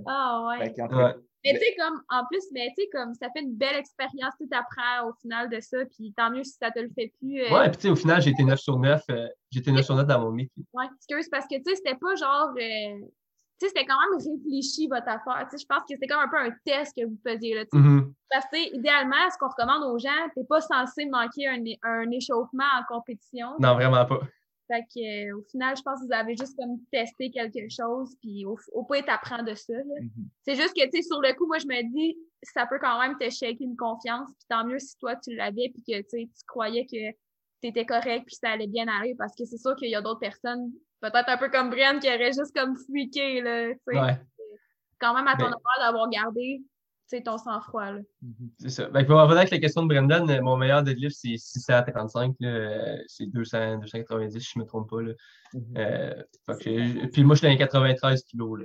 ah 0.06 0.46
ouais. 0.60 0.74
Mais 1.46 1.54
tu 1.54 1.60
sais, 1.60 1.76
comme, 1.78 2.02
en 2.10 2.26
plus, 2.30 2.44
mais 2.54 2.68
tu 2.70 2.84
sais, 2.84 2.90
comme, 2.92 3.14
ça 3.16 3.28
fait 3.36 3.42
une 3.42 3.56
belle 3.56 3.76
expérience, 3.76 4.34
tu 4.40 4.48
apprends 4.52 5.10
au 5.10 5.14
final 5.22 5.50
de 5.50 5.60
ça, 5.60 5.78
puis 5.86 6.14
tant 6.16 6.32
mieux 6.32 6.44
si 6.44 6.54
ça 6.54 6.72
te 6.72 6.80
le 6.80 6.90
fait 6.96 7.12
plus. 7.20 7.42
Euh, 7.42 7.54
ouais, 7.54 7.70
puis 7.70 7.78
tu 7.78 7.82
sais, 7.82 7.90
au 7.90 7.96
final, 7.98 8.26
été 8.26 8.44
9 8.44 8.58
sur 8.60 8.80
9, 8.80 9.02
euh, 9.10 9.28
j'étais 9.52 9.72
9 9.72 9.84
sur 9.84 9.96
9 9.96 10.08
dans 10.08 10.22
mon 10.22 10.32
métier. 10.32 10.64
Ouais, 10.72 10.86
excuse, 10.96 11.28
parce 11.30 11.46
que 11.46 11.56
tu 11.56 11.64
sais, 11.66 11.76
c'était 11.76 11.98
pas 11.98 12.16
genre, 12.16 12.54
euh, 12.58 13.06
c'était 13.60 13.86
quand 13.86 13.96
même 14.00 14.20
réfléchi 14.20 14.88
votre 14.88 15.08
affaire. 15.08 15.48
je 15.52 15.66
pense 15.66 15.82
que 15.82 15.90
c'était 15.90 16.08
comme 16.08 16.22
un 16.22 16.28
peu 16.28 16.38
un 16.38 16.52
test 16.66 16.96
que 16.96 17.06
vous 17.06 17.18
faisiez. 17.26 17.56
Là, 17.56 17.64
mm-hmm. 17.66 18.14
Parce 18.30 18.46
que 18.52 18.76
idéalement, 18.76 19.30
ce 19.32 19.38
qu'on 19.38 19.50
recommande 19.50 19.84
aux 19.84 20.00
gens, 20.00 20.30
tu 20.34 20.40
n'es 20.40 20.46
pas 20.46 20.62
censé 20.62 21.06
manquer 21.06 21.48
un, 21.48 21.64
un, 21.84 22.12
échauffement 22.12 22.64
en 22.80 22.84
compétition. 22.94 23.48
Non, 23.60 23.76
vraiment 23.76 24.06
pas. 24.06 24.20
Fait 24.68 24.84
que, 24.94 25.30
euh, 25.30 25.38
au 25.38 25.44
final, 25.44 25.76
je 25.76 25.82
pense 25.82 26.00
que 26.00 26.06
vous 26.06 26.14
avez 26.14 26.36
juste 26.38 26.56
comme 26.58 26.80
testé 26.92 27.30
quelque 27.32 27.70
chose, 27.70 28.16
puis 28.22 28.46
au, 28.46 28.58
au 28.72 28.88
tu 28.96 29.10
apprends 29.10 29.44
de 29.44 29.54
ça. 29.54 29.74
Mm-hmm. 29.74 30.10
C'est 30.44 30.56
juste 30.56 30.74
que, 30.74 30.84
tu 30.86 31.02
sais, 31.02 31.02
sur 31.02 31.22
le 31.22 31.34
coup, 31.36 31.48
moi, 31.48 31.58
je 31.58 31.68
me 31.68 31.84
dis, 31.94 32.18
ça 32.42 32.66
peut 32.66 32.80
quand 32.80 33.00
même 33.00 33.18
te 33.18 33.30
shaker 33.30 33.62
une 33.62 33.76
confiance, 33.76 34.30
puis 34.30 34.46
tant 34.50 34.66
mieux 34.66 34.80
si 34.80 34.98
toi, 34.98 35.16
tu 35.18 35.36
l'avais, 35.36 35.74
puis 35.74 35.84
que, 35.86 36.02
tu 36.02 36.28
croyais 36.48 36.86
que 36.86 37.12
tu 37.62 37.68
étais 37.68 37.86
correct, 37.86 38.26
puis 38.26 38.36
ça 38.36 38.52
allait 38.52 38.68
bien 38.68 38.88
aller, 38.88 39.16
parce 39.18 39.36
que 39.36 39.46
c'est 39.46 39.58
sûr 39.58 39.76
qu'il 39.76 39.90
y 39.90 39.96
a 39.96 40.02
d'autres 40.02 40.20
personnes 40.20 40.72
peut-être 41.10 41.30
un 41.30 41.38
peu 41.38 41.50
comme 41.50 41.70
Brian 41.70 42.00
qui 42.00 42.08
aurait 42.08 42.32
juste 42.32 42.56
comme 42.56 42.76
freaké, 42.76 43.42
là, 43.42 43.68
ouais. 43.88 44.20
Quand 45.00 45.14
même 45.14 45.28
à 45.28 45.36
ton 45.36 45.46
honneur 45.46 45.78
d'avoir 45.80 46.10
gardé 46.10 46.62
ton 47.22 47.38
sang-froid. 47.38 47.92
Mm-hmm. 47.92 48.50
C'est 48.60 48.70
ça. 48.70 48.88
Ben, 48.88 49.06
pour 49.06 49.18
revenir 49.18 49.40
avec 49.40 49.52
la 49.52 49.60
question 49.60 49.84
de 49.84 49.94
Brendan, 49.94 50.30
euh, 50.30 50.42
mon 50.42 50.58
meilleur 50.58 50.84
deadlift, 50.84 51.16
c'est 51.16 51.38
635. 51.38 52.36
Euh, 52.42 52.98
c'est 53.08 53.28
200, 53.28 53.80
290, 53.80 54.40
si 54.40 54.52
je 54.54 54.60
ne 54.60 54.64
me 54.64 54.68
trompe 54.68 54.90
pas. 54.90 55.02
Là. 55.02 55.14
Mm-hmm. 55.54 55.78
euh, 55.78 57.08
puis 57.12 57.24
moi, 57.24 57.36
je 57.36 57.40
suis 57.40 57.48
dans 57.48 57.58
93 57.58 58.24
kilos. 58.24 58.62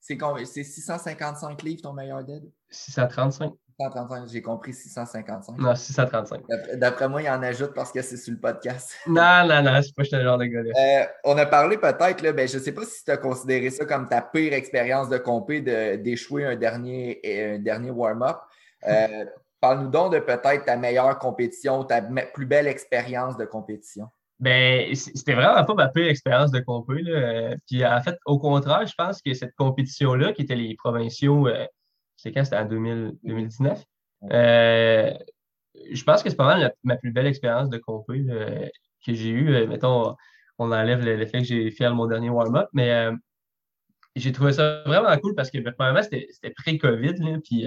C'est 0.00 0.64
655 0.64 1.62
livres 1.62 1.82
ton 1.82 1.92
meilleur 1.92 2.24
dead? 2.24 2.50
635. 2.70 3.52
635, 3.80 4.28
j'ai 4.30 4.42
compris 4.42 4.74
655. 4.74 5.58
Non, 5.58 5.74
635. 5.74 6.42
D'après 6.74 7.08
moi, 7.08 7.22
il 7.22 7.30
en 7.30 7.42
ajoute 7.42 7.72
parce 7.74 7.90
que 7.90 8.02
c'est 8.02 8.16
sur 8.16 8.32
le 8.32 8.40
podcast. 8.40 8.92
Non, 9.06 9.46
non, 9.46 9.62
non, 9.62 9.80
c'est 9.82 9.94
pas 9.94 10.04
ce 10.04 10.22
genre 10.22 10.38
de 10.38 10.44
gars 10.44 10.60
euh, 10.60 11.04
on 11.24 11.36
a 11.36 11.46
parlé 11.46 11.78
peut-être, 11.78 12.22
ben, 12.32 12.46
je 12.46 12.58
ne 12.58 12.62
sais 12.62 12.72
pas 12.72 12.84
si 12.84 13.04
tu 13.04 13.10
as 13.10 13.16
considéré 13.16 13.70
ça 13.70 13.84
comme 13.84 14.08
ta 14.08 14.20
pire 14.22 14.52
expérience 14.52 15.08
de 15.08 15.18
compé 15.18 15.60
d'échouer 15.98 16.44
un 16.44 16.56
dernier, 16.56 17.20
un 17.24 17.58
dernier 17.58 17.90
warm-up. 17.90 18.36
Euh, 18.86 19.24
parle-nous 19.60 19.90
donc 19.90 20.12
de 20.12 20.18
peut-être 20.20 20.64
ta 20.64 20.76
meilleure 20.76 21.18
compétition, 21.18 21.84
ta 21.84 22.02
plus 22.02 22.46
belle 22.46 22.66
expérience 22.66 23.36
de 23.36 23.44
compétition. 23.44 24.06
Ben, 24.38 24.94
c'était 24.94 25.34
vraiment 25.34 25.64
pas 25.64 25.74
ma 25.74 25.88
pire 25.88 26.08
expérience 26.08 26.50
de 26.50 26.60
compé. 26.60 27.02
Puis 27.66 27.84
en 27.84 28.00
fait, 28.00 28.16
au 28.26 28.38
contraire, 28.38 28.86
je 28.86 28.94
pense 28.96 29.20
que 29.20 29.34
cette 29.34 29.54
compétition-là, 29.54 30.32
qui 30.32 30.42
était 30.42 30.54
les 30.54 30.76
provinciaux 30.76 31.48
euh, 31.48 31.66
c'est 32.22 32.32
quand? 32.32 32.44
C'était 32.44 32.56
en 32.56 32.66
2019. 32.66 33.82
Euh, 34.30 35.12
je 35.90 36.04
pense 36.04 36.22
que 36.22 36.30
c'est 36.30 36.36
pas 36.36 36.44
mal 36.44 36.74
ma 36.84 36.96
plus 36.96 37.12
belle 37.12 37.26
expérience 37.26 37.70
de 37.70 37.78
compé 37.78 38.24
que 39.04 39.14
j'ai 39.14 39.30
eue. 39.30 39.54
Euh, 39.54 39.66
mettons, 39.66 40.14
on 40.58 40.72
enlève 40.72 41.04
le, 41.04 41.24
fait 41.26 41.38
que 41.38 41.44
j'ai 41.44 41.70
fait 41.70 41.88
mon 41.90 42.06
dernier 42.06 42.28
warm-up, 42.28 42.68
mais 42.74 42.90
euh, 42.90 43.16
j'ai 44.16 44.32
trouvé 44.32 44.52
ça 44.52 44.82
vraiment 44.84 45.16
cool 45.18 45.34
parce 45.34 45.50
que, 45.50 45.58
premièrement, 45.70 46.02
c'était 46.02 46.50
pré-COVID, 46.56 47.14
puis 47.42 47.66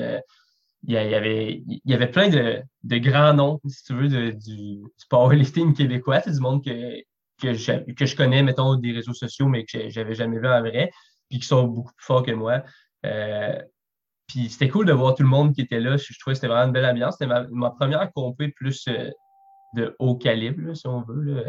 il 0.86 0.94
y, 0.94 0.98
avait, 0.98 1.64
il 1.66 1.82
y 1.86 1.94
avait 1.94 2.12
plein 2.12 2.30
de, 2.30 2.98
grands 2.98 3.34
noms, 3.34 3.60
si 3.66 3.84
tu 3.86 3.94
veux, 3.96 4.10
du, 4.10 4.34
du 4.34 4.84
powerlifting 5.10 5.74
québécois. 5.74 6.20
C'est 6.22 6.34
du 6.34 6.40
monde 6.40 6.64
que, 6.64 7.02
que, 7.42 7.54
je, 7.54 7.94
que 7.94 8.06
je 8.06 8.16
connais, 8.16 8.44
mettons, 8.44 8.76
des 8.76 8.92
réseaux 8.92 9.14
sociaux, 9.14 9.48
mais 9.48 9.66
que 9.66 9.90
j'avais 9.90 10.14
jamais 10.14 10.40
vu 10.40 10.48
en 10.48 10.60
vrai, 10.60 10.92
puis 11.30 11.40
qui 11.40 11.48
sont 11.48 11.64
beaucoup 11.64 11.94
plus 11.94 12.06
forts 12.06 12.24
que 12.24 12.32
moi. 12.32 12.64
Euh, 13.06 13.60
puis 14.28 14.50
c'était 14.50 14.70
cool 14.70 14.86
de 14.86 14.94
voir 14.94 15.16
tout 15.16 15.24
le 15.24 15.30
monde 15.30 15.54
qui 15.54 15.62
était 15.62 15.80
là. 15.80 15.98
Je, 15.98 16.18
trouvais 16.20 16.34
que 16.34 16.36
c'était 16.36 16.48
vraiment 16.48 16.68
une 16.68 16.74
belle 16.74 16.86
ambiance. 16.86 17.18
C'était 17.20 17.34
ma, 17.52 17.72
première 17.72 18.12
compé 18.14 18.50
plus 18.50 18.88
euh, 18.88 19.10
de 19.76 19.96
haut 20.00 20.16
calibre, 20.16 20.76
si 20.76 20.88
on 20.88 21.02
veut. 21.02 21.46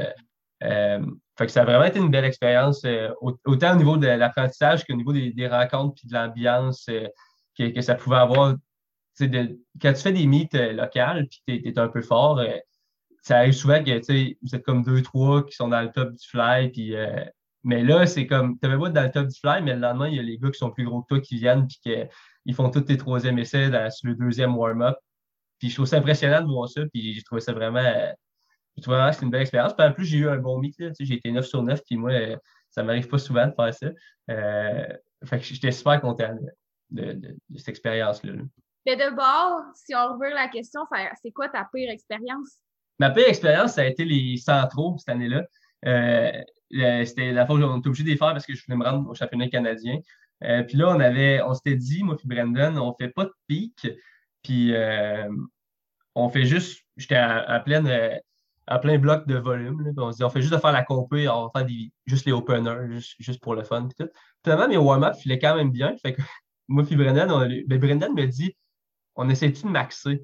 Euh, 0.63 1.07
fait 1.39 1.47
que 1.47 1.53
ça 1.53 1.63
a 1.63 1.65
vraiment 1.65 1.85
été 1.85 1.99
une 1.99 2.11
belle 2.11 2.25
expérience, 2.25 2.87
autant 3.21 3.75
au 3.75 3.77
niveau 3.77 3.97
de 3.97 4.07
l'apprentissage 4.07 4.85
qu'au 4.85 4.95
niveau 4.95 5.13
des, 5.13 5.49
rencontres 5.49 5.95
puis 5.95 6.09
de 6.09 6.15
l'ambiance 6.15 6.89
que, 7.59 7.81
ça 7.81 7.95
pouvait 7.97 8.17
avoir. 8.17 8.55
Quand 9.19 9.93
tu 9.93 10.01
fais 10.01 10.13
des 10.13 10.27
meets 10.27 10.73
locales 10.73 11.27
puis 11.29 11.43
tu 11.47 11.69
es, 11.69 11.79
un 11.79 11.89
peu 11.89 12.03
fort, 12.03 12.41
ça 13.25 13.39
arrive 13.39 13.55
souvent 13.55 13.83
que 13.83 14.37
vous 14.43 14.55
êtes 14.55 14.65
comme 14.65 14.83
deux, 14.83 15.01
trois 15.01 15.45
qui 15.47 15.57
sont 15.57 15.69
dans 15.69 15.81
le 15.81 15.91
top 15.91 16.13
du 16.13 16.29
fly. 16.29 16.71
Euh, 16.95 17.25
mais 17.63 17.83
là, 17.83 18.07
c'est 18.07 18.27
comme, 18.27 18.59
tu 18.61 18.67
avais 18.67 18.79
pas 18.79 18.91
dans 18.91 19.03
le 19.03 19.11
top 19.11 19.29
du 19.29 19.41
fly, 19.41 19.63
mais 19.63 19.73
le 19.75 19.81
lendemain, 19.81 20.09
il 20.09 20.17
y 20.17 20.19
a 20.19 20.23
les 20.23 20.37
gars 20.37 20.51
qui 20.51 20.59
sont 20.59 20.71
plus 20.71 20.85
gros 20.85 21.01
que 21.01 21.07
toi 21.09 21.21
qui 21.21 21.39
viennent 21.39 21.67
puis 21.67 21.81
qu'ils 22.45 22.55
font 22.55 22.71
tous 22.71 22.83
tes 22.83 22.97
troisième 22.97 23.39
essais 23.39 23.71
sur 23.91 24.09
le 24.09 24.15
deuxième 24.15 24.57
warm-up. 24.57 24.97
Puis 25.59 25.71
je 25.71 25.75
trouve 25.75 25.87
ça 25.87 25.97
impressionnant 25.97 26.43
de 26.43 26.47
voir 26.47 26.69
ça. 26.69 26.83
Puis 26.93 27.15
j'ai 27.15 27.23
trouvé 27.23 27.41
ça 27.41 27.53
vraiment. 27.53 27.83
Je 28.77 28.83
trouve 28.83 28.95
vraiment 28.95 29.11
que 29.11 29.17
c'est 29.17 29.25
une 29.25 29.31
belle 29.31 29.43
expérience. 29.43 29.75
Puis 29.75 29.87
en 29.87 29.93
plus, 29.93 30.05
j'ai 30.05 30.19
eu 30.19 30.29
un 30.29 30.39
bon 30.39 30.59
meet. 30.59 30.77
J'ai 30.99 31.15
été 31.15 31.31
9 31.31 31.45
sur 31.45 31.63
9. 31.63 31.81
Puis 31.87 31.97
moi, 31.97 32.13
ça 32.71 32.83
m'arrive 32.83 33.09
pas 33.09 33.19
souvent 33.19 33.47
de 33.47 33.53
faire 33.53 33.73
ça. 33.73 33.87
Euh, 34.31 34.87
fait 35.25 35.39
que 35.39 35.45
j'étais 35.45 35.71
super 35.71 36.01
content 36.01 36.37
de, 36.91 37.37
cette 37.57 37.69
expérience-là. 37.69 38.33
Mais 38.87 38.97
de 38.97 39.15
bord, 39.15 39.63
si 39.75 39.95
on 39.95 40.19
revient 40.19 40.35
la 40.35 40.49
question, 40.49 40.81
c'est 41.23 41.31
quoi 41.31 41.49
ta 41.49 41.67
pire 41.73 41.91
expérience? 41.91 42.59
Ma 42.99 43.11
pire 43.11 43.29
expérience, 43.29 43.75
ça 43.75 43.83
a 43.83 43.87
été 43.87 44.05
les 44.05 44.37
centraux 44.37 44.97
cette 44.99 45.09
année-là. 45.09 45.45
Euh, 45.87 46.33
c'était 47.05 47.33
la 47.33 47.47
fois 47.47 47.57
où 47.57 47.63
on 47.63 47.79
était 47.79 47.89
obligé 47.89 48.05
de 48.05 48.11
les 48.11 48.17
faire 48.17 48.33
parce 48.33 48.47
que 48.47 48.55
je 48.55 48.65
voulais 48.65 48.77
me 48.77 48.85
rendre 48.85 49.09
au 49.09 49.15
championnat 49.15 49.49
canadien. 49.49 49.99
Euh, 50.43 50.63
puis 50.63 50.77
là, 50.77 50.89
on 50.89 51.01
avait, 51.01 51.41
on 51.43 51.55
s'était 51.55 51.77
dit, 51.77 52.03
moi 52.03 52.17
et 52.23 52.27
Brendan, 52.27 52.79
on 52.79 52.95
fait 52.95 53.09
pas 53.09 53.25
de 53.25 53.33
pic, 53.47 53.89
puis 54.43 54.75
euh, 54.75 55.29
on 56.15 56.29
fait 56.29 56.45
juste, 56.45 56.83
j'étais 56.97 57.17
à, 57.17 57.41
à 57.41 57.61
plein 57.61 58.99
bloc 58.99 59.27
de 59.27 59.37
volume. 59.37 59.93
on 59.97 60.13
se 60.13 60.19
dit, 60.19 60.25
on 60.25 60.31
fait 60.31 60.41
juste 60.41 60.53
de 60.53 60.59
faire 60.59 60.73
la 60.73 60.85
compé, 60.85 61.29
on 61.29 61.45
va 61.45 61.51
faire 61.55 61.67
des, 61.67 61.93
juste 62.07 62.27
les 62.27 62.33
openers, 62.33 63.01
juste, 63.19 63.41
pour 63.41 63.55
le 63.55 63.63
fun. 63.63 63.87
Puis 63.87 64.05
tout. 64.05 64.11
Finalement, 64.43 64.69
mes 64.69 64.77
warm-up 64.77 65.15
filaient 65.17 65.39
quand 65.39 65.57
même 65.57 65.71
bien. 65.71 65.97
Fait 65.99 66.15
que 66.15 66.23
moi 66.69 66.85
et 66.91 66.97
Brendan, 66.97 67.29
ben, 67.67 67.79
Brendan 67.79 68.15
me 68.15 68.27
dit, 68.27 68.57
on 69.17 69.29
essaie-tu 69.29 69.65
de 69.65 69.69
maxer? 69.69 70.23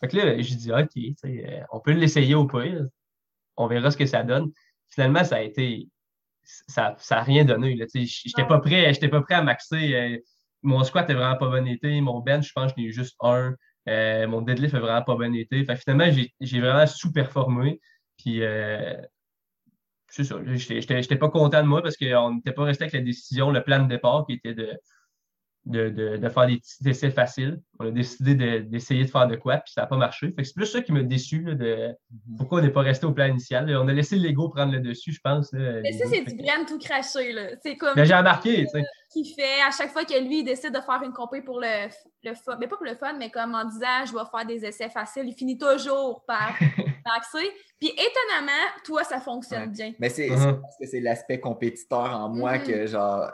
Fait 0.00 0.08
que 0.08 0.16
là, 0.16 0.40
j'ai 0.40 0.54
dit, 0.54 0.72
OK, 0.72 0.90
euh, 1.24 1.60
on 1.72 1.80
peut 1.80 1.92
l'essayer 1.92 2.34
au 2.34 2.46
pire. 2.46 2.86
On 3.56 3.66
verra 3.66 3.90
ce 3.90 3.96
que 3.96 4.06
ça 4.06 4.22
donne. 4.22 4.52
Finalement, 4.88 5.24
ça 5.24 5.36
a 5.36 5.40
été. 5.40 5.88
Ça 6.66 6.96
n'a 7.10 7.22
rien 7.22 7.44
donné. 7.44 7.76
Je 7.76 7.82
n'étais 7.82 8.46
pas, 8.46 8.58
prêt, 8.60 8.92
pas 9.10 9.20
prêt 9.20 9.34
à 9.34 9.42
maxer. 9.42 9.94
Euh, 9.94 10.18
mon 10.62 10.82
squat 10.84 11.08
est 11.10 11.14
vraiment 11.14 11.36
pas 11.36 11.48
bon 11.48 11.66
été. 11.66 12.00
Mon 12.00 12.20
bench, 12.20 12.48
je 12.48 12.52
pense 12.52 12.72
que 12.72 12.80
j'en 12.80 12.84
ai 12.84 12.86
eu 12.86 12.92
juste 12.92 13.16
un. 13.20 13.54
Euh, 13.88 14.26
mon 14.26 14.42
deadlift 14.42 14.74
est 14.74 14.80
vraiment 14.80 15.02
pas 15.02 15.14
bon 15.14 15.34
été. 15.34 15.64
Fait 15.64 15.76
finalement, 15.76 16.10
j'ai 16.40 16.60
vraiment 16.60 16.86
sous-performé. 16.86 17.80
Puis, 18.18 18.42
c'est 20.08 20.24
ça. 20.24 20.36
J'étais 20.44 21.16
pas 21.16 21.28
content 21.28 21.62
de 21.62 21.68
moi 21.68 21.82
parce 21.82 21.96
qu'on 21.96 22.34
n'était 22.34 22.52
pas 22.52 22.64
resté 22.64 22.84
avec 22.84 22.94
la 22.94 23.00
décision, 23.00 23.50
le 23.50 23.62
plan 23.62 23.82
de 23.82 23.88
départ 23.88 24.24
qui 24.26 24.34
était 24.34 24.54
de 24.54 24.78
de, 25.68 26.28
faire 26.28 26.46
des 26.46 26.56
petits 26.56 26.88
essais 26.88 27.10
faciles. 27.10 27.60
On 27.78 27.86
a 27.86 27.90
décidé 27.90 28.34
d'essayer 28.62 29.04
de, 29.04 29.10
faire 29.10 29.26
de 29.26 29.36
quoi, 29.36 29.58
puis 29.58 29.72
ça 29.72 29.82
n'a 29.82 29.86
pas 29.86 29.96
marché. 29.96 30.34
c'est 30.36 30.54
plus 30.54 30.66
ça 30.66 30.80
qui 30.82 30.92
m'a 30.92 31.02
déçu 31.02 31.42
de 31.42 31.88
mhm. 32.10 32.36
pourquoi 32.38 32.60
on 32.60 32.62
n'est 32.62 32.70
pas 32.70 32.80
resté 32.80 33.06
au 33.06 33.12
plan 33.12 33.26
initial. 33.26 33.68
On 33.76 33.88
a 33.88 33.92
laissé 33.92 34.16
l'ego 34.16 34.48
prendre 34.48 34.72
le 34.72 34.80
dessus, 34.80 35.12
je 35.12 35.20
pense. 35.20 35.52
Mais 35.52 35.92
ça, 35.92 36.06
c'est 36.08 36.24
du 36.24 36.42
grain 36.42 36.64
tout 36.66 36.78
craché. 36.78 37.34
C'est 37.62 37.76
comme. 37.76 37.94
Mais 37.96 38.06
j'ai 38.06 38.14
remarqué, 38.14 38.64
tu 38.64 38.70
sais. 38.70 38.84
Qui 39.10 39.24
fait 39.34 39.62
à 39.66 39.70
chaque 39.70 39.90
fois 39.90 40.04
que 40.04 40.18
lui, 40.22 40.40
il 40.40 40.44
décide 40.44 40.74
de 40.74 40.80
faire 40.80 41.00
une 41.02 41.14
compé 41.14 41.40
pour 41.40 41.60
le, 41.60 41.88
le 42.24 42.34
fun. 42.34 42.56
Mais 42.60 42.66
pas 42.66 42.76
pour 42.76 42.84
le 42.84 42.94
fun, 42.94 43.14
mais 43.18 43.30
comme 43.30 43.54
en 43.54 43.64
disant 43.64 44.04
je 44.06 44.12
vais 44.12 44.24
faire 44.30 44.46
des 44.46 44.66
essais 44.66 44.90
faciles, 44.90 45.24
il 45.26 45.34
finit 45.34 45.56
toujours 45.56 46.24
par. 46.26 46.54
Puis 47.80 47.88
étonnamment, 47.88 48.66
toi, 48.84 49.04
ça 49.04 49.20
fonctionne 49.20 49.70
bien. 49.70 49.94
Mais 49.98 50.08
c'est 50.08 50.28
uh-huh. 50.28 50.60
parce 50.60 50.76
que 50.78 50.86
c'est 50.86 51.00
l'aspect 51.00 51.40
compétiteur 51.40 52.14
en 52.14 52.28
moi 52.28 52.56
mm-hmm. 52.56 52.66
que 52.66 52.86
genre. 52.86 53.30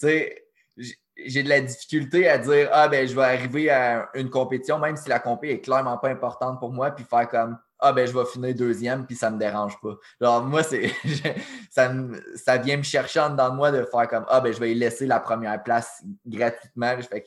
Tu 0.00 0.08
sais, 0.08 0.44
j'ai 0.76 1.42
de 1.42 1.48
la 1.48 1.60
difficulté 1.60 2.28
à 2.28 2.38
dire 2.38 2.68
Ah, 2.72 2.88
ben, 2.88 3.06
je 3.06 3.14
vais 3.14 3.22
arriver 3.22 3.70
à 3.70 4.08
une 4.14 4.30
compétition, 4.30 4.78
même 4.78 4.96
si 4.96 5.08
la 5.08 5.18
compétition 5.18 5.58
est 5.58 5.60
clairement 5.60 5.98
pas 5.98 6.08
importante 6.08 6.58
pour 6.58 6.72
moi, 6.72 6.90
puis 6.90 7.04
faire 7.04 7.28
comme 7.28 7.58
Ah, 7.78 7.92
ben, 7.92 8.06
je 8.06 8.12
vais 8.12 8.24
finir 8.24 8.54
deuxième, 8.54 9.06
puis 9.06 9.16
ça 9.16 9.30
me 9.30 9.38
dérange 9.38 9.80
pas. 9.80 9.96
Genre, 10.20 10.44
moi, 10.44 10.62
c'est 10.62 10.90
ça, 11.70 11.92
ça 12.34 12.56
vient 12.58 12.76
me 12.76 12.82
chercher 12.82 13.20
en 13.20 13.30
dedans 13.30 13.50
de 13.50 13.56
moi 13.56 13.70
de 13.70 13.84
faire 13.84 14.08
comme 14.08 14.24
Ah, 14.28 14.40
ben, 14.40 14.52
je 14.52 14.60
vais 14.60 14.72
y 14.72 14.74
laisser 14.74 15.06
la 15.06 15.20
première 15.20 15.62
place 15.62 16.02
gratuitement. 16.26 16.96
Fait 17.02 17.24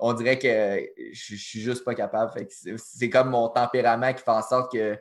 on 0.00 0.12
dirait 0.12 0.38
que 0.38 0.80
je, 1.12 1.34
suis 1.34 1.60
juste 1.60 1.84
pas 1.84 1.94
capable. 1.94 2.32
c'est 2.76 3.10
comme 3.10 3.30
mon 3.30 3.48
tempérament 3.48 4.12
qui 4.12 4.22
fait 4.22 4.30
en 4.30 4.42
sorte 4.42 4.72
que 4.72 4.96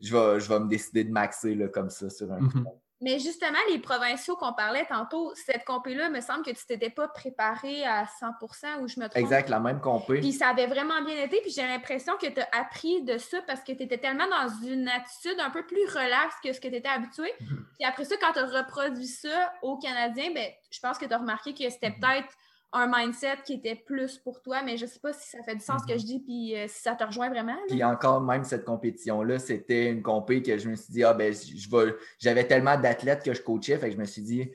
je 0.00 0.16
vais, 0.16 0.40
je 0.40 0.48
vais 0.48 0.60
me 0.60 0.68
décider 0.68 1.04
de 1.04 1.12
maxer 1.12 1.54
là, 1.54 1.68
comme 1.68 1.90
ça 1.90 2.08
sur 2.08 2.32
un 2.32 2.40
mm 2.40 2.64
mais 3.00 3.18
justement, 3.18 3.58
les 3.70 3.78
provinciaux 3.78 4.36
qu'on 4.36 4.52
parlait 4.52 4.84
tantôt, 4.84 5.32
cette 5.34 5.64
compé-là, 5.64 6.10
me 6.10 6.20
semble 6.20 6.44
que 6.44 6.50
tu 6.50 6.66
t'étais 6.66 6.90
pas 6.90 7.08
préparé 7.08 7.84
à 7.86 8.04
100% 8.04 8.82
ou 8.82 8.88
je 8.88 9.00
me 9.00 9.08
trompe. 9.08 9.16
Exact, 9.16 9.48
la 9.48 9.58
même 9.58 9.80
compé. 9.80 10.20
Puis 10.20 10.32
ça 10.32 10.48
avait 10.48 10.66
vraiment 10.66 11.02
bien 11.02 11.16
été, 11.22 11.40
puis 11.40 11.50
j'ai 11.50 11.66
l'impression 11.66 12.12
que 12.20 12.26
tu 12.26 12.40
as 12.40 12.48
appris 12.52 13.02
de 13.02 13.16
ça 13.16 13.38
parce 13.46 13.60
que 13.60 13.72
tu 13.72 13.82
étais 13.82 13.98
tellement 13.98 14.26
dans 14.28 14.68
une 14.68 14.88
attitude 14.88 15.40
un 15.40 15.50
peu 15.50 15.64
plus 15.64 15.86
relaxe 15.86 16.34
que 16.44 16.52
ce 16.52 16.60
que 16.60 16.68
tu 16.68 16.76
étais 16.76 16.88
habitué. 16.88 17.32
Mhm. 17.40 17.66
Puis 17.78 17.88
après 17.88 18.04
ça, 18.04 18.16
quand 18.20 18.32
tu 18.32 18.38
as 18.40 18.46
reproduit 18.46 19.06
ça 19.06 19.52
au 19.62 19.78
Canadien, 19.78 20.30
ben, 20.34 20.50
je 20.70 20.80
pense 20.80 20.98
que 20.98 21.06
tu 21.06 21.12
as 21.14 21.18
remarqué 21.18 21.54
que 21.54 21.68
c'était 21.70 21.90
mhm. 21.90 22.00
peut-être 22.00 22.34
un 22.72 22.86
mindset 22.86 23.38
qui 23.44 23.54
était 23.54 23.74
plus 23.74 24.18
pour 24.18 24.42
toi, 24.42 24.62
mais 24.62 24.76
je 24.76 24.86
sais 24.86 25.00
pas 25.00 25.12
si 25.12 25.28
ça 25.28 25.42
fait 25.42 25.56
du 25.56 25.60
sens 25.60 25.82
ce 25.82 25.86
que 25.86 25.92
mhm. 25.92 25.98
je 25.98 26.04
dis, 26.04 26.18
puis 26.20 26.56
euh, 26.56 26.66
si 26.68 26.82
ça 26.82 26.94
te 26.94 27.04
rejoint 27.04 27.28
vraiment. 27.28 27.56
Puis 27.68 27.82
encore, 27.82 28.20
même 28.20 28.44
cette 28.44 28.64
compétition-là, 28.64 29.38
c'était 29.38 29.90
une 29.90 30.02
compé 30.02 30.42
que 30.42 30.56
je 30.56 30.68
me 30.68 30.76
suis 30.76 30.92
dit, 30.92 31.04
ah 31.04 31.12
ben, 31.12 31.32
je 31.32 31.94
j'avais 32.18 32.46
tellement 32.46 32.78
d'athlètes 32.78 33.24
que 33.24 33.34
je 33.34 33.42
coachais, 33.42 33.76
fait 33.76 33.88
que 33.88 33.94
je 33.96 34.00
me 34.00 34.04
suis 34.04 34.22
dit, 34.22 34.50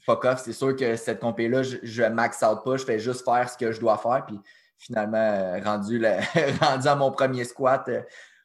fuck 0.00 0.24
off, 0.24 0.42
c'est 0.44 0.52
sûr 0.52 0.74
que 0.74 0.96
cette 0.96 1.20
compé-là, 1.20 1.62
je, 1.62 1.76
je 1.82 2.02
max 2.02 2.42
out 2.42 2.64
pas, 2.64 2.76
je 2.76 2.84
fais 2.84 2.98
juste 2.98 3.24
faire 3.24 3.48
ce 3.48 3.56
que 3.56 3.70
je 3.70 3.80
dois 3.80 3.98
faire, 3.98 4.24
puis 4.26 4.40
finalement, 4.80 5.18
euh, 5.18 5.60
rendu, 5.62 6.02
rendu 6.60 6.88
à 6.88 6.96
mon 6.96 7.12
premier 7.12 7.44
squat, 7.44 7.88
euh, 7.88 8.02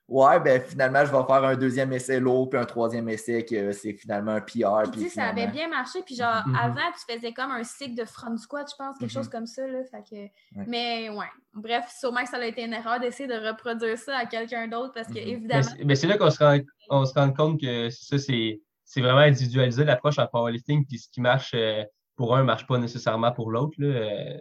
Ouais, 0.08 0.40
ben 0.40 0.62
finalement, 0.62 1.04
je 1.04 1.12
vais 1.12 1.24
faire 1.26 1.44
un 1.44 1.56
deuxième 1.56 1.92
essai 1.92 2.20
lourd, 2.20 2.48
puis 2.48 2.60
un 2.60 2.66
troisième 2.66 3.10
essai 3.10 3.44
que 3.44 3.72
c'est 3.72 3.94
finalement 3.94 4.34
un 4.34 4.42
PR. 4.42 4.92
Puis, 4.92 5.10
ça 5.10 5.26
avait 5.26 5.48
bien 5.48 5.68
marché. 5.68 6.04
Puis 6.06 6.16
genre, 6.16 6.44
mm-hmm. 6.46 6.60
avant, 6.64 6.92
tu 6.94 7.14
faisais 7.14 7.34
comme 7.34 7.50
un 7.50 7.64
cycle 7.64 7.96
de 7.96 8.06
front 8.06 8.38
squat, 8.38 8.68
je 8.70 8.76
pense, 8.76 9.00
quelque 9.00 9.12
chose 9.12 9.28
mm-hmm. 9.28 9.32
comme 9.32 9.48
ça. 9.48 9.66
Là, 9.68 9.80
fait 9.84 10.04
que... 10.08 10.62
Mais 10.68 11.10
ouais, 11.10 11.26
bref, 11.54 11.92
sûrement 12.00 12.22
que 12.22 12.30
ça 12.30 12.38
a 12.38 12.46
été 12.46 12.64
une 12.64 12.74
erreur 12.74 13.00
d'essayer 13.00 13.28
de 13.28 13.48
reproduire 13.48 13.98
ça 13.98 14.16
à 14.16 14.26
quelqu'un 14.28 14.68
d'autre 14.68 14.94
parce 14.94 15.08
que, 15.08 15.14
mm-hmm. 15.14 15.28
évidemment. 15.28 15.72
Mais 15.84 15.96
c'est 15.96 16.08
là 16.08 16.18
qu'on 16.20 16.30
se, 16.30 16.44
rend, 16.44 16.60
on 16.90 17.06
se 17.06 17.14
rend 17.14 17.34
compte 17.34 17.60
que 17.60 17.90
ça, 17.90 18.18
c'est 18.20 19.02
vraiment 19.02 19.22
individualisé 19.22 19.86
l'approche 19.86 20.20
en 20.20 20.28
powerlifting, 20.28 20.86
puis 20.86 21.00
ce 21.00 21.10
qui 21.10 21.20
marche 21.20 21.54
euh, 21.56 21.84
pour 22.16 22.36
un 22.36 22.42
ne 22.42 22.46
marche 22.46 22.68
pas 22.68 22.78
nécessairement 22.78 23.32
pour 23.32 23.50
l'autre. 23.50 23.76
Euh, 23.82 24.38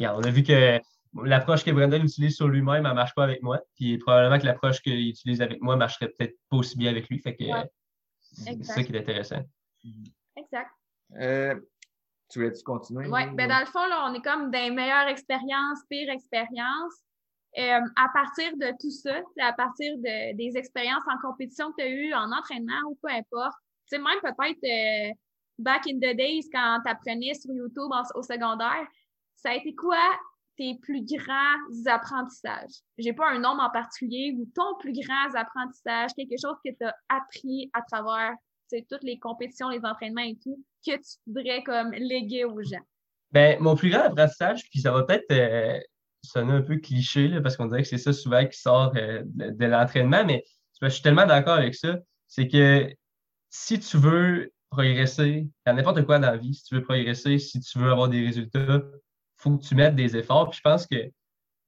on 0.00 0.22
a 0.22 0.30
vu 0.30 0.42
que 0.42 0.80
l'approche 1.24 1.64
que 1.64 1.70
Brendan 1.70 2.02
utilise 2.02 2.36
sur 2.36 2.48
lui-même, 2.48 2.84
elle 2.84 2.90
ne 2.90 2.94
marche 2.94 3.14
pas 3.14 3.24
avec 3.24 3.42
moi. 3.42 3.60
Puis 3.74 3.98
probablement 3.98 4.38
que 4.38 4.46
l'approche 4.46 4.80
qu'il 4.80 5.08
utilise 5.08 5.40
avec 5.42 5.60
moi 5.60 5.74
ne 5.74 5.80
marcherait 5.80 6.08
peut-être 6.08 6.36
pas 6.48 6.56
aussi 6.56 6.76
bien 6.76 6.90
avec 6.90 7.08
lui. 7.08 7.18
Fait 7.18 7.36
que 7.36 7.44
c'est 8.20 8.64
ça 8.64 8.82
qui 8.82 8.92
est 8.92 8.98
intéressant. 8.98 9.42
Exact. 10.36 10.70
Euh, 11.18 11.54
tu 12.28 12.40
voulais-tu 12.40 12.62
continuer? 12.62 13.08
Oui, 13.08 13.20
ben 13.34 13.48
dans 13.48 13.60
le 13.60 13.66
fond, 13.66 13.86
là, 13.86 14.08
on 14.10 14.14
est 14.14 14.22
comme 14.22 14.50
des 14.50 14.70
meilleures 14.70 15.08
expériences, 15.08 15.80
pires 15.88 16.10
expériences. 16.10 17.02
Euh, 17.58 17.80
à 17.96 18.08
partir 18.12 18.54
de 18.58 18.70
tout 18.78 18.90
ça, 18.90 19.16
à 19.40 19.52
partir 19.54 19.96
de, 19.96 20.36
des 20.36 20.58
expériences 20.58 21.04
en 21.06 21.18
compétition 21.26 21.70
que 21.72 21.76
tu 21.78 21.82
as 21.84 21.88
eues, 21.88 22.12
en 22.12 22.30
entraînement 22.30 22.82
ou 22.90 22.98
peu 23.02 23.08
importe, 23.08 23.56
tu 23.90 23.96
sais, 23.96 23.98
même 23.98 24.20
peut-être 24.20 24.62
euh, 24.64 25.14
back 25.58 25.86
in 25.86 25.96
the 25.96 26.14
days 26.14 26.50
quand 26.52 26.80
tu 26.84 26.90
apprenais 26.90 27.32
sur 27.32 27.54
YouTube 27.54 27.90
au 28.14 28.22
secondaire, 28.22 28.86
ça 29.36 29.50
a 29.50 29.54
été 29.54 29.74
quoi 29.74 29.96
tes 30.56 30.78
plus 30.82 31.04
grands 31.04 31.92
apprentissages? 31.92 32.82
J'ai 32.98 33.12
pas 33.12 33.30
un 33.30 33.38
nombre 33.38 33.62
en 33.62 33.70
particulier 33.70 34.34
ou 34.38 34.46
ton 34.54 34.76
plus 34.80 34.92
grand 34.92 35.34
apprentissage, 35.34 36.10
quelque 36.16 36.40
chose 36.40 36.56
que 36.64 36.70
tu 36.70 36.84
as 36.84 36.94
appris 37.08 37.70
à 37.72 37.82
travers 37.82 38.34
toutes 38.90 39.02
les 39.02 39.18
compétitions, 39.18 39.68
les 39.68 39.84
entraînements 39.84 40.22
et 40.22 40.36
tout, 40.42 40.62
que 40.86 40.96
tu 40.96 41.18
voudrais 41.26 41.62
comme 41.62 41.92
léguer 41.92 42.44
aux 42.44 42.62
gens? 42.62 42.84
Ben, 43.32 43.58
mon 43.60 43.76
plus 43.76 43.90
grand 43.90 44.02
apprentissage, 44.02 44.68
puis 44.70 44.80
ça 44.80 44.92
va 44.92 45.02
peut-être 45.02 45.30
euh, 45.30 45.80
sonner 46.22 46.52
un 46.52 46.62
peu 46.62 46.76
cliché, 46.76 47.28
là, 47.28 47.40
parce 47.40 47.56
qu'on 47.56 47.66
dirait 47.66 47.82
que 47.82 47.88
c'est 47.88 47.98
ça 47.98 48.12
souvent 48.12 48.44
qui 48.46 48.58
sort 48.58 48.92
euh, 48.96 49.22
de, 49.24 49.66
l'entraînement, 49.66 50.24
mais 50.24 50.44
je 50.80 50.88
suis 50.88 51.02
tellement 51.02 51.26
d'accord 51.26 51.54
avec 51.54 51.74
ça, 51.74 51.98
c'est 52.28 52.48
que 52.48 52.92
si 53.50 53.78
tu 53.80 53.96
veux 53.96 54.52
progresser 54.70 55.48
dans 55.64 55.74
n'importe 55.74 56.04
quoi 56.04 56.18
dans 56.18 56.30
la 56.30 56.36
vie, 56.36 56.54
si 56.54 56.64
tu 56.64 56.74
veux 56.74 56.82
progresser, 56.82 57.38
si 57.38 57.60
tu 57.60 57.78
veux 57.78 57.90
avoir 57.90 58.08
des 58.08 58.24
résultats, 58.24 58.82
faut 59.50 59.58
que 59.58 59.64
tu 59.64 59.74
mettes 59.74 59.94
des 59.94 60.16
efforts. 60.16 60.50
Puis 60.50 60.58
je 60.58 60.62
pense 60.62 60.86
que 60.86 60.96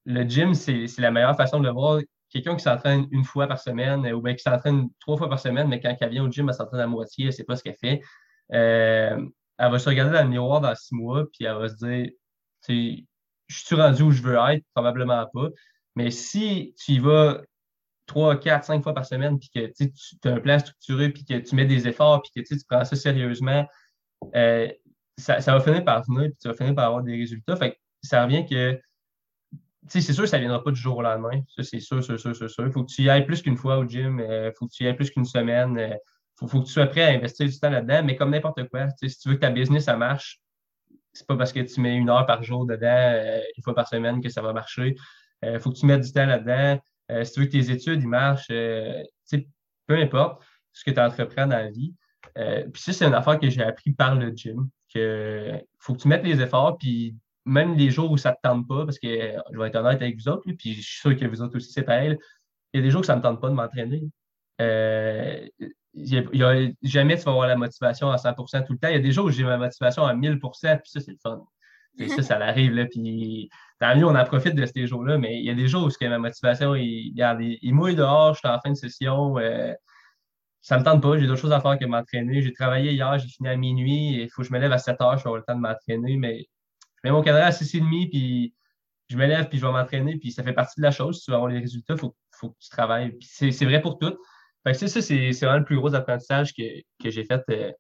le 0.05 0.23
gym, 0.23 0.55
c'est 0.55 0.87
la 0.99 1.11
meilleure 1.11 1.37
façon 1.37 1.61
de 1.61 1.67
le 1.67 1.73
voir. 1.73 2.01
quelqu'un 2.31 2.57
qui 2.57 2.63
s'entraîne 2.63 3.07
une 3.11 3.25
fois 3.25 3.47
par 3.47 3.59
semaine 3.59 4.07
ou 4.13 4.21
bien 4.21 4.35
qui 4.35 4.43
s'entraîne 4.43 4.89
trois 5.01 5.17
fois 5.17 5.29
par 5.29 5.39
semaine, 5.39 5.69
mais 5.69 5.81
quand 5.81 5.95
elle 6.01 6.11
vient 6.11 6.25
au 6.25 6.31
gym, 6.31 6.49
elle 6.49 6.55
s'entraîne 6.55 6.81
à 6.81 6.87
moitié, 6.87 7.25
elle 7.25 7.29
ne 7.29 7.33
sait 7.33 7.45
pas 7.45 7.57
ce 7.57 7.63
qu'elle 7.63 7.77
fait. 7.77 8.01
elle 8.49 9.31
va 9.59 9.79
se 9.79 9.89
regarder 9.89 10.13
dans 10.13 10.23
le 10.23 10.29
miroir 10.29 10.61
dans 10.61 10.75
six 10.75 10.95
mois, 10.95 11.25
puis 11.33 11.45
elle 11.45 11.57
va 11.57 11.69
se 11.69 11.77
dire, 11.77 12.11
je 12.69 13.59
suis 13.59 13.77
rendu 13.77 14.03
où 14.03 14.11
je 14.11 14.23
veux 14.23 14.37
être? 14.51 14.65
Probablement 14.75 15.27
pas. 15.33 15.49
Mais 15.97 16.11
si 16.11 16.75
tu 16.79 16.93
y 16.93 16.99
vas 16.99 17.41
trois, 18.07 18.37
quatre, 18.37 18.65
cinq 18.65 18.83
fois 18.83 18.95
par 18.95 19.07
semaine, 19.07 19.39
puis 19.39 19.51
que 19.55 19.73
tu 19.77 20.29
as 20.29 20.33
un 20.33 20.41
plan 20.41 20.59
structuré, 20.59 21.11
puis 21.11 21.25
que 21.25 21.39
tu 21.39 21.55
mets 21.55 21.67
des 21.67 21.87
efforts, 21.87 22.23
puis 22.23 22.43
que 22.43 22.49
tu 22.49 22.57
prends 22.69 22.85
ça 22.85 22.97
sérieusement, 22.97 23.67
euh, 24.35 24.69
ça, 25.19 25.39
va 25.39 25.61
finir 25.61 25.85
par 25.85 26.03
venir, 26.05 26.31
puis 26.31 26.37
tu 26.41 26.49
vas 26.49 26.55
finir 26.55 26.75
par 26.75 26.87
avoir 26.87 27.03
des 27.03 27.17
résultats. 27.17 27.57
Fait 27.57 27.79
ça 28.03 28.25
revient 28.25 28.47
que, 28.47 28.81
c'est 29.89 30.01
sûr 30.01 30.25
que 30.25 30.29
ça 30.29 30.37
ne 30.37 30.43
viendra 30.43 30.63
pas 30.63 30.71
du 30.71 30.81
jour 30.81 30.99
au 30.99 31.03
lendemain. 31.03 31.41
Ça, 31.57 31.63
c'est 31.63 31.81
sûr, 31.81 32.03
sûr, 32.03 32.19
sûr, 32.19 32.35
sûr. 32.35 32.67
Il 32.67 32.73
faut 32.73 32.85
que 32.85 32.91
tu 32.91 33.03
y 33.03 33.11
ailles 33.11 33.27
plus 33.27 33.43
qu'une 33.43 33.57
fois 33.57 33.79
au 33.79 33.89
gym, 33.89 34.21
il 34.21 34.23
euh, 34.23 34.53
faut 34.53 34.67
que 34.67 34.73
tu 34.73 34.85
y 34.85 34.87
ailles 34.87 34.97
plus 34.97 35.11
qu'une 35.11 35.25
semaine. 35.25 35.75
Il 35.79 35.93
euh, 35.93 35.97
faut, 36.49 36.61
que 36.61 36.67
tu 36.67 36.73
sois 36.73 36.87
prêt 36.87 37.03
à 37.03 37.09
investir 37.09 37.47
du 37.47 37.59
temps 37.59 37.71
là-dedans, 37.71 38.03
mais 38.05 38.17
comme 38.17 38.31
n'importe 38.31 38.69
quoi, 38.69 38.87
si 39.03 39.19
tu 39.19 39.29
veux 39.29 39.35
que 39.35 39.41
ta 39.41 39.51
business, 39.51 39.85
ça 39.85 39.97
marche, 39.97 40.41
c'est 41.13 41.27
pas 41.27 41.37
parce 41.37 41.53
que 41.53 41.61
tu 41.61 41.81
mets 41.81 41.97
une 41.97 42.11
heure 42.11 42.27
par 42.27 42.43
jour 42.43 42.67
dedans, 42.67 43.41
une 43.57 43.63
fois 43.63 43.75
par 43.75 43.89
semaine, 43.89 44.21
que 44.23 44.29
ça 44.29 44.43
va 44.43 44.53
marcher. 44.53 44.95
Il 45.43 45.59
faut 45.59 45.71
que 45.71 45.77
tu 45.77 45.87
mettes 45.87 46.03
du 46.03 46.13
temps 46.13 46.27
là-dedans. 46.27 46.81
Euh, 47.11 47.25
si 47.25 47.33
tu 47.33 47.41
veux 47.41 47.47
que 47.47 47.53
tes 47.53 47.71
études 47.71 48.03
ils 48.03 48.09
marchent, 48.09 48.49
euh, 48.51 49.03
peu 49.87 49.97
importe 49.97 50.43
ce 50.73 50.85
que 50.85 50.91
tu 50.91 51.01
entreprends 51.01 51.47
dans 51.47 51.57
la 51.57 51.71
vie. 51.71 51.95
Euh, 52.37 52.69
puis 52.71 52.83
ça, 52.83 52.93
c'est 52.93 53.07
une 53.07 53.15
affaire 53.15 53.41
que 53.41 53.49
j'ai 53.49 53.63
appris 53.63 53.93
par 53.93 54.15
le 54.15 54.31
gym, 54.31 54.69
que 54.93 55.61
faut 55.79 55.95
que 55.95 56.01
tu 56.01 56.09
mettes 56.09 56.25
les 56.25 56.41
efforts, 56.41 56.79
puis 56.79 57.15
même 57.45 57.77
les 57.77 57.91
jours 57.91 58.11
où 58.11 58.17
ça 58.17 58.31
ne 58.31 58.35
te 58.35 58.41
tente 58.43 58.69
pas, 58.69 58.85
parce 58.85 58.99
que 58.99 59.09
je 59.09 59.59
vais 59.59 59.69
être 59.69 59.77
honnête 59.77 60.03
avec 60.03 60.17
vous 60.17 60.29
autres, 60.29 60.43
puis 60.59 60.75
je 60.75 60.83
suis 60.83 61.01
sûr 61.01 61.17
que 61.17 61.25
vous 61.27 61.43
autres 61.43 61.57
aussi, 61.57 61.73
c'est 61.73 61.83
pareil. 61.83 62.17
Il 62.73 62.79
y 62.79 62.81
a 62.81 62.83
des 62.85 62.91
jours 62.91 63.01
où 63.01 63.05
ça 63.05 63.15
ne 63.15 63.19
me 63.19 63.23
tente 63.23 63.41
pas 63.41 63.49
de 63.49 63.55
m'entraîner. 63.55 64.03
jamais 66.83 67.17
tu 67.17 67.25
vas 67.25 67.33
avoir 67.33 67.49
la 67.49 67.57
motivation 67.57 68.11
à 68.11 68.17
100% 68.17 68.67
tout 68.67 68.75
le 68.75 68.79
temps. 68.79 68.89
Il 68.89 68.95
y 68.95 68.97
a 68.97 69.01
des 69.01 69.13
jours 69.13 69.27
où 69.27 69.31
j'ai 69.31 69.45
ma 69.45 69.57
motivation 69.57 70.05
à 70.05 70.15
1000% 70.15 70.39
puis 70.81 70.91
ça, 70.91 71.01
c'est 71.01 71.13
le 71.13 71.19
fun. 71.23 71.43
Et 71.99 72.09
ça, 72.09 72.23
ça 72.23 72.37
arrive, 72.37 72.75
là, 72.75 72.87
puis 72.87 73.51
tant 73.81 73.97
mieux, 73.97 74.07
on 74.07 74.15
en 74.15 74.25
profite 74.25 74.55
de 74.55 74.67
ces 74.67 74.87
jours-là, 74.87 75.19
mais 75.19 75.39
il 75.39 75.45
y 75.45 75.51
a 75.51 75.55
des 75.55 75.67
jours 75.67 75.89
où 75.89 76.05
ma 76.09 76.19
motivation, 76.19 76.75
il, 76.75 77.11
regarde, 77.11 77.41
il, 77.41 77.75
mouille 77.75 77.97
dehors, 77.97 78.35
je 78.35 78.39
suis 78.39 78.49
en 78.49 78.61
fin 78.61 78.71
de 78.71 78.77
session, 78.77 79.39
euh, 79.39 79.73
ça 80.61 80.79
me 80.79 80.85
tente 80.85 81.03
pas, 81.03 81.19
j'ai 81.19 81.27
d'autres 81.27 81.41
choses 81.41 81.53
à 81.53 81.61
faire 81.61 81.79
que 81.79 81.85
m'entraîner. 81.85 82.43
J'ai 82.43 82.53
travaillé 82.53 82.93
hier, 82.93 83.19
j'ai 83.19 83.29
fini 83.29 83.49
à 83.49 83.57
minuit, 83.57 84.23
il 84.23 84.31
faut 84.31 84.43
que 84.43 84.49
je 84.49 84.53
me 84.53 84.59
lève 84.59 84.73
à 84.73 84.79
7 84.79 85.01
heures, 85.01 85.19
je 85.19 85.25
vais 85.25 85.29
avoir 85.29 85.37
le 85.37 85.45
temps 85.45 85.55
de 85.55 85.61
m'entraîner, 85.61 86.17
mais 86.17 86.47
je 86.97 87.09
mets 87.09 87.13
mon 87.13 87.23
cadran 87.23 87.45
à 87.45 87.51
6h30, 87.51 88.11
puis 88.11 88.55
je 89.09 89.17
me 89.17 89.27
lève, 89.27 89.49
puis 89.49 89.59
je 89.59 89.67
vais 89.67 89.73
m'entraîner, 89.73 90.17
puis 90.17 90.33
ça 90.33 90.43
fait 90.43 90.53
partie 90.53 90.81
de 90.81 90.85
la 90.85 90.91
chose. 90.91 91.19
Si 91.19 91.25
tu 91.25 91.31
veux 91.31 91.37
avoir 91.37 91.51
les 91.51 91.61
résultats, 91.61 91.95
il 91.95 91.99
faut, 91.99 92.11
que 92.11 92.57
tu 92.61 92.69
travailles. 92.71 93.13
Puis 93.13 93.53
c'est 93.53 93.65
vrai 93.65 93.81
pour 93.81 93.99
tout. 93.99 94.17
Fait 94.65 94.73
que 94.73 94.87
ça, 94.87 95.01
c'est 95.01 95.31
vraiment 95.33 95.59
le 95.59 95.65
plus 95.65 95.77
gros 95.77 95.95
apprentissage 95.95 96.53
que, 96.55 96.63
j'ai 97.05 97.25
fait 97.25 97.43
euh, 97.51 97.73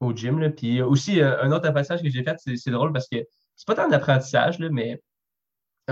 au 0.00 0.14
gym. 0.14 0.38
Là. 0.40 0.50
Puis 0.50 0.82
aussi, 0.82 1.20
euh, 1.20 1.42
un 1.42 1.52
autre 1.52 1.66
apprentissage 1.66 2.02
que 2.02 2.10
j'ai 2.10 2.22
fait, 2.22 2.36
c'est 2.56 2.70
drôle 2.70 2.92
parce 2.92 3.08
que 3.08 3.16
c'est 3.56 3.66
pas 3.66 3.74
tant 3.74 3.88
d'apprentissage, 3.88 4.58
mais 4.58 5.00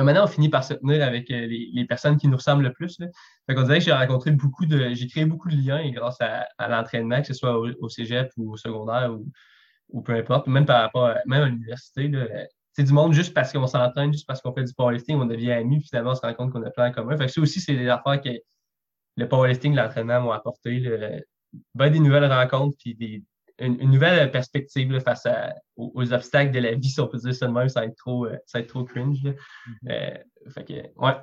maintenant, 0.04 0.24
on 0.24 0.26
finit 0.26 0.48
par 0.48 0.64
se 0.64 0.74
tenir 0.74 1.02
avec 1.02 1.30
euh, 1.30 1.46
les, 1.46 1.84
personnes 1.86 2.18
qui 2.18 2.28
nous 2.28 2.36
ressemblent 2.36 2.64
le 2.64 2.72
plus. 2.72 2.98
Là. 2.98 3.06
Fait 3.46 3.54
dirait 3.54 3.78
que 3.78 3.84
j'ai 3.84 3.92
rencontré 3.92 4.30
beaucoup 4.30 4.66
de. 4.66 4.90
J'ai 4.94 5.06
créé 5.06 5.24
beaucoup 5.24 5.48
de 5.48 5.56
liens 5.56 5.90
grâce 5.90 6.18
à, 6.20 6.68
l'entraînement, 6.68 7.20
que 7.20 7.28
ce 7.28 7.34
soit 7.34 7.58
au, 7.58 7.88
cégep 7.88 8.30
ou 8.36 8.52
au 8.52 8.56
secondaire 8.56 9.14
ou, 9.88 10.02
peu 10.02 10.14
importe, 10.14 10.46
même 10.48 10.66
par 10.66 10.82
rapport 10.82 11.06
à, 11.06 11.16
même 11.26 11.42
à 11.42 11.46
l'université. 11.46 12.10
C'est 12.72 12.84
du 12.84 12.92
monde 12.92 13.14
juste 13.14 13.32
parce 13.32 13.52
qu'on 13.52 13.66
s'entraîne, 13.66 14.12
juste 14.12 14.26
parce 14.26 14.42
qu'on 14.42 14.52
fait 14.52 14.64
du 14.64 14.74
powerlifting, 14.74 15.16
on 15.16 15.24
devient 15.24 15.52
amis, 15.52 15.82
finalement, 15.82 16.10
on 16.10 16.14
se 16.14 16.20
rend 16.20 16.34
compte 16.34 16.52
qu'on 16.52 16.62
a 16.62 16.70
plein 16.70 16.88
en 16.88 16.92
commun. 16.92 17.16
Fait 17.16 17.26
que 17.26 17.32
ça 17.32 17.40
aussi, 17.40 17.60
c'est 17.60 17.74
des 17.74 17.88
affaires 17.88 18.20
que 18.20 18.28
le 19.16 19.28
powerlifting, 19.28 19.74
l'entraînement 19.74 20.20
m'ont 20.20 20.32
apporté. 20.32 21.22
Ben, 21.74 21.90
des 21.90 22.00
nouvelles 22.00 22.30
rencontres, 22.30 22.76
puis 22.78 22.94
des, 22.94 23.22
une, 23.58 23.90
nouvelle 23.90 24.30
perspective 24.30 24.98
face 25.00 25.26
aux, 25.76 26.12
obstacles 26.12 26.52
de 26.52 26.60
la 26.60 26.74
vie, 26.74 26.88
si 26.88 27.00
on 27.00 27.08
peut 27.08 27.18
dire 27.18 27.34
ça 27.34 27.46
de 27.46 27.52
même, 27.52 27.68
ça 27.68 27.80
va 27.80 27.86
être 27.86 27.96
trop, 27.96 28.26
euh, 28.26 28.36
ça 28.46 28.62
trop 28.62 28.84
cringe. 28.84 29.22
Mm-hmm. 29.22 29.90
Euh, 29.90 30.50
fait 30.50 30.64
que, 30.64 30.72
ouais. 30.72 31.16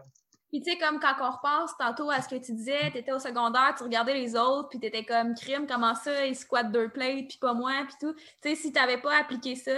Puis 0.50 0.62
tu 0.62 0.72
sais, 0.72 0.78
comme 0.78 1.00
quand 1.00 1.16
on 1.20 1.32
repasse 1.32 1.76
tantôt 1.80 2.12
à 2.12 2.22
ce 2.22 2.30
que 2.30 2.36
tu 2.36 2.54
disais, 2.54 2.92
tu 2.92 3.00
étais 3.00 3.12
au 3.12 3.18
secondaire, 3.18 3.74
tu 3.76 3.84
regardais 3.84 4.14
les 4.14 4.36
autres, 4.36 4.70
puis 4.70 4.80
tu 4.80 4.86
étais 4.86 5.04
comme 5.04 5.34
crime, 5.34 5.66
comment 5.68 5.96
ça, 5.96 6.28
ils 6.28 6.36
squattent 6.36 6.72
deux 6.72 6.90
plates, 6.90 7.28
puis 7.28 7.38
pas 7.42 7.56
moi, 7.56 7.72
puis 7.88 7.96
tout. 8.00 8.14
Tu 8.14 8.50
sais, 8.50 8.56
si 8.56 8.72
tu 8.72 8.80
n'avais 8.80 9.00
pas 9.00 9.20
appliqué 9.20 9.56
ça, 9.56 9.72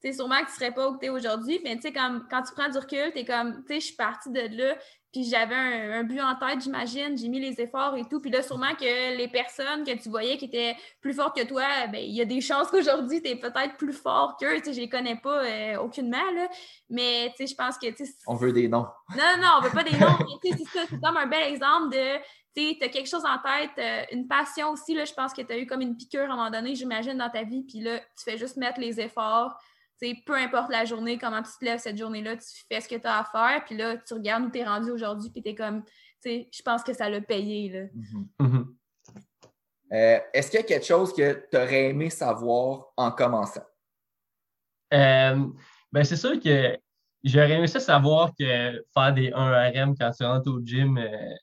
tu 0.00 0.08
sais, 0.08 0.12
sûrement 0.12 0.40
que 0.42 0.46
tu 0.46 0.54
serais 0.54 0.72
pas 0.72 0.88
où 0.88 0.96
tu 0.96 1.06
es 1.06 1.08
aujourd'hui, 1.08 1.60
mais 1.64 1.74
tu 1.74 1.82
sais, 1.82 1.92
quand 1.92 2.20
tu 2.30 2.54
prends 2.54 2.68
du 2.68 2.78
recul, 2.78 3.12
tu 3.12 3.18
es 3.18 3.24
comme, 3.24 3.64
tu 3.64 3.74
sais, 3.74 3.80
je 3.80 3.86
suis 3.86 3.96
partie 3.96 4.30
de 4.30 4.56
là, 4.56 4.76
puis 5.12 5.24
j'avais 5.24 5.54
un, 5.54 6.04
but 6.04 6.20
en 6.22 6.34
tête, 6.36 6.62
j'imagine, 6.62 7.18
j'ai 7.18 7.28
mis 7.28 7.38
les 7.38 7.60
efforts 7.60 7.96
et 7.96 8.04
tout. 8.04 8.18
Puis 8.20 8.30
là, 8.30 8.42
sûrement 8.42 8.74
que 8.74 9.16
les 9.16 9.28
personnes 9.28 9.84
que 9.84 9.92
tu 9.92 10.08
voyais 10.08 10.38
qui 10.38 10.46
étaient 10.46 10.74
plus 11.02 11.12
fortes 11.12 11.36
que 11.36 11.44
toi, 11.44 11.64
ben 11.92 12.02
il 12.02 12.14
y 12.14 12.22
a 12.22 12.24
des 12.24 12.40
chances 12.40 12.68
qu'aujourd'hui, 12.70 13.20
tu 13.20 13.28
es 13.28 13.36
peut-être 13.36 13.76
plus 13.76 13.92
fort 13.92 14.36
qu'eux. 14.40 14.56
Tu 14.56 14.64
sais, 14.64 14.72
je 14.72 14.80
les 14.80 14.88
connais 14.88 15.16
pas 15.16 15.44
euh, 15.44 15.76
aucunement, 15.76 16.30
là. 16.34 16.48
Mais, 16.88 17.32
tu 17.36 17.46
sais, 17.46 17.52
je 17.52 17.54
pense 17.54 17.76
que, 17.76 17.86
On 18.26 18.34
veut 18.36 18.52
des 18.52 18.68
noms. 18.68 18.86
Non, 19.16 19.42
non, 19.42 19.48
on 19.58 19.60
veut 19.60 19.70
pas 19.70 19.84
des 19.84 19.98
noms. 19.98 20.16
tu 20.42 20.50
sais, 20.50 20.56
c'est 20.58 20.78
ça, 20.78 20.86
c'est 20.88 21.00
comme 21.00 21.16
un 21.18 21.26
bel 21.26 21.52
exemple 21.52 21.90
de, 21.90 22.16
tu 22.54 22.82
as 22.82 22.88
quelque 22.88 23.08
chose 23.08 23.24
en 23.26 23.36
tête, 23.38 23.72
euh, 23.78 24.16
une 24.16 24.26
passion 24.26 24.70
aussi, 24.70 24.94
là. 24.94 25.04
Je 25.04 25.12
pense 25.12 25.34
que 25.34 25.42
tu 25.42 25.52
as 25.52 25.58
eu 25.58 25.66
comme 25.66 25.82
une 25.82 25.94
piqûre 25.94 26.22
à 26.22 26.32
un 26.32 26.36
moment 26.36 26.50
donné, 26.50 26.74
j'imagine, 26.74 27.18
dans 27.18 27.30
ta 27.30 27.42
vie. 27.42 27.64
Puis 27.68 27.80
là, 27.80 27.98
tu 27.98 28.24
fais 28.24 28.38
juste 28.38 28.56
mettre 28.56 28.80
les 28.80 28.98
efforts 28.98 29.58
peu 30.26 30.34
importe 30.34 30.70
la 30.70 30.84
journée, 30.84 31.18
comment 31.18 31.42
tu 31.42 31.50
te 31.58 31.64
lèves 31.64 31.78
cette 31.78 31.96
journée-là, 31.96 32.36
tu 32.36 32.64
fais 32.70 32.80
ce 32.80 32.88
que 32.88 32.96
tu 32.96 33.06
as 33.06 33.20
à 33.20 33.24
faire, 33.24 33.64
puis 33.64 33.76
là, 33.76 33.96
tu 33.96 34.14
regardes 34.14 34.44
où 34.44 34.50
tu 34.50 34.58
es 34.58 34.64
rendu 34.64 34.90
aujourd'hui, 34.90 35.30
puis 35.30 35.42
tu 35.42 35.50
es 35.50 35.54
comme, 35.54 35.84
tu 35.84 35.92
sais, 36.20 36.48
je 36.52 36.62
pense 36.62 36.82
que 36.82 36.92
ça 36.92 37.08
l'a 37.08 37.20
payé. 37.20 37.68
Là. 37.68 37.80
Mm-hmm. 37.84 38.26
Mm-hmm. 38.40 38.66
Euh, 39.92 40.18
est-ce 40.32 40.50
qu'il 40.50 40.60
y 40.60 40.62
a 40.62 40.66
quelque 40.66 40.86
chose 40.86 41.14
que 41.14 41.46
tu 41.50 41.56
aurais 41.56 41.90
aimé 41.90 42.10
savoir 42.10 42.92
en 42.96 43.10
commençant? 43.10 43.64
Euh, 44.94 45.46
ben 45.90 46.04
c'est 46.04 46.16
sûr 46.16 46.40
que 46.40 46.78
j'aurais 47.22 47.52
aimé 47.52 47.66
ça 47.66 47.80
savoir 47.80 48.30
que 48.38 48.84
faire 48.94 49.14
des 49.14 49.30
1RM 49.30 49.94
quand 49.98 50.10
tu 50.10 50.24
rentres 50.24 50.50
au 50.50 50.60
gym, 50.64 50.98
euh, 50.98 51.34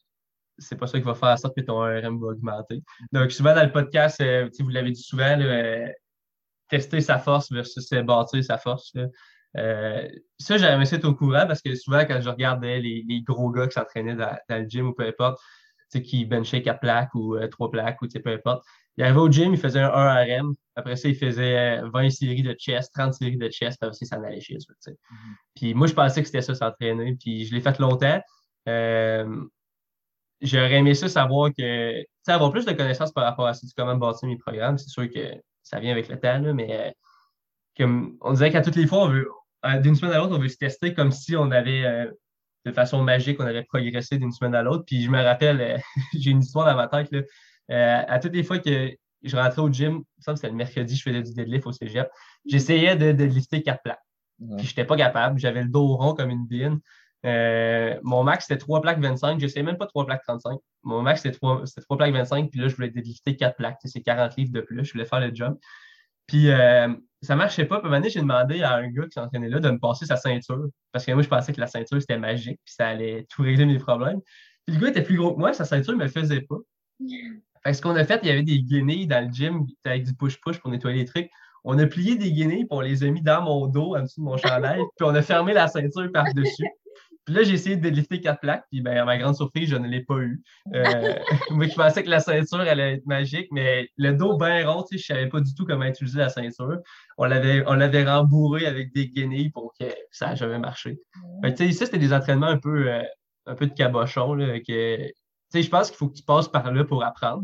c'est 0.58 0.76
pas 0.76 0.88
ça 0.88 1.00
qui 1.00 1.06
va 1.06 1.14
faire 1.14 1.30
en 1.30 1.38
sorte 1.38 1.56
que 1.56 1.62
ton 1.62 1.84
1RM 1.84 2.20
va 2.20 2.28
augmenter. 2.28 2.82
Donc, 3.12 3.32
souvent 3.32 3.54
dans 3.54 3.64
le 3.64 3.72
podcast, 3.72 4.22
vous 4.60 4.70
l'avez 4.70 4.92
dit 4.92 5.02
souvent, 5.02 5.38
tester 6.70 7.02
sa 7.02 7.20
force 7.20 7.52
versus 7.52 7.90
bâtir 7.90 8.44
sa 8.44 8.58
force. 8.58 8.94
Euh, 9.58 10.08
ça, 10.38 10.58
j'avais 10.58 10.76
aimé 10.76 10.86
ça 10.86 10.98
être 10.98 11.06
au 11.06 11.16
courant 11.16 11.46
parce 11.48 11.62
que 11.62 11.74
souvent, 11.76 12.06
quand 12.06 12.22
je 12.22 12.30
regardais 12.30 12.80
les, 12.80 13.22
gros 13.22 13.50
gars 13.50 13.68
qui 13.68 13.74
s'entraînaient 13.74 14.16
dans, 14.16 14.38
le 14.50 14.68
gym 14.68 14.88
ou 14.88 14.94
peu 14.94 15.08
importe, 15.08 15.40
qui 16.04 16.26
benchaient 16.26 16.62
4 16.62 16.80
plaques 16.80 17.16
ou 17.16 17.36
3 17.36 17.68
euh, 17.68 17.72
plaques 17.72 18.02
ou 18.02 18.08
peu 18.08 18.32
importe, 18.32 18.64
il 18.98 19.04
arrivait 19.04 19.20
au 19.20 19.32
gym, 19.32 19.54
il 19.54 19.60
faisait 19.60 19.80
un 19.80 19.92
1 19.92 20.24
RM. 20.24 20.56
Après 20.76 20.96
ça, 20.96 21.10
il 21.10 21.16
faisait 21.16 21.82
20 21.82 22.10
séries 22.10 22.44
de 22.44 22.54
chest, 22.54 22.94
30 22.94 23.14
séries 23.14 23.38
de 23.38 23.50
chest, 23.50 23.84
aussi, 23.84 24.06
ça 24.06 24.18
allait 24.18 24.40
chez 24.40 24.56
eux. 24.56 24.92
Mm-hmm. 24.92 25.36
Puis 25.56 25.74
moi, 25.74 25.88
je 25.88 25.94
pensais 25.94 26.22
que 26.22 26.28
c'était 26.28 26.42
ça, 26.42 26.54
s'entraîner. 26.54 27.16
Puis 27.16 27.46
je 27.46 27.56
l'ai 27.56 27.62
fait 27.62 27.80
longtemps. 27.80 28.22
Euh, 28.68 29.46
j'aurais 30.42 30.76
aimé 30.76 30.94
ça 30.94 31.08
savoir 31.08 31.50
que, 31.50 32.02
tu 32.02 32.08
sais, 32.24 32.32
avoir 32.32 32.52
plus 32.52 32.66
de 32.66 32.74
connaissances 32.74 33.12
par 33.12 33.24
rapport 33.24 33.48
à 33.48 33.54
ça, 33.54 33.66
comment 33.76 33.96
bâtir 33.96 34.28
mes 34.28 34.38
programmes. 34.38 34.78
C'est 34.78 34.90
sûr 34.90 35.10
que 35.10 35.34
ça 35.70 35.80
vient 35.80 35.92
avec 35.92 36.10
le 36.10 36.20
temps, 36.20 36.54
mais 36.54 36.68
euh, 36.72 36.92
comme 37.78 38.18
on 38.22 38.34
disait 38.34 38.52
qu'à 38.52 38.62
toutes 38.62 38.76
les 38.76 38.88
fois, 38.88 39.04
on 39.04 39.10
veut, 39.10 39.30
euh, 39.66 39.80
d'une 39.80 39.96
semaine 39.96 40.14
à 40.14 40.18
l'autre, 40.18 40.36
on 40.36 40.40
veut 40.40 40.50
se 40.50 40.58
tester 40.58 40.94
comme 40.94 41.12
si 41.12 41.36
on 41.36 41.52
avait, 41.52 41.86
euh, 41.86 42.12
de 42.66 42.72
façon 42.72 43.04
magique, 43.04 43.40
on 43.40 43.46
avait 43.46 43.64
progressé 43.64 44.18
d'une 44.18 44.32
semaine 44.32 44.56
à 44.56 44.64
l'autre. 44.64 44.84
Puis 44.86 45.04
je 45.04 45.10
me 45.12 45.22
rappelle, 45.22 45.82
j'ai 46.18 46.32
une 46.32 46.40
histoire 46.40 46.66
dans 46.66 46.76
ma 46.76 46.88
tête, 46.88 47.10
là, 47.12 48.06
à 48.08 48.20
toutes 48.20 48.34
les 48.34 48.44
fois 48.44 48.58
que 48.58 48.92
je 49.22 49.36
rentrais 49.36 49.62
au 49.62 49.72
gym, 49.72 50.04
ça 50.18 50.36
c'était 50.36 50.50
le 50.50 50.56
mercredi, 50.56 50.96
je 50.96 51.04
faisais 51.04 51.22
du 51.22 51.34
deadlift 51.34 51.68
au 51.68 51.72
cégep, 51.72 52.10
j'essayais 52.46 52.96
de, 52.96 53.12
de 53.12 53.24
lifter 53.26 53.62
quatre 53.62 53.84
plaques. 53.84 54.02
Puis 54.40 54.66
je 54.66 54.72
n'étais 54.72 54.86
pas 54.86 54.96
capable, 54.96 55.40
j'avais 55.40 55.62
le 55.62 55.70
dos 55.70 55.98
rond 55.98 56.16
comme 56.16 56.30
une 56.30 56.48
bine. 56.48 56.80
Mon 57.24 58.24
max, 58.24 58.46
c'était 58.48 58.60
3 58.60 58.82
plaques 58.82 59.00
25. 59.00 59.40
Je 59.40 59.48
sais 59.48 59.64
même 59.64 59.78
pas 59.78 59.88
3 59.88 60.06
plaques 60.06 60.24
35. 60.24 60.60
Mon 60.84 61.02
max, 61.02 61.22
c'était 61.22 61.36
3, 61.36 61.64
3, 61.82 61.98
plaques 61.98 62.14
25. 62.14 62.50
Puis 62.52 62.60
là, 62.60 62.68
je 62.68 62.76
voulais 62.76 62.90
délister 62.90 63.36
4 63.36 63.56
plaques. 63.58 63.80
C'est 63.84 64.02
40 64.02 64.36
livres 64.38 64.52
de 64.52 64.62
plus. 64.62 64.86
Je 64.86 64.94
voulais 64.94 65.06
faire 65.06 65.20
le 65.20 65.34
jump. 65.34 65.60
Puis 66.28 66.52
euh, 66.52 66.88
ça 67.22 67.36
marchait 67.36 67.66
pas. 67.66 67.80
Puis 67.80 67.88
un 67.88 67.92
moment 67.92 68.08
j'ai 68.08 68.20
demandé 68.20 68.62
à 68.62 68.76
un 68.76 68.88
gars 68.90 69.04
qui 69.04 69.14
s'entraînait 69.14 69.50
là 69.50 69.60
de 69.60 69.70
me 69.72 69.80
passer 69.80 70.06
sa 70.06 70.16
ceinture. 70.16 70.68
Parce 70.92 71.06
que 71.06 71.12
moi, 71.12 71.24
je 71.24 71.28
pensais 71.28 71.54
que 71.54 71.60
la 71.60 71.68
ceinture, 71.68 72.00
c'était 72.00 72.20
magique. 72.20 72.60
Puis 72.64 72.76
ça 72.76 72.88
allait 72.88 73.26
tout 73.30 73.42
régler 73.42 73.66
mes 73.66 73.80
problèmes. 73.80 74.22
Puis 74.66 74.76
le 74.76 74.82
gars 74.82 74.90
était 74.90 75.04
plus 75.04 75.18
gros 75.18 75.34
que 75.34 75.40
moi. 75.40 75.54
Sa 75.54 75.66
ceinture 75.66 75.94
ne 75.94 76.04
me 76.04 76.08
faisait 76.08 76.42
pas. 76.42 76.58
Fait 77.64 77.72
que 77.72 77.78
ce 77.78 77.82
qu'on 77.82 77.96
a 77.96 78.06
fait, 78.06 78.20
il 78.24 78.30
y 78.30 78.32
avait 78.32 78.44
des 78.44 78.62
guenilles 78.62 79.08
dans 79.08 79.26
le 79.26 79.32
gym 79.32 79.66
avec 79.84 80.04
du 80.04 80.14
push-push 80.14 80.60
pour 80.60 80.72
nettoyer 80.72 81.00
les 81.00 81.06
trucs. 81.06 81.30
On 81.64 81.78
a 81.78 81.86
plié 81.86 82.16
des 82.16 82.32
guenilles, 82.32 82.66
puis 82.66 82.68
on 82.72 82.82
les 82.82 83.04
a 83.04 83.10
mis 83.10 83.22
dans 83.22 83.42
mon 83.42 83.68
dos, 83.68 83.96
en 83.96 84.04
dessous 84.04 84.22
de 84.22 84.26
mon 84.26 84.38
chandail, 84.38 84.80
puis 84.96 85.06
on 85.06 85.14
a 85.14 85.22
fermé 85.22 85.54
la 85.54 85.68
ceinture 85.68 86.10
par-dessus. 86.14 86.66
Puis 87.26 87.36
là, 87.36 87.44
j'ai 87.44 87.54
essayé 87.54 87.76
de 87.76 87.90
lifter 87.90 88.22
quatre 88.22 88.40
plaques, 88.40 88.66
puis 88.72 88.82
ben, 88.82 88.98
à 88.98 89.06
ma 89.06 89.18
grande 89.18 89.36
surprise, 89.36 89.70
je 89.70 89.76
ne 89.76 89.88
l'ai 89.88 90.04
pas 90.04 90.18
eu. 90.18 90.42
Euh, 90.74 91.14
moi, 91.52 91.68
je 91.68 91.76
pensais 91.76 92.04
que 92.04 92.10
la 92.10 92.20
ceinture 92.20 92.62
allait 92.62 92.96
être 92.96 93.06
magique, 93.06 93.48
mais 93.52 93.88
le 93.98 94.14
dos 94.14 94.38
bien 94.38 94.68
rond, 94.68 94.84
je 94.90 94.96
ne 94.96 95.02
savais 95.02 95.28
pas 95.28 95.40
du 95.40 95.54
tout 95.54 95.66
comment 95.66 95.86
utiliser 95.86 96.20
la 96.20 96.30
ceinture. 96.30 96.80
On 97.18 97.26
l'avait, 97.26 97.64
on 97.68 97.74
l'avait 97.74 98.04
rembourré 98.04 98.66
avec 98.66 98.94
des 98.94 99.10
guenilles 99.10 99.52
pour 99.52 99.74
que 99.80 99.86
ça 100.12 100.28
n'a 100.28 100.36
jamais 100.36 100.60
marché. 100.60 101.00
Fait 101.44 101.72
ça, 101.72 101.86
c'était 101.86 102.00
des 102.00 102.14
entraînements 102.14 102.48
un 102.48 102.58
peu, 102.58 102.92
euh, 102.92 103.04
un 103.46 103.56
peu 103.56 103.68
de 103.68 103.74
cabochon. 103.74 104.34
Là, 104.34 104.60
que, 104.60 105.12
je 105.54 105.70
pense 105.70 105.90
qu'il 105.90 105.98
faut 105.98 106.10
que 106.10 106.18
tu 106.18 106.24
passes 106.24 106.48
par 106.48 106.72
là 106.72 106.84
pour 106.84 107.04
apprendre. 107.04 107.44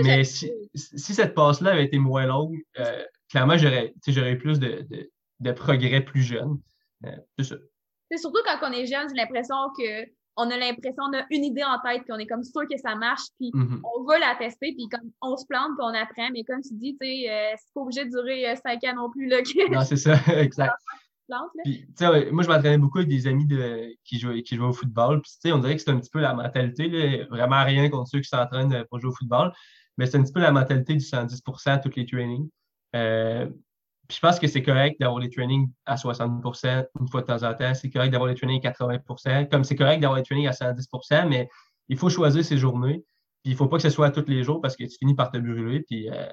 Mais 0.00 0.24
si, 0.24 0.50
cette 0.74 1.34
passe-là 1.34 1.72
avait 1.72 1.84
été 1.84 1.98
moins 1.98 2.26
longue, 2.26 2.58
euh, 2.78 3.04
clairement, 3.28 3.56
j'aurais 3.56 3.92
eu 4.32 4.38
plus 4.38 4.58
de, 4.58 4.86
de, 5.40 5.52
progrès 5.52 6.00
plus 6.00 6.22
jeune. 6.22 6.58
C'est 7.38 7.44
ça. 7.44 7.56
C'est 8.10 8.18
surtout 8.18 8.40
quand 8.44 8.68
on 8.68 8.72
est 8.72 8.86
jeune, 8.86 9.08
j'ai 9.08 9.16
l'impression 9.16 9.56
que 9.78 10.06
on 10.38 10.50
a 10.50 10.56
l'impression, 10.56 11.02
on 11.08 11.16
a 11.16 11.24
une 11.30 11.44
idée 11.44 11.64
en 11.64 11.80
tête, 11.80 12.02
puis 12.02 12.12
on 12.12 12.18
est 12.18 12.26
comme 12.26 12.44
sûr 12.44 12.62
que 12.70 12.76
ça 12.76 12.94
marche, 12.94 13.24
puis 13.38 13.50
mm-hmm. 13.54 13.80
on 13.82 14.04
va 14.04 14.18
la 14.18 14.34
tester, 14.38 14.74
puis 14.74 14.86
comme 14.90 15.10
on 15.22 15.34
se 15.36 15.46
plante, 15.46 15.70
puis 15.78 15.86
on 15.86 15.94
apprend. 15.94 16.28
Mais 16.32 16.44
comme 16.44 16.60
tu 16.60 16.74
dis, 16.74 16.96
tu 17.00 17.06
sais, 17.06 17.30
euh, 17.30 17.54
c'est 17.56 17.72
pas 17.74 17.80
obligé 17.80 18.04
de 18.04 18.10
durer 18.10 18.54
cinq 18.56 18.84
ans 18.84 18.96
non 18.96 19.10
plus. 19.10 19.28
Là, 19.28 19.38
Non, 19.70 19.80
c'est 19.80 19.96
ça, 19.96 20.14
exact. 20.36 20.74
Puis, 21.64 21.86
moi, 22.30 22.44
je 22.44 22.48
m'entraînais 22.48 22.78
beaucoup 22.78 22.98
avec 22.98 23.08
des 23.08 23.26
amis 23.26 23.46
de, 23.46 23.96
qui, 24.04 24.18
jouaient, 24.18 24.42
qui 24.42 24.56
jouaient 24.56 24.68
au 24.68 24.72
football. 24.72 25.22
Puis, 25.22 25.52
on 25.52 25.58
dirait 25.58 25.76
que 25.76 25.82
c'est 25.82 25.90
un 25.90 25.98
petit 25.98 26.10
peu 26.10 26.20
la 26.20 26.34
mentalité. 26.34 26.88
Là, 26.88 27.24
vraiment 27.28 27.64
rien 27.64 27.88
contre 27.88 28.10
ceux 28.10 28.20
qui 28.20 28.28
s'entraînent 28.28 28.84
pour 28.88 29.00
jouer 29.00 29.10
au 29.10 29.14
football. 29.14 29.52
Mais 29.98 30.06
c'est 30.06 30.18
un 30.18 30.22
petit 30.22 30.32
peu 30.32 30.40
la 30.40 30.52
mentalité 30.52 30.94
du 30.94 31.04
110% 31.04 31.82
tous 31.82 31.96
les 31.96 32.06
trainings. 32.06 32.48
Euh, 32.94 33.48
puis 34.08 34.16
je 34.16 34.20
pense 34.20 34.38
que 34.38 34.46
c'est 34.46 34.62
correct 34.62 35.00
d'avoir 35.00 35.20
les 35.20 35.30
trainings 35.30 35.68
à 35.84 35.96
60% 35.96 36.86
une 37.00 37.08
fois 37.08 37.22
de 37.22 37.26
temps 37.26 37.42
en 37.42 37.54
temps. 37.54 37.74
C'est 37.74 37.90
correct 37.90 38.10
d'avoir 38.10 38.28
les 38.28 38.36
trainings 38.36 38.64
à 38.66 38.70
80% 38.70 39.48
Comme 39.48 39.64
c'est 39.64 39.76
correct 39.76 40.00
d'avoir 40.00 40.18
les 40.18 40.24
trainings 40.24 40.46
à 40.46 40.52
110% 40.52 41.28
mais 41.28 41.48
il 41.88 41.96
faut 41.96 42.08
choisir 42.08 42.44
ses 42.44 42.58
journées. 42.58 43.04
Puis 43.42 43.52
il 43.52 43.52
ne 43.52 43.56
faut 43.56 43.68
pas 43.68 43.76
que 43.76 43.82
ce 43.82 43.90
soit 43.90 44.10
tous 44.10 44.28
les 44.28 44.42
jours 44.42 44.60
parce 44.60 44.76
que 44.76 44.84
tu 44.84 44.96
finis 44.98 45.14
par 45.14 45.30
te 45.30 45.38
brûler. 45.38 45.82
Puis 45.82 46.10
euh, 46.10 46.26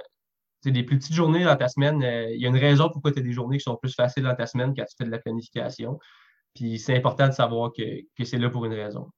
des 0.65 0.83
plus 0.83 0.97
petites 0.97 1.13
journées 1.13 1.43
dans 1.43 1.55
ta 1.55 1.67
semaine, 1.67 2.01
euh, 2.03 2.31
il 2.31 2.41
y 2.41 2.45
a 2.45 2.49
une 2.49 2.57
raison 2.57 2.89
pourquoi 2.89 3.11
tu 3.11 3.19
as 3.19 3.21
des 3.21 3.33
journées 3.33 3.57
qui 3.57 3.63
sont 3.63 3.75
plus 3.75 3.93
faciles 3.93 4.23
dans 4.23 4.35
ta 4.35 4.45
semaine 4.45 4.73
quand 4.75 4.85
tu 4.85 4.95
fais 4.97 5.05
de 5.05 5.11
la 5.11 5.19
planification. 5.19 5.99
Puis 6.55 6.79
c'est 6.79 6.95
important 6.95 7.27
de 7.27 7.33
savoir 7.33 7.71
que, 7.75 7.83
c'est 8.23 8.37
là 8.37 8.49
pour 8.49 8.65
une 8.65 8.73
raison. 8.73 9.09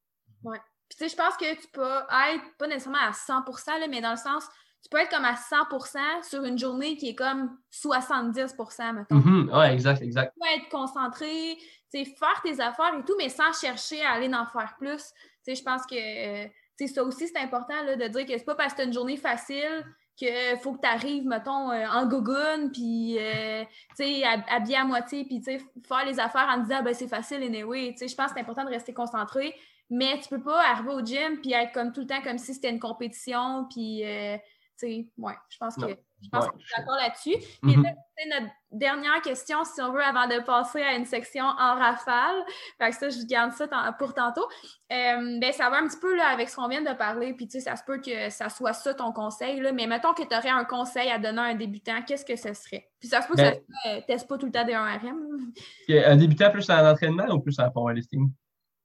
Oui. 0.43 0.57
Puis 0.89 1.09
je 1.09 1.15
pense 1.15 1.35
que 1.37 1.61
tu 1.61 1.67
peux 1.73 1.83
être 1.83 2.57
pas 2.57 2.67
nécessairement 2.67 2.99
à 3.01 3.13
100 3.13 3.33
là, 3.79 3.87
mais 3.89 4.01
dans 4.01 4.11
le 4.11 4.17
sens, 4.17 4.45
tu 4.85 4.89
peux 4.91 4.99
être 4.99 5.09
comme 5.09 5.25
à 5.25 5.33
100% 5.33 6.29
sur 6.29 6.43
une 6.43 6.59
journée 6.59 6.95
qui 6.95 7.09
est 7.09 7.15
comme 7.15 7.57
70 7.71 8.55
mettons. 8.93 9.15
Mm-hmm. 9.15 9.59
Oui, 9.59 9.73
exact, 9.73 10.03
exact. 10.03 10.33
Tu 10.35 10.39
peux 10.39 10.61
être 10.61 10.69
concentré, 10.69 11.57
faire 11.91 12.41
tes 12.43 12.59
affaires 12.61 12.93
et 12.99 13.03
tout, 13.03 13.15
mais 13.17 13.29
sans 13.29 13.51
chercher 13.59 14.03
à 14.03 14.11
aller 14.11 14.31
en 14.31 14.45
faire 14.45 14.75
plus. 14.77 15.11
Tu 15.43 15.55
sais, 15.55 15.55
je 15.55 15.63
pense 15.63 15.87
que 15.87 15.95
euh, 15.95 16.47
ça 16.85 17.03
aussi, 17.03 17.27
c'est 17.27 17.39
important 17.39 17.81
là, 17.83 17.95
de 17.95 18.07
dire 18.09 18.27
que 18.27 18.37
c'est 18.37 18.45
pas 18.45 18.53
parce 18.53 18.75
que 18.75 18.83
tu 18.83 18.87
une 18.87 18.93
journée 18.93 19.17
facile 19.17 19.83
qu'il 20.15 20.57
faut 20.61 20.73
que 20.73 20.81
tu 20.81 20.87
arrives, 20.87 21.25
mettons, 21.25 21.71
euh, 21.71 21.85
en 21.87 22.05
gogoune, 22.05 22.71
puis, 22.71 23.17
euh, 23.19 23.63
tu 23.97 24.05
sais, 24.05 24.23
habillé 24.23 24.77
à 24.77 24.85
moitié, 24.85 25.25
puis, 25.25 25.41
tu 25.41 25.57
sais, 25.57 25.59
faire 25.87 26.05
les 26.05 26.19
affaires 26.19 26.47
en 26.49 26.59
disant, 26.59 26.83
ben, 26.83 26.93
c'est 26.93 27.07
facile, 27.07 27.43
anyway. 27.43 27.91
Tu 27.91 27.97
sais, 27.97 28.07
je 28.07 28.15
pense 28.15 28.27
que 28.27 28.33
c'est 28.35 28.41
important 28.41 28.63
de 28.63 28.69
rester 28.69 28.93
concentré, 28.93 29.53
mais 29.89 30.17
tu 30.21 30.29
peux 30.29 30.41
pas 30.41 30.61
arriver 30.69 30.91
au 30.93 31.05
gym, 31.05 31.41
puis 31.41 31.51
être 31.51 31.73
comme 31.73 31.91
tout 31.91 32.01
le 32.01 32.07
temps 32.07 32.21
comme 32.21 32.37
si 32.37 32.53
c'était 32.53 32.69
une 32.69 32.79
compétition, 32.79 33.67
puis, 33.69 34.05
euh, 34.05 34.37
tu 34.37 34.43
sais, 34.77 35.07
ouais, 35.17 35.33
je 35.49 35.57
pense 35.57 35.75
que 35.75 35.97
je 36.25 36.29
pense 36.29 36.45
suis 36.45 36.73
d'accord 36.77 36.97
là-dessus. 36.97 37.35
Mm-hmm. 37.63 37.95
notre 38.29 38.51
dernière 38.71 39.21
question, 39.21 39.63
si 39.63 39.81
on 39.81 39.91
veut, 39.91 40.03
avant 40.03 40.27
de 40.27 40.43
passer 40.43 40.81
à 40.81 40.95
une 40.95 41.05
section 41.05 41.43
en 41.43 41.75
rafale. 41.75 42.43
Fait 42.77 42.89
que 42.89 42.95
ça, 42.95 43.09
je 43.09 43.25
garde 43.25 43.53
ça 43.53 43.67
pour 43.97 44.13
tantôt. 44.13 44.45
Euh, 44.91 45.39
ben, 45.39 45.51
ça 45.51 45.69
va 45.69 45.77
un 45.77 45.87
petit 45.87 45.99
peu 45.99 46.15
là, 46.15 46.27
avec 46.27 46.49
ce 46.49 46.55
qu'on 46.55 46.67
vient 46.67 46.81
de 46.81 46.97
parler. 46.97 47.33
Puis, 47.33 47.47
tu 47.47 47.59
sais, 47.59 47.59
ça 47.61 47.75
se 47.75 47.83
peut 47.83 47.99
que 47.99 48.29
ça 48.29 48.49
soit 48.49 48.73
ça 48.73 48.93
ton 48.93 49.11
conseil. 49.11 49.59
Là, 49.59 49.71
mais 49.71 49.87
mettons 49.87 50.13
que 50.13 50.23
tu 50.23 50.35
aurais 50.35 50.49
un 50.49 50.65
conseil 50.65 51.09
à 51.09 51.19
donner 51.19 51.41
à 51.41 51.45
un 51.45 51.55
débutant, 51.55 52.01
qu'est-ce 52.01 52.25
que 52.25 52.35
ce 52.35 52.53
serait? 52.53 52.89
Puis, 52.99 53.09
ça 53.09 53.21
se 53.21 53.27
peut 53.27 53.35
que 53.35 53.41
ça 53.41 53.51
ne 53.51 53.59
ben 53.85 54.03
teste 54.05 54.27
pas 54.27 54.37
tout 54.37 54.47
le 54.47 54.51
temps 54.51 54.65
des 54.65 54.73
1RM. 54.73 56.05
Un 56.05 56.15
débutant 56.15 56.51
plus 56.51 56.69
en 56.69 56.85
entraînement 56.85 57.27
ou 57.29 57.39
plus 57.39 57.59
en 57.59 57.69
powerlifting? 57.69 58.31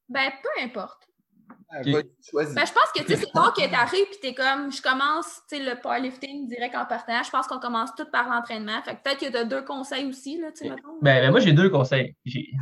Ben, 0.08 0.30
peu 0.42 0.62
importe. 0.62 1.09
Ben, 1.72 1.84
je 1.84 2.32
pense 2.32 2.92
que 2.94 3.04
c'est 3.06 3.32
bon 3.32 3.50
que 3.56 3.68
tu 3.68 3.74
arrives 3.74 4.06
et 4.12 4.20
tu 4.20 4.26
es 4.26 4.34
comme, 4.34 4.72
je 4.72 4.82
commence 4.82 5.42
le 5.52 5.80
powerlifting 5.80 6.48
direct 6.48 6.74
en 6.74 6.84
partage. 6.84 7.26
Je 7.26 7.30
pense 7.30 7.46
qu'on 7.46 7.60
commence 7.60 7.94
tout 7.96 8.06
par 8.10 8.28
l'entraînement. 8.28 8.82
Fait 8.82 8.98
peut-être 9.02 9.20
que 9.20 9.30
tu 9.30 9.36
as 9.36 9.44
deux 9.44 9.62
conseils 9.62 10.06
aussi. 10.06 10.40
Là, 10.40 10.48
ben, 10.60 10.76
ben, 11.00 11.30
moi, 11.30 11.38
j'ai 11.38 11.52
deux 11.52 11.70
conseils. 11.70 12.16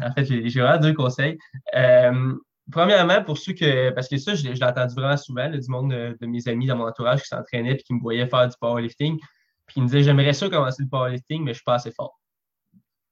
En 0.05 0.13
fait, 0.13 0.25
j'ai 0.25 0.61
vraiment 0.61 0.79
deux 0.79 0.93
conseils. 0.93 1.39
Euh, 1.75 2.35
premièrement, 2.71 3.25
pour 3.25 3.39
ceux 3.39 3.55
que, 3.55 3.91
parce 3.91 4.09
que 4.09 4.19
ça, 4.19 4.35
je, 4.35 4.47
l'ai 4.47 4.63
entendu 4.63 4.95
vraiment 4.95 5.17
souvent, 5.17 5.49
du 5.49 5.69
monde 5.69 5.91
de, 5.91 6.27
mes 6.27 6.47
amis 6.47 6.67
dans 6.67 6.77
mon 6.77 6.87
entourage 6.87 7.23
qui 7.23 7.29
s'entraînaient 7.29 7.73
et 7.73 7.77
qui 7.79 7.95
me 7.95 8.01
voyaient 8.01 8.29
faire 8.29 8.47
du 8.47 8.57
powerlifting. 8.61 9.19
Puis 9.67 9.75
qui 9.75 9.81
me 9.81 9.87
disaient, 9.87 10.03
j'aimerais 10.03 10.35
ça 10.35 10.51
commencer 10.51 10.83
le 10.83 10.89
powerlifting, 10.89 11.45
mais 11.45 11.53
je 11.53 11.59
suis 11.59 11.65
pas 11.65 11.75
assez 11.75 11.93
fort. 11.93 12.19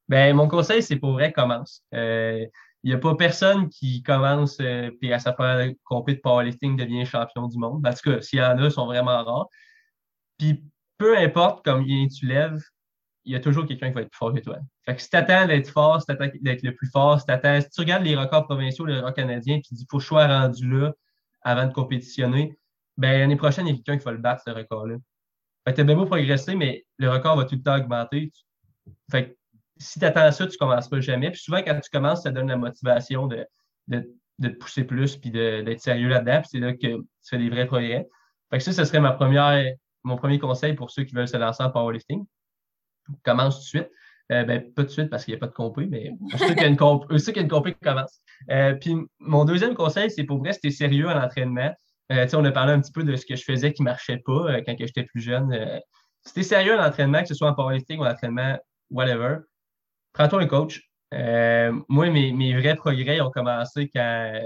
Ben, 0.09 0.37
mon 0.37 0.47
conseil, 0.47 0.83
c'est 0.83 0.97
pour 0.97 1.13
vrai, 1.13 1.33
commence. 1.33 1.83
Euh, 1.95 2.45
n'y 2.89 2.95
a 2.95 2.99
pas 2.99 3.15
personne 3.17 3.69
qui 3.69 4.03
commence 4.03 4.59
euh, 4.61 4.91
puis 5.01 5.13
à 5.13 5.19
sa 5.19 5.33
première 5.33 5.73
compé 5.85 6.15
de 6.15 6.21
powerlifting 6.21 6.77
devient 6.77 7.05
champion 7.05 7.49
du 7.49 7.59
monde. 7.59 7.87
En 7.87 7.93
tout 7.93 8.11
cas, 8.11 8.21
s'il 8.21 8.39
y 8.39 8.43
en 8.43 8.59
a, 8.59 8.65
ils 8.65 8.71
sont 8.71 8.87
vraiment 8.87 9.25
rares. 9.25 9.49
Puis 10.39 10.63
peu 10.99 11.17
importe 11.19 11.65
combien 11.65 12.07
tu 12.07 12.27
lèves, 12.27 12.61
il 13.25 13.33
y 13.33 13.37
a 13.37 13.41
toujours 13.41 13.67
quelqu'un 13.67 13.89
qui 13.89 13.95
va 13.95 14.03
être 14.03 14.11
plus 14.11 14.19
fort 14.19 14.33
que 14.33 14.41
toi. 14.41 14.59
Fait 14.85 14.95
que 14.95 15.03
si 15.03 15.11
tu 15.11 15.17
attends 15.17 15.47
d'être 15.47 15.69
fort, 15.69 16.01
si 16.01 16.07
tu 16.07 16.13
attends 16.13 16.29
d'être 16.41 16.63
le 16.63 16.75
plus 16.75 16.89
fort, 16.89 17.21
si, 17.21 17.27
si 17.27 17.71
tu 17.71 17.81
regardes 17.81 18.05
les 18.05 18.15
records 18.15 18.45
provinciaux, 18.47 18.87
les 18.87 18.97
records 18.97 19.15
canadiens, 19.15 19.57
puis 19.57 19.69
tu 19.69 19.75
dis 19.75 19.87
faut 19.91 19.99
que 19.99 20.03
je 20.03 20.09
sois 20.09 20.27
rendu 20.27 20.71
là 20.71 20.93
avant 21.43 21.67
de 21.67 21.73
compétitionner, 21.73 22.57
ben 22.97 23.19
l'année 23.19 23.37
prochaine, 23.37 23.67
il 23.67 23.71
y 23.71 23.73
a 23.73 23.77
quelqu'un 23.77 23.99
qui 23.99 24.05
va 24.05 24.13
le 24.13 24.19
battre, 24.19 24.43
ce 24.47 24.51
record-là. 24.51 24.97
Fait 25.67 25.75
que 25.75 25.83
bien 25.83 25.97
beau 25.97 26.07
progresser, 26.07 26.55
mais 26.55 26.87
le 26.99 27.11
record 27.11 27.37
va 27.37 27.45
tout 27.45 27.57
le 27.57 27.63
temps 27.63 27.77
augmenter. 27.77 28.31
Fait 29.11 29.31
que 29.31 29.37
si 29.79 29.99
tu 29.99 30.05
attends 30.05 30.31
ça, 30.33 30.47
tu 30.47 30.55
ne 30.55 30.59
commenceras 30.59 31.01
jamais. 31.01 31.31
Puis 31.31 31.41
souvent, 31.41 31.59
quand 31.59 31.79
tu 31.81 31.91
commences, 31.91 32.23
ça 32.23 32.31
donne 32.31 32.49
la 32.49 32.57
motivation 32.57 33.27
de, 33.27 33.47
de, 33.89 34.09
te 34.43 34.49
pousser 34.49 34.85
plus 34.85 35.17
puis 35.17 35.31
d'être 35.31 35.81
sérieux 35.81 36.09
là-dedans. 36.09 36.43
C'est 36.49 36.59
là 36.59 36.73
que 36.73 36.79
tu 36.79 37.07
fais 37.29 37.39
des 37.39 37.51
vrais 37.51 37.67
progrès. 37.67 38.09
Fait 38.51 38.59
que 38.59 38.65
ça, 38.65 38.73
ce 38.73 38.85
serait 38.85 39.01
ma 39.01 39.13
première, 39.13 39.73
mon 40.05 40.17
premier 40.17 40.39
conseil 40.39 40.75
pour 40.75 40.91
ceux 40.91 41.05
qui 41.05 41.15
veulent 41.15 41.29
se 41.29 41.37
lancer 41.37 41.63
en 41.63 41.71
powerlifting. 41.71 42.25
Commence 43.23 43.57
tout 43.57 43.63
de 43.63 43.85
suite. 43.85 43.91
Euh, 44.33 44.43
ben, 44.43 44.61
pas 44.73 44.83
tout 44.83 44.89
de 44.89 44.93
suite 44.93 45.11
parce 45.11 45.25
qu'il 45.25 45.35
n'y 45.35 45.39
a 45.39 45.41
pas 45.41 45.47
de 45.47 45.53
compé, 45.53 45.87
mais 45.87 46.11
ceux 46.37 46.55
qui 46.55 46.65
a 46.65 46.67
une 46.67 46.77
compé, 46.77 47.19
ceux 47.19 47.31
qui 47.31 47.41
une 47.41 47.49
compé 47.49 47.75
qui 47.75 47.81
commence. 47.81 48.21
Euh, 48.51 48.75
puis 48.75 48.97
mon 49.21 49.45
deuxième 49.45 49.75
conseil, 49.75 50.11
c'est 50.11 50.25
pour 50.25 50.43
rester 50.43 50.71
sérieux 50.71 51.09
à 51.09 51.15
l'entraînement. 51.15 51.73
Euh, 52.11 52.27
on 52.35 52.45
a 52.45 52.51
parlé 52.51 52.73
un 52.73 52.81
petit 52.81 52.91
peu 52.91 53.05
de 53.05 53.15
ce 53.15 53.25
que 53.25 53.37
je 53.37 53.45
faisais 53.45 53.73
qui 53.73 53.83
ne 53.83 53.85
marchait 53.85 54.19
pas 54.19 54.61
quand 54.63 54.75
j'étais 54.79 55.05
plus 55.05 55.21
jeune. 55.21 55.57
si 56.25 56.35
tu 56.35 56.43
sérieux 56.43 56.73
à 56.73 56.85
l'entraînement, 56.85 57.23
que 57.23 57.29
ce 57.29 57.35
soit 57.35 57.49
en 57.49 57.55
powerlifting 57.55 58.01
ou 58.01 58.05
en 58.05 58.11
entraînement, 58.11 58.59
whatever, 58.91 59.39
prends-toi 60.17 60.43
un 60.43 60.47
coach. 60.47 60.83
Euh, 61.15 61.73
moi, 61.89 62.11
mes, 62.11 62.59
vrais 62.59 62.75
progrès 62.75 63.21
ont 63.21 63.31
commencé 63.31 63.91
quand, 63.95 64.41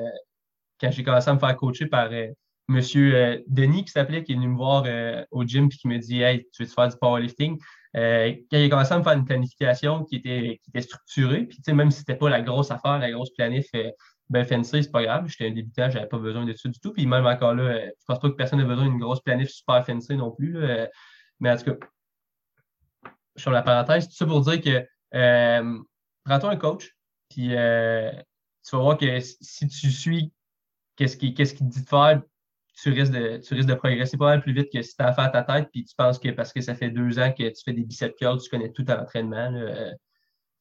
quand 0.80 0.90
j'ai 0.90 1.02
commencé 1.02 1.30
à 1.30 1.34
me 1.34 1.38
faire 1.38 1.56
coacher 1.56 1.86
par 1.86 2.08
euh, 2.12 2.26
Monsieur 2.68 3.14
euh, 3.14 3.38
Denis, 3.46 3.84
qui 3.84 3.92
s'appelait, 3.92 4.22
qui 4.22 4.32
est 4.32 4.34
venu 4.34 4.48
me 4.48 4.56
voir 4.56 4.84
au 5.30 5.44
gym 5.44 5.66
et 5.66 5.68
qui 5.68 5.88
me 5.88 5.98
dit 5.98 6.22
Hey, 6.22 6.46
tu 6.52 6.62
veux 6.62 6.68
te 6.68 6.74
faire 6.74 6.88
du 6.88 6.96
powerlifting? 6.96 7.58
quand 7.92 8.36
il 8.52 8.66
a 8.66 8.68
commencé 8.68 8.92
à 8.92 8.98
me 8.98 9.02
faire 9.02 9.14
une 9.14 9.24
planification 9.24 10.04
qui 10.04 10.16
était, 10.16 10.60
qui 10.62 10.70
était 10.70 10.82
structurée, 10.82 11.46
puis 11.46 11.58
même 11.74 11.90
si 11.90 11.96
ce 11.96 12.02
n'était 12.02 12.14
pas 12.14 12.30
la 12.30 12.40
grosse 12.40 12.70
affaire, 12.70 13.00
la 13.00 13.10
grosse 13.10 13.30
planif 13.30 13.66
ben 14.28 14.44
fancy, 14.44 14.84
c'est 14.84 14.92
pas 14.92 15.02
grave. 15.02 15.26
J'étais 15.26 15.48
un 15.48 15.50
débutant, 15.50 15.90
j'avais 15.90 16.06
pas 16.06 16.18
besoin 16.18 16.44
de 16.44 16.52
ça 16.52 16.68
du 16.68 16.78
tout. 16.78 16.92
Puis 16.92 17.04
même 17.06 17.26
encore 17.26 17.52
là, 17.52 17.80
je 17.86 18.04
pense 18.06 18.20
pas 18.20 18.30
que 18.30 18.36
personne 18.36 18.60
n'a 18.60 18.64
besoin 18.64 18.84
d'une 18.84 19.00
grosse 19.00 19.20
planif 19.22 19.48
super 19.48 19.84
fancy 19.84 20.14
non 20.14 20.30
plus. 20.30 20.56
Mais 21.40 21.50
en 21.50 21.56
tout 21.56 21.64
cas, 21.64 21.86
sur 23.34 23.50
la 23.50 23.62
parenthèse, 23.62 24.06
tout 24.06 24.14
ça 24.14 24.24
pour 24.24 24.40
dire 24.42 24.60
que 24.60 24.86
prends-toi 25.12 26.50
un 26.50 26.56
coach, 26.56 26.96
puis 27.28 27.56
euh, 27.56 28.12
tu 28.64 28.76
vas 28.76 28.82
voir 28.82 28.98
que 28.98 29.20
si 29.20 29.66
tu 29.68 29.90
suis 29.90 30.32
qu'est-ce 30.96 31.16
qu'il 31.16 31.34
qui 31.34 31.44
te 31.44 31.64
dit 31.64 31.82
de 31.82 31.88
faire, 31.88 32.22
tu 32.74 32.90
risques 32.90 33.12
de, 33.12 33.38
tu 33.38 33.54
risques 33.54 33.68
de 33.68 33.74
progresser 33.74 34.16
pas 34.16 34.26
mal 34.26 34.42
plus 34.42 34.52
vite 34.52 34.70
que 34.72 34.82
si 34.82 34.96
tu 34.96 35.02
as 35.02 35.12
fait 35.12 35.22
à 35.22 35.28
ta 35.28 35.42
tête, 35.42 35.68
puis 35.72 35.84
tu 35.84 35.94
penses 35.96 36.18
que 36.18 36.30
parce 36.30 36.52
que 36.52 36.60
ça 36.60 36.74
fait 36.74 36.90
deux 36.90 37.18
ans 37.18 37.32
que 37.32 37.48
tu 37.48 37.62
fais 37.64 37.72
des 37.72 37.84
biceps 37.84 38.16
curls, 38.18 38.40
tu 38.40 38.50
connais 38.50 38.70
tout 38.72 38.84
à 38.88 38.96
l'entraînement. 38.96 39.52
Euh, 39.54 39.90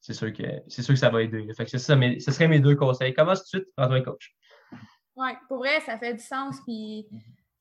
c'est 0.00 0.14
sûr 0.14 0.32
que 0.32 0.42
sûr 0.68 0.94
que 0.94 1.00
ça 1.00 1.10
va 1.10 1.22
aider. 1.22 1.46
Fait 1.54 1.66
que 1.66 1.76
ça, 1.76 1.96
mais 1.96 2.20
ce 2.20 2.32
seraient 2.32 2.48
mes 2.48 2.60
deux 2.60 2.74
conseils. 2.74 3.12
Commence 3.12 3.40
tout 3.40 3.58
de 3.58 3.62
suite, 3.62 3.74
prends-toi 3.76 3.96
un 3.96 4.02
coach. 4.02 4.34
Oui, 5.16 5.30
pour 5.48 5.58
vrai, 5.58 5.80
ça 5.80 5.98
fait 5.98 6.14
du 6.14 6.22
sens. 6.22 6.56
Puis, 6.64 7.06
tu 7.10 7.20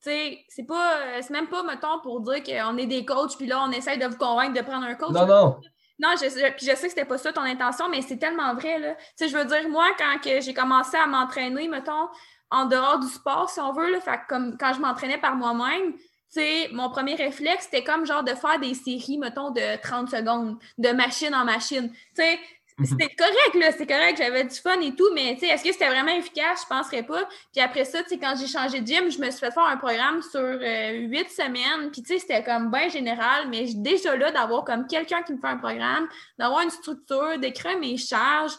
sais, 0.10 0.39
c'est 0.47 0.65
pas, 0.65 1.21
c'est 1.21 1.34
même 1.34 1.49
pas, 1.49 1.63
mettons, 1.63 1.99
pour 2.02 2.21
dire 2.21 2.41
qu'on 2.43 2.78
est 2.78 2.88
des 2.88 3.04
coachs, 3.04 3.36
puis 3.38 3.47
là, 3.47 3.62
on 3.67 3.71
essaye 3.71 3.99
de 3.99 4.06
vous 4.06 4.17
convaincre 4.17 4.58
de 4.58 4.65
prendre 4.65 4.86
un 4.86 4.95
coach. 4.95 5.12
Non, 5.12 5.28
non. 5.28 5.60
Non, 6.00 6.10
je, 6.16 6.26
je, 6.30 6.30
sais 6.30 6.74
que 6.76 6.90
c'était 6.90 7.06
pas 7.06 7.18
ça 7.18 7.34
ton 7.34 7.42
intention, 7.42 7.89
mais 7.89 8.02
c'est 8.02 8.18
tellement 8.18 8.54
vrai, 8.56 8.80
là. 8.80 8.95
Tu 9.18 9.28
je 9.28 9.36
veux 9.38 9.45
dire, 9.45 9.68
moi, 9.70 9.88
quand 9.97 10.16
j'ai 10.24 10.54
commencé 10.54 10.95
à 10.97 11.08
m'entraîner, 11.08 11.68
mettons, 11.68 12.08
en 12.50 12.66
dehors 12.66 13.00
du 13.00 13.08
sport, 13.08 13.50
si 13.50 13.60
on 13.60 13.74
veut, 13.74 13.91
là, 13.91 14.00
fait 14.02 14.20
comme 14.30 14.58
quand 14.58 14.74
je 14.74 14.80
m'entraînais 14.80 15.18
par 15.18 15.36
moi-même, 15.36 15.93
tu 15.93 16.39
sais, 16.41 16.70
mon 16.72 16.89
premier 16.89 17.16
réflexe, 17.16 17.66
c'était 17.66 17.84
comme 17.84 18.06
genre 18.06 18.24
de 18.24 18.34
faire 18.34 18.60
des 18.60 18.74
séries, 18.76 19.18
mettons, 19.18 19.52
de 19.52 19.82
30 19.82 20.10
secondes, 20.10 20.58
de 20.78 20.89
machine 20.89 21.34
en 21.36 21.43
machine. 21.45 21.91
Tu 21.91 21.97
sais, 22.16 22.39
Mhm. 22.39 22.59
C'était 22.84 23.13
correct, 23.15 23.55
là, 23.55 23.71
c'est 23.77 23.88
correct, 23.88 24.17
j'avais 24.17 24.43
du 24.43 24.55
fun 24.55 24.80
et 24.82 24.95
tout, 24.95 25.09
mais 25.13 25.34
est-ce 25.34 25.63
que 25.63 25.71
c'était 25.71 25.89
vraiment 25.89 26.15
efficace? 26.15 26.65
Je 26.67 26.73
ne 26.73 26.80
penserais 26.80 27.03
pas. 27.03 27.27
Puis 27.53 27.61
après 27.61 27.86
ça, 27.86 27.99
quand 28.09 28.34
j'ai 28.39 28.47
changé 28.47 28.82
de 28.82 28.88
gym, 28.88 29.11
je 29.11 29.19
me 29.19 29.30
suis 29.30 29.39
fait 29.39 29.51
faire 29.51 29.65
un 29.65 29.77
programme 29.77 30.21
sur 30.21 30.39
euh, 30.39 30.91
huit 31.07 31.30
semaines. 31.30 31.91
Puis 31.91 32.03
c'était 32.05 32.43
comme 32.43 32.71
bien 32.71 32.89
général, 32.89 33.47
mais 33.49 33.65
déjà 33.75 34.15
là, 34.15 34.32
d'avoir 34.32 34.63
comme 34.63 34.88
quelqu'un 34.88 35.21
qui 35.23 35.34
me 35.34 35.39
fait 35.39 35.47
un 35.47 35.57
programme, 35.57 36.07
d'avoir 36.38 36.61
une 36.61 36.69
structure, 36.69 37.38
d'écrire 37.39 37.77
mes 37.80 37.97
charges, 37.97 38.53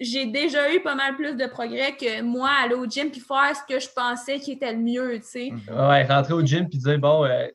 j'ai 0.00 0.26
déjà 0.26 0.74
eu 0.74 0.80
pas 0.80 0.94
mal 0.94 1.14
plus 1.14 1.34
de 1.34 1.46
progrès 1.46 1.96
que 1.96 2.22
moi, 2.22 2.50
aller 2.64 2.74
au 2.74 2.86
gym 2.86 3.10
puis 3.10 3.20
faire 3.20 3.54
ce 3.54 3.72
que 3.72 3.80
je 3.80 3.88
pensais 3.94 4.40
qui 4.40 4.52
était 4.52 4.72
le 4.72 4.78
mieux, 4.78 5.20
sais. 5.22 5.52
Ouais, 5.70 6.04
rentrer 6.04 6.34
au 6.34 6.42
gym 6.42 6.68
puis 6.68 6.78
dire, 6.78 6.98
bon, 6.98 7.24
euh, 7.24 7.46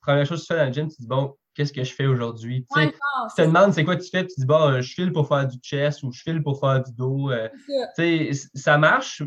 première 0.00 0.26
chose 0.26 0.40
que 0.40 0.46
tu 0.46 0.52
fais 0.52 0.58
dans 0.58 0.66
le 0.66 0.72
gym, 0.72 0.88
tu 0.88 0.96
dis, 1.00 1.06
bon, 1.06 1.36
qu'est-ce 1.54 1.72
que 1.72 1.84
je 1.84 1.92
fais 1.92 2.06
aujourd'hui? 2.06 2.66
tu 2.74 2.88
te 3.36 3.42
demandes 3.42 3.72
c'est 3.72 3.84
quoi 3.84 3.96
tu 3.96 4.08
fais, 4.08 4.26
tu 4.26 4.34
dis, 4.38 4.46
bon, 4.46 4.70
euh, 4.70 4.80
je 4.80 4.92
file 4.94 5.12
pour 5.12 5.28
faire 5.28 5.46
du 5.46 5.58
chest 5.58 6.02
ou 6.02 6.12
je 6.12 6.22
file 6.22 6.42
pour 6.42 6.60
faire 6.60 6.82
du 6.82 6.92
dos. 6.92 7.30
Euh, 7.30 7.48
sais, 7.96 8.30
ça 8.54 8.78
marche, 8.78 9.22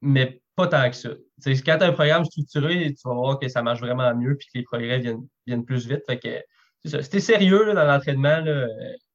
mais 0.00 0.40
pas 0.56 0.66
tant 0.66 0.88
que 0.90 0.96
ça. 0.96 1.10
quand 1.46 1.78
tu 1.78 1.84
as 1.84 1.86
un 1.86 1.92
programme 1.92 2.24
structuré, 2.24 2.92
tu 2.92 3.08
vas 3.08 3.14
voir 3.14 3.38
que 3.38 3.48
ça 3.48 3.62
marche 3.62 3.80
vraiment 3.80 4.14
mieux 4.14 4.36
puis 4.36 4.48
que 4.52 4.58
les 4.58 4.64
progrès 4.64 4.98
viennent, 4.98 5.26
viennent 5.46 5.64
plus 5.64 5.86
vite. 5.86 6.02
Fait 6.06 6.18
que, 6.18 6.98
Si 7.02 7.20
sérieux 7.20 7.64
là, 7.64 7.74
dans 7.74 7.84
l'entraînement, 7.84 8.42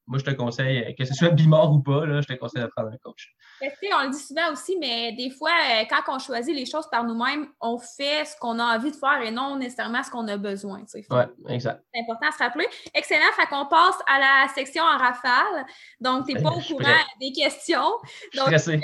moi, 0.07 0.19
je 0.19 0.23
te 0.23 0.31
conseille, 0.31 0.95
que 0.95 1.03
ce 1.03 1.13
soit 1.13 1.29
bimor 1.29 1.73
ou 1.73 1.79
pas, 1.79 2.05
là, 2.05 2.21
je 2.21 2.27
te 2.27 2.33
conseille 2.33 2.61
de 2.61 2.67
prendre 2.67 2.89
un 2.89 2.97
coach. 2.97 3.35
on 3.61 4.03
le 4.03 4.09
dit 4.11 4.17
souvent 4.17 4.53
aussi, 4.53 4.77
mais 4.79 5.11
des 5.11 5.29
fois, 5.29 5.51
euh, 5.51 5.83
quand 5.89 6.15
on 6.15 6.17
choisit 6.17 6.55
les 6.55 6.65
choses 6.65 6.87
par 6.89 7.03
nous-mêmes, 7.03 7.49
on 7.59 7.77
fait 7.77 8.23
ce 8.23 8.37
qu'on 8.39 8.57
a 8.57 8.77
envie 8.77 8.91
de 8.91 8.95
faire 8.95 9.21
et 9.21 9.31
non 9.31 9.57
nécessairement 9.57 10.01
ce 10.03 10.09
qu'on 10.09 10.25
a 10.29 10.37
besoin. 10.37 10.83
Oui, 10.93 11.21
exact. 11.49 11.83
C'est 11.93 12.01
important 12.01 12.27
à 12.29 12.31
se 12.31 12.37
rappeler. 12.37 12.67
Excellent. 12.93 13.31
Fait 13.35 13.47
qu'on 13.47 13.65
passe 13.65 13.97
à 14.07 14.19
la 14.19 14.53
section 14.55 14.83
en 14.83 14.97
rafale. 14.97 15.65
Donc, 15.99 16.25
tu 16.25 16.33
n'es 16.33 16.41
pas 16.41 16.51
au 16.51 16.61
courant 16.61 17.03
des 17.19 17.33
questions. 17.33 17.91
Donc, 18.33 18.45
stressé. 18.45 18.79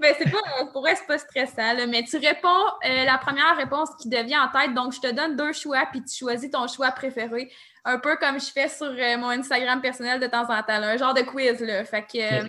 mais 0.00 0.14
c'est 0.18 0.30
pas, 0.30 0.64
pour 0.72 0.80
vrai, 0.80 0.96
c'est 0.96 1.06
pas 1.06 1.18
stressant, 1.18 1.86
mais 1.86 2.02
tu 2.04 2.16
réponds 2.16 2.48
euh, 2.86 3.04
la 3.04 3.18
première 3.18 3.56
réponse 3.58 3.90
qui 4.00 4.08
devient 4.08 4.38
en 4.38 4.48
tête. 4.48 4.74
Donc, 4.74 4.94
je 4.94 5.00
te 5.00 5.12
donne 5.12 5.36
deux 5.36 5.52
choix, 5.52 5.86
puis 5.90 6.02
tu 6.02 6.16
choisis 6.16 6.50
ton 6.50 6.66
choix 6.66 6.90
préféré 6.92 7.50
un 7.84 7.98
peu 7.98 8.16
comme 8.16 8.40
je 8.40 8.50
fais 8.50 8.68
sur 8.68 8.86
euh, 8.86 9.18
mon 9.18 9.30
Instagram 9.30 9.80
personnel 9.80 10.20
de 10.20 10.26
temps 10.26 10.48
en 10.48 10.62
temps, 10.62 10.82
un 10.82 10.96
genre 10.96 11.14
de 11.14 11.22
quiz. 11.22 11.60
Là. 11.60 11.84
Fait 11.84 12.02
que 12.02 12.44
euh, 12.44 12.48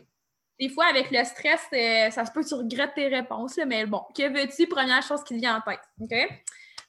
des 0.59 0.69
fois, 0.69 0.87
avec 0.87 1.09
le 1.11 1.23
stress, 1.23 1.67
euh, 1.73 2.11
ça 2.11 2.25
se 2.25 2.31
peut 2.31 2.41
que 2.43 2.47
tu 2.47 2.55
regrettes 2.55 2.93
tes 2.93 3.07
réponses, 3.07 3.57
mais 3.65 3.85
bon, 3.85 4.03
que 4.15 4.27
veux-tu? 4.27 4.67
Première 4.67 5.01
chose 5.01 5.23
qui 5.23 5.35
te 5.35 5.39
vient 5.39 5.57
en 5.57 5.61
tête. 5.61 5.81
OK? 5.99 6.09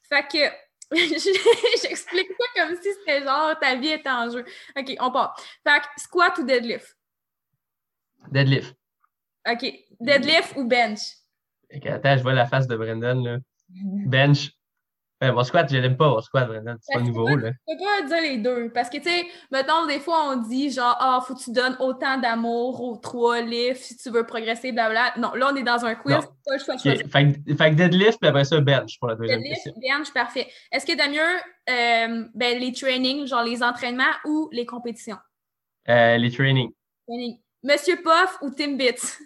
Fait 0.08 0.26
que 0.28 0.70
j'explique 0.96 2.28
ça 2.28 2.46
comme 2.56 2.76
si 2.82 2.88
c'était 2.98 3.22
genre 3.22 3.56
ta 3.60 3.76
vie 3.76 3.88
est 3.88 4.06
en 4.08 4.28
jeu. 4.28 4.44
OK, 4.76 4.96
on 4.98 5.12
part. 5.12 5.36
Fait 5.62 5.80
que 5.80 5.86
squat 6.02 6.36
ou 6.38 6.44
deadlift? 6.44 6.96
Deadlift. 8.30 8.74
OK. 9.48 9.72
Deadlift 10.00 10.56
ou 10.56 10.64
bench? 10.66 11.00
attends, 11.86 12.16
je 12.16 12.22
vois 12.22 12.32
la 12.32 12.46
face 12.46 12.66
de 12.66 12.76
Brendan. 12.76 13.22
Là. 13.22 13.38
Bench. 13.68 14.50
Ouais, 15.20 15.32
mon 15.32 15.44
squat, 15.44 15.70
je 15.70 15.76
l'aime 15.76 15.98
pas, 15.98 16.08
mon 16.08 16.20
squat, 16.20 16.48
vraiment. 16.48 16.74
C'est 16.80 16.94
pas 16.94 17.04
nouveau, 17.04 17.28
là. 17.28 17.50
Je 17.50 17.74
peux 17.74 17.78
pas 17.78 18.06
dire 18.06 18.22
les 18.22 18.38
deux. 18.38 18.70
Parce 18.70 18.88
que, 18.88 18.96
tu 18.96 19.02
sais, 19.02 19.26
mettons, 19.52 19.86
des 19.86 20.00
fois, 20.00 20.30
on 20.30 20.36
dit 20.36 20.70
genre, 20.70 20.96
ah, 20.98 21.20
faut 21.26 21.34
que 21.34 21.40
tu 21.40 21.52
donnes 21.52 21.76
autant 21.78 22.16
d'amour 22.18 22.80
aux 22.82 22.96
trois 22.96 23.42
lifts 23.42 23.82
si 23.82 23.96
tu 23.98 24.10
veux 24.10 24.24
progresser, 24.24 24.72
blablabla. 24.72 25.12
Non, 25.18 25.34
là, 25.34 25.50
on 25.52 25.56
est 25.56 25.62
dans 25.62 25.84
un 25.84 25.94
quiz. 25.94 26.14
Pas 26.14 26.54
le 26.54 26.58
choix 26.58 26.74
de. 26.76 26.80
Fait, 26.80 27.70
que 27.70 27.74
deadlift, 27.74 28.18
puis 28.18 28.28
après 28.28 28.44
ça, 28.44 28.60
bench 28.60 28.98
pour 28.98 29.08
la 29.08 29.16
deuxième 29.16 29.40
deadlift, 29.40 29.64
question. 29.64 29.80
bench, 29.80 30.12
parfait. 30.14 30.48
Est-ce 30.72 30.86
que 30.86 30.96
t'as 30.96 31.08
mieux 31.08 31.20
euh, 31.20 32.26
ben, 32.34 32.58
les 32.58 32.72
trainings, 32.72 33.26
genre 33.26 33.42
les 33.42 33.62
entraînements 33.62 34.04
ou 34.24 34.48
les 34.52 34.64
compétitions? 34.64 35.18
Euh, 35.88 36.16
les 36.16 36.30
trainings. 36.30 36.72
Monsieur 37.62 37.96
Puff 37.96 38.38
ou 38.40 38.50
Timbits? 38.50 39.18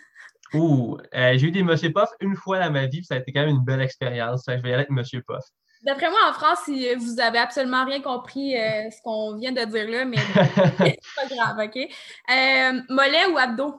Ouh, 0.55 0.99
euh, 1.14 1.36
j'ai 1.36 1.49
eu 1.49 1.51
des 1.53 1.62
Monsieur 1.62 1.92
Puff 1.92 2.09
une 2.20 2.34
fois 2.34 2.59
dans 2.59 2.70
ma 2.70 2.86
vie, 2.86 2.99
puis 2.99 3.05
ça 3.05 3.14
a 3.14 3.18
été 3.18 3.32
quand 3.32 3.40
même 3.40 3.57
une 3.57 3.64
belle 3.64 3.80
expérience. 3.80 4.45
je 4.49 4.55
vais 4.55 4.70
y 4.70 4.72
aller 4.72 4.74
avec 4.74 4.90
Monsieur 4.90 5.22
Puff. 5.22 5.45
D'après 5.85 6.09
moi, 6.09 6.18
en 6.28 6.32
France, 6.32 6.61
si 6.64 6.95
vous 6.95 7.20
avez 7.20 7.39
absolument 7.39 7.85
rien 7.85 8.01
compris 8.01 8.57
euh, 8.57 8.91
ce 8.91 9.03
qu'on 9.03 9.37
vient 9.37 9.53
de 9.53 9.64
dire 9.64 9.89
là, 9.89 10.05
mais 10.05 10.16
c'est 10.78 10.99
pas 11.14 11.35
grave, 11.35 11.59
OK? 11.59 11.76
Euh, 11.76 12.80
mollet 12.89 13.26
ou 13.32 13.37
abdos? 13.37 13.74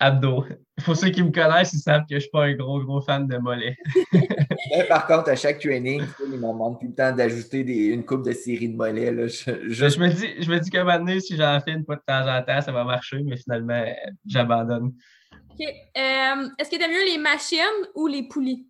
Abdos. 0.00 0.46
Pour 0.84 0.96
ceux 0.96 1.10
qui 1.10 1.22
me 1.22 1.30
connaissent, 1.30 1.72
ils 1.74 1.78
savent 1.78 2.02
que 2.02 2.06
je 2.10 2.14
ne 2.14 2.20
suis 2.20 2.30
pas 2.30 2.44
un 2.44 2.54
gros, 2.54 2.82
gros 2.82 3.00
fan 3.02 3.26
de 3.26 3.36
mollet. 3.36 3.76
par 4.88 5.06
contre, 5.06 5.30
à 5.30 5.36
chaque 5.36 5.60
training, 5.60 6.02
il 6.32 6.40
m'en 6.40 6.54
manque 6.54 6.80
tout 6.80 6.88
le 6.88 6.94
temps 6.94 7.12
d'ajouter 7.12 7.60
une 7.60 8.04
coupe 8.04 8.24
de 8.24 8.32
série 8.32 8.70
de 8.70 8.76
mollets. 8.76 9.12
Là. 9.12 9.26
Je, 9.28 10.00
me 10.00 10.08
dis, 10.08 10.42
je 10.42 10.50
me 10.50 10.58
dis 10.58 10.70
qu'à 10.70 10.80
un 10.80 10.84
moment 10.84 10.98
donné, 10.98 11.20
si 11.20 11.36
j'en 11.36 11.60
fais 11.60 11.72
une 11.72 11.84
fois 11.84 11.96
de 11.96 12.02
temps 12.06 12.26
en 12.26 12.42
temps, 12.42 12.60
ça 12.60 12.72
va 12.72 12.82
marcher, 12.84 13.18
mais 13.22 13.36
finalement, 13.36 13.84
j'abandonne. 14.26 14.94
OK. 15.32 15.60
Euh, 15.60 16.48
est-ce 16.58 16.70
que 16.70 16.76
tu 16.76 16.90
mieux 16.90 17.14
les 17.14 17.18
machines 17.18 17.88
ou 17.94 18.06
les 18.06 18.26
poulies? 18.26 18.66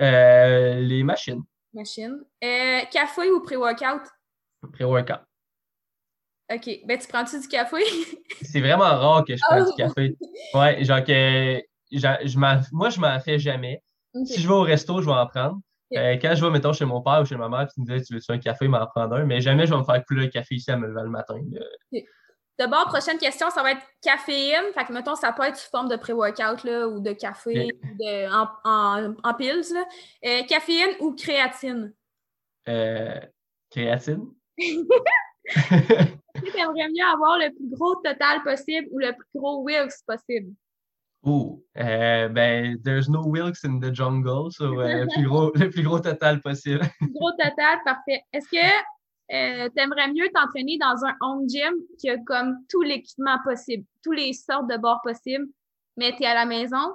Euh, 0.00 0.80
les 0.80 1.02
machines. 1.02 1.42
Machines. 1.74 2.20
Euh, 2.42 2.80
café 2.90 3.30
ou 3.30 3.40
pré-workout? 3.42 4.02
Pré-workout. 4.72 5.20
OK. 6.52 6.80
Ben, 6.86 6.98
tu 6.98 7.06
prends-tu 7.06 7.40
du 7.40 7.48
café? 7.48 7.76
c'est 8.42 8.60
vraiment 8.60 8.84
rare 8.84 9.24
que 9.24 9.36
je 9.36 9.42
prenne 9.42 9.64
du 9.64 9.70
oh! 9.72 9.76
café. 9.76 10.16
Ouais, 10.54 10.84
genre 10.84 11.04
que 11.04 11.62
je 11.92 12.38
moi, 12.72 12.90
je 12.90 13.00
m'en 13.00 13.20
fais 13.20 13.38
jamais. 13.38 13.82
Si 14.24 14.40
je 14.40 14.48
vais 14.48 14.54
au 14.54 14.62
resto, 14.62 15.00
je 15.00 15.06
vais 15.06 15.12
en 15.12 15.26
prendre. 15.26 15.60
Euh, 15.96 16.16
quand 16.20 16.34
je 16.34 16.44
vais, 16.44 16.50
mettons, 16.50 16.72
chez 16.72 16.84
mon 16.84 17.02
père 17.02 17.20
ou 17.22 17.24
chez 17.24 17.36
ma 17.36 17.48
mère, 17.48 17.68
tu 17.72 17.80
me 17.80 17.86
dis, 17.86 18.04
tu 18.04 18.14
veux-tu 18.14 18.32
un 18.32 18.38
café, 18.38 18.68
m'en 18.68 18.84
prendre 18.86 19.16
un. 19.16 19.24
Mais 19.24 19.40
jamais 19.40 19.66
je 19.66 19.72
vais 19.72 19.78
me 19.78 19.84
faire 19.84 20.04
couler 20.04 20.26
le 20.26 20.30
café 20.30 20.56
ici 20.56 20.70
à 20.70 20.76
me 20.76 20.86
lever 20.86 21.02
le 21.02 21.10
matin. 21.10 21.38
D'abord, 22.60 22.88
prochaine 22.88 23.16
question, 23.16 23.48
ça 23.48 23.62
va 23.62 23.72
être 23.72 23.80
caféine. 24.02 24.70
Fait 24.74 24.84
que, 24.84 24.92
mettons, 24.92 25.14
ça 25.14 25.32
peut 25.32 25.44
être 25.44 25.56
sous 25.56 25.70
forme 25.70 25.88
de 25.88 25.96
pré-workout 25.96 26.62
ou 26.92 27.00
de 27.00 27.12
café 27.12 27.68
de, 27.98 28.30
en, 28.30 28.50
en, 28.64 29.14
en 29.24 29.34
pills. 29.34 29.72
Euh, 30.26 30.42
caféine 30.42 30.90
ou 31.00 31.14
créatine? 31.14 31.94
Euh, 32.68 33.18
créatine. 33.70 34.26
tu 34.58 34.66
aimerais 36.54 36.90
mieux 36.90 37.06
avoir 37.10 37.38
le 37.38 37.48
plus 37.48 37.70
gros 37.70 37.94
total 38.04 38.42
possible 38.42 38.88
ou 38.90 38.98
le 38.98 39.12
plus 39.14 39.40
gros 39.40 39.62
Wilks 39.62 40.02
possible? 40.06 40.52
Euh, 41.26 42.28
ben, 42.28 42.76
there's 42.82 43.08
no 43.08 43.22
Wilks 43.24 43.64
in 43.64 43.80
the 43.80 43.90
jungle, 43.90 44.52
so 44.52 44.74
le, 44.74 45.06
plus 45.14 45.26
gros, 45.26 45.50
le 45.54 45.70
plus 45.70 45.82
gros 45.82 46.00
total 46.00 46.42
possible. 46.42 46.82
gros 47.00 47.32
total, 47.32 47.78
parfait. 47.86 48.22
Est-ce 48.34 48.50
que 48.50 48.99
euh, 49.32 49.68
t'aimerais 49.76 50.08
mieux 50.08 50.28
t'entraîner 50.34 50.78
dans 50.78 51.04
un 51.04 51.14
home 51.20 51.48
gym 51.48 51.72
qui 51.98 52.10
a 52.10 52.16
comme 52.18 52.56
tout 52.68 52.82
l'équipement 52.82 53.38
possible, 53.44 53.84
toutes 54.02 54.16
les 54.16 54.32
sortes 54.32 54.68
de 54.68 54.76
bords 54.76 55.00
possibles, 55.02 55.46
mais 55.96 56.14
tu 56.16 56.22
es 56.22 56.26
à 56.26 56.34
la 56.34 56.46
maison, 56.46 56.94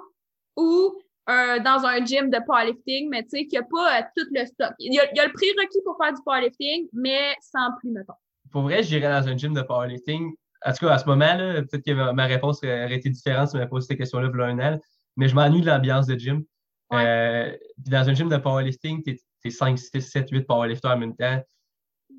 ou 0.56 0.98
dans 1.26 1.84
un 1.84 2.04
gym 2.04 2.30
de 2.30 2.38
powerlifting, 2.46 3.08
mais 3.10 3.22
tu 3.24 3.30
sais, 3.30 3.46
qui 3.46 3.56
a 3.56 3.62
pas 3.62 3.98
euh, 3.98 4.02
tout 4.16 4.26
le 4.32 4.46
stock. 4.46 4.72
Il 4.78 4.94
y, 4.94 5.00
a, 5.00 5.10
il 5.10 5.16
y 5.16 5.20
a 5.20 5.26
le 5.26 5.32
prérequis 5.32 5.80
pour 5.84 5.96
faire 6.00 6.12
du 6.14 6.22
powerlifting, 6.24 6.88
mais 6.92 7.34
sans 7.40 7.72
plus, 7.80 7.90
mettons. 7.90 8.14
Pour 8.52 8.62
vrai, 8.62 8.82
j'irais 8.82 9.08
dans 9.08 9.28
un 9.28 9.36
gym 9.36 9.52
de 9.52 9.62
powerlifting. 9.62 10.32
En 10.64 10.72
tout 10.72 10.86
cas, 10.86 10.94
à 10.94 10.98
ce 10.98 11.06
moment-là, 11.06 11.62
peut-être 11.62 11.84
que 11.84 12.12
ma 12.12 12.26
réponse 12.26 12.58
aurait 12.62 12.94
été 12.94 13.10
différente 13.10 13.48
si 13.48 13.52
tu 13.52 13.58
m'avais 13.58 13.68
posé 13.68 13.88
cette 13.88 13.98
question-là 13.98 14.30
il 14.32 14.40
un 14.40 14.58
an, 14.74 14.80
mais 15.16 15.28
je 15.28 15.34
m'ennuie 15.34 15.60
de 15.60 15.66
l'ambiance 15.66 16.06
de 16.06 16.16
gym. 16.16 16.44
Euh, 16.92 17.56
dans 17.78 18.08
un 18.08 18.14
gym 18.14 18.28
de 18.28 18.36
powerlifting, 18.36 19.02
tu 19.02 19.18
es, 19.44 19.50
5, 19.50 19.78
6, 19.78 20.00
7, 20.00 20.30
8 20.30 20.42
powerlifters 20.42 20.92
en 20.92 20.98
même 20.98 21.16
temps 21.16 21.40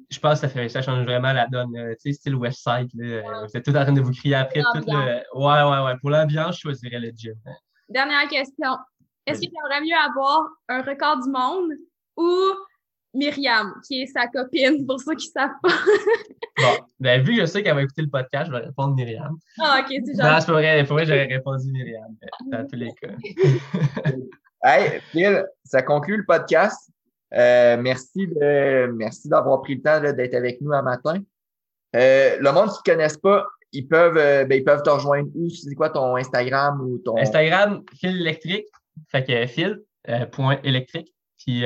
je 0.09 0.19
pense 0.19 0.39
que 0.39 0.47
ça, 0.47 0.49
fait, 0.49 0.69
ça 0.69 0.81
change 0.81 1.03
vraiment 1.03 1.33
la 1.33 1.47
donne. 1.47 1.73
tu 1.73 1.95
sais, 1.99 2.11
style 2.13 2.35
Westside. 2.35 2.89
Là, 2.93 3.45
Vous 3.45 3.57
êtes 3.57 3.65
tout 3.65 3.75
en 3.75 3.83
train 3.83 3.91
de 3.91 4.01
vous 4.01 4.13
crier 4.13 4.35
après. 4.35 4.61
Tout 4.61 4.83
le... 4.87 5.21
Ouais, 5.35 5.71
ouais, 5.71 5.85
ouais. 5.85 5.97
Pour 5.99 6.09
l'ambiance, 6.09 6.55
je 6.55 6.61
choisirais 6.61 6.99
le 6.99 7.11
gym. 7.15 7.35
Dernière 7.89 8.27
question. 8.27 8.77
Est-ce 9.25 9.41
que 9.41 9.45
tu 9.45 9.53
aimerais 9.65 9.81
mieux 9.81 9.97
avoir 9.97 10.47
un 10.69 10.81
record 10.81 11.21
du 11.21 11.29
monde 11.29 11.71
ou 12.15 12.29
Myriam, 13.13 13.73
qui 13.85 14.03
est 14.03 14.07
sa 14.07 14.27
copine, 14.27 14.85
pour 14.85 15.01
ceux 15.01 15.15
qui 15.15 15.27
ne 15.27 15.41
savent 15.41 15.59
pas? 15.61 15.69
bon, 16.57 16.85
ben, 16.99 17.21
vu 17.21 17.35
que 17.35 17.41
je 17.41 17.45
sais 17.45 17.61
qu'elle 17.61 17.75
va 17.75 17.81
écouter 17.81 18.03
le 18.03 18.09
podcast, 18.09 18.47
je 18.47 18.51
vais 18.51 18.65
répondre 18.65 18.95
Myriam. 18.95 19.37
Ah, 19.59 19.79
ok, 19.81 19.87
c'est 19.89 20.15
gentil. 20.15 20.31
Non, 20.31 20.39
c'est 20.39 20.51
vrai. 20.51 20.83
Pour 20.85 20.93
vrai, 20.93 21.05
j'aurais 21.05 21.25
répondu 21.25 21.71
Myriam, 21.71 22.15
dans 22.45 22.65
tous 22.65 22.77
les 22.77 22.91
cas. 22.93 23.13
hey, 24.63 25.01
Phil, 25.11 25.45
ça 25.65 25.81
conclut 25.81 26.17
le 26.17 26.25
podcast. 26.25 26.89
Euh, 27.33 27.77
merci 27.77 28.27
de, 28.27 28.87
merci 28.93 29.27
d'avoir 29.27 29.61
pris 29.61 29.75
le 29.75 29.81
temps 29.81 30.01
d'être 30.01 30.33
avec 30.33 30.61
nous 30.61 30.71
un 30.71 30.81
matin. 30.81 31.21
Euh, 31.95 32.37
le 32.39 32.51
monde 32.51 32.69
qui 32.69 32.89
ne 32.89 32.95
connaissent 32.95 33.17
pas, 33.17 33.45
ils 33.73 33.87
peuvent, 33.87 34.17
euh, 34.17 34.45
ben, 34.45 34.57
ils 34.57 34.63
peuvent 34.63 34.83
te 34.83 34.89
rejoindre 34.89 35.29
où? 35.35 35.49
C'est 35.49 35.75
quoi 35.75 35.89
ton 35.89 36.15
Instagram 36.15 36.81
ou 36.81 36.99
ton. 36.99 37.17
Instagram, 37.17 37.83
fil 37.95 38.21
électrique. 38.21 38.67
Fait 39.09 39.23
que 39.23 39.45
fil, 39.45 39.81
point 40.31 40.59
électrique. 40.63 41.13
Puis 41.37 41.63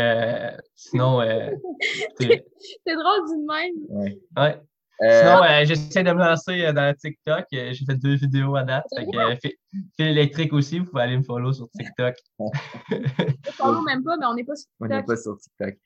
sinon. 0.76 1.22
c'est 2.20 2.96
drôle 2.96 3.30
d'une 3.30 3.46
même. 3.46 3.74
Ouais. 3.90 4.20
ouais. 4.38 4.62
Sinon, 5.02 5.44
euh, 5.44 5.66
j'essaie 5.66 6.04
de 6.04 6.12
me 6.12 6.20
lancer 6.20 6.64
euh, 6.64 6.74
dans 6.74 6.94
TikTok. 6.94 7.46
Euh, 7.54 7.74
j'ai 7.74 7.86
fait 7.86 7.96
deux 7.96 8.16
vidéos 8.16 8.56
à 8.56 8.64
date. 8.64 8.86
Fait 8.96 9.58
fil 9.96 10.08
électrique 10.08 10.54
aussi, 10.54 10.78
vous 10.78 10.86
pouvez 10.86 11.02
aller 11.02 11.18
me 11.18 11.24
follow 11.24 11.52
sur 11.54 11.68
TikTok. 11.72 12.14
ne 12.40 13.52
follow 13.52 13.82
même 13.82 14.04
pas, 14.04 14.18
mais 14.18 14.28
on 14.28 14.36
n'est 14.36 14.44
pas 14.44 14.56
sur 14.56 14.68
TikTok. 14.70 14.92
On 14.92 14.96
n'est 14.96 15.04
pas 15.04 15.16
sur 15.16 15.38
TikTok. 15.38 15.78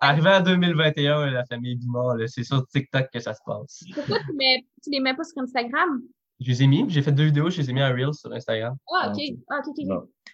arrivé, 0.00 0.30
en 0.30 0.40
2021, 0.40 1.30
la 1.30 1.44
famille 1.46 1.74
Bimor, 1.74 2.14
c'est 2.28 2.44
sur 2.44 2.64
TikTok 2.68 3.08
que 3.12 3.18
ça 3.18 3.34
se 3.34 3.40
passe. 3.44 3.82
Pourquoi 3.92 4.18
tu, 4.20 4.36
mets, 4.36 4.64
tu 4.84 4.90
les 4.90 5.00
mets 5.00 5.14
pas 5.14 5.24
sur 5.24 5.42
Instagram? 5.42 6.00
Je 6.40 6.50
les 6.50 6.62
ai 6.62 6.66
mis, 6.68 6.84
j'ai 6.88 7.02
fait 7.02 7.10
deux 7.10 7.24
vidéos, 7.24 7.50
je 7.50 7.60
les 7.60 7.70
ai 7.70 7.72
mis 7.72 7.82
en 7.82 7.92
Reels 7.92 8.14
sur 8.14 8.32
Instagram. 8.32 8.76
Ah, 8.94 9.10
ok. 9.10 9.20
Ah, 9.50 9.60
ok, 9.66 9.74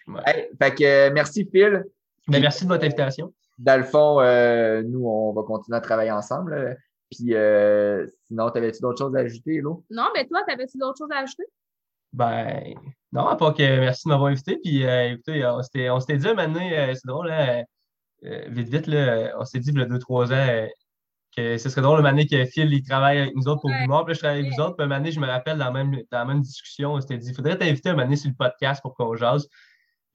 ok. 0.07 0.25
fait 0.61 0.75
que 0.75 1.09
merci 1.09 1.49
Phil. 1.51 1.83
Ben, 2.27 2.39
merci 2.39 2.65
de 2.65 2.69
votre 2.69 2.85
invitation. 2.85 3.33
Dans 3.57 3.79
le 3.79 3.85
fond, 3.85 4.19
nous, 4.83 5.07
on 5.07 5.33
va 5.33 5.41
continuer 5.41 5.77
à 5.77 5.81
travailler 5.81 6.11
ensemble 6.11 6.77
Puis 7.11 7.33
euh, 7.33 8.05
sinon, 8.27 8.49
t'avais-tu 8.49 8.81
d'autres 8.81 8.97
choses 8.97 9.15
à 9.15 9.19
ajouter, 9.19 9.61
Lo? 9.61 9.83
Non, 9.89 10.07
mais 10.15 10.25
toi, 10.27 10.41
t'avais-tu 10.47 10.77
d'autres 10.77 10.97
choses 10.97 11.11
à 11.11 11.19
ajouter? 11.19 11.45
Ben, 12.13 12.73
non, 13.11 13.27
à 13.27 13.35
part 13.35 13.53
que 13.53 13.61
merci 13.61 14.07
de 14.07 14.09
m'avoir 14.09 14.31
invité. 14.31 14.57
Puis, 14.63 14.85
euh, 14.85 15.11
écoutez, 15.13 15.45
on 15.45 15.61
s'était, 15.61 15.89
on 15.89 15.99
s'était 15.99 16.17
dit 16.17 16.33
maintenant, 16.33 16.61
euh, 16.61 16.93
c'est 16.93 17.07
drôle, 17.07 17.29
hein, 17.29 17.63
euh, 18.25 18.45
vite, 18.47 18.69
vite, 18.69 18.87
là, 18.87 19.33
on 19.37 19.45
s'est 19.45 19.59
dit, 19.59 19.69
il 19.71 19.79
y 19.79 19.81
a 19.81 19.85
deux, 19.85 19.99
trois 19.99 20.31
ans, 20.31 20.35
euh, 20.35 20.67
que 21.35 21.57
ce 21.57 21.69
serait 21.69 21.81
drôle, 21.81 21.99
une 21.99 22.05
année 22.05 22.25
que 22.25 22.45
Phil, 22.45 22.73
il 22.73 22.83
travaille 22.83 23.19
avec 23.19 23.35
nous 23.35 23.47
autres 23.49 23.61
pour 23.61 23.69
Ouais. 23.69 23.81
Boumard, 23.81 24.05
puis 24.05 24.11
là, 24.11 24.13
je 24.13 24.19
travaille 24.19 24.39
avec 24.39 24.53
vous 24.53 24.61
autres. 24.61 24.77
Puis, 24.77 24.93
année, 24.93 25.11
je 25.11 25.19
me 25.19 25.27
rappelle, 25.27 25.57
dans 25.57 25.65
la 25.65 25.71
même, 25.71 25.91
dans 25.91 26.19
la 26.19 26.25
même 26.25 26.41
discussion, 26.41 26.93
on 26.93 27.01
s'était 27.01 27.17
dit, 27.17 27.29
il 27.29 27.35
faudrait 27.35 27.57
t'inviter 27.57 27.89
une 27.89 27.99
année 27.99 28.15
sur 28.15 28.29
le 28.29 28.35
podcast 28.35 28.81
pour 28.81 28.95
qu'on 28.95 29.15
jase. 29.15 29.49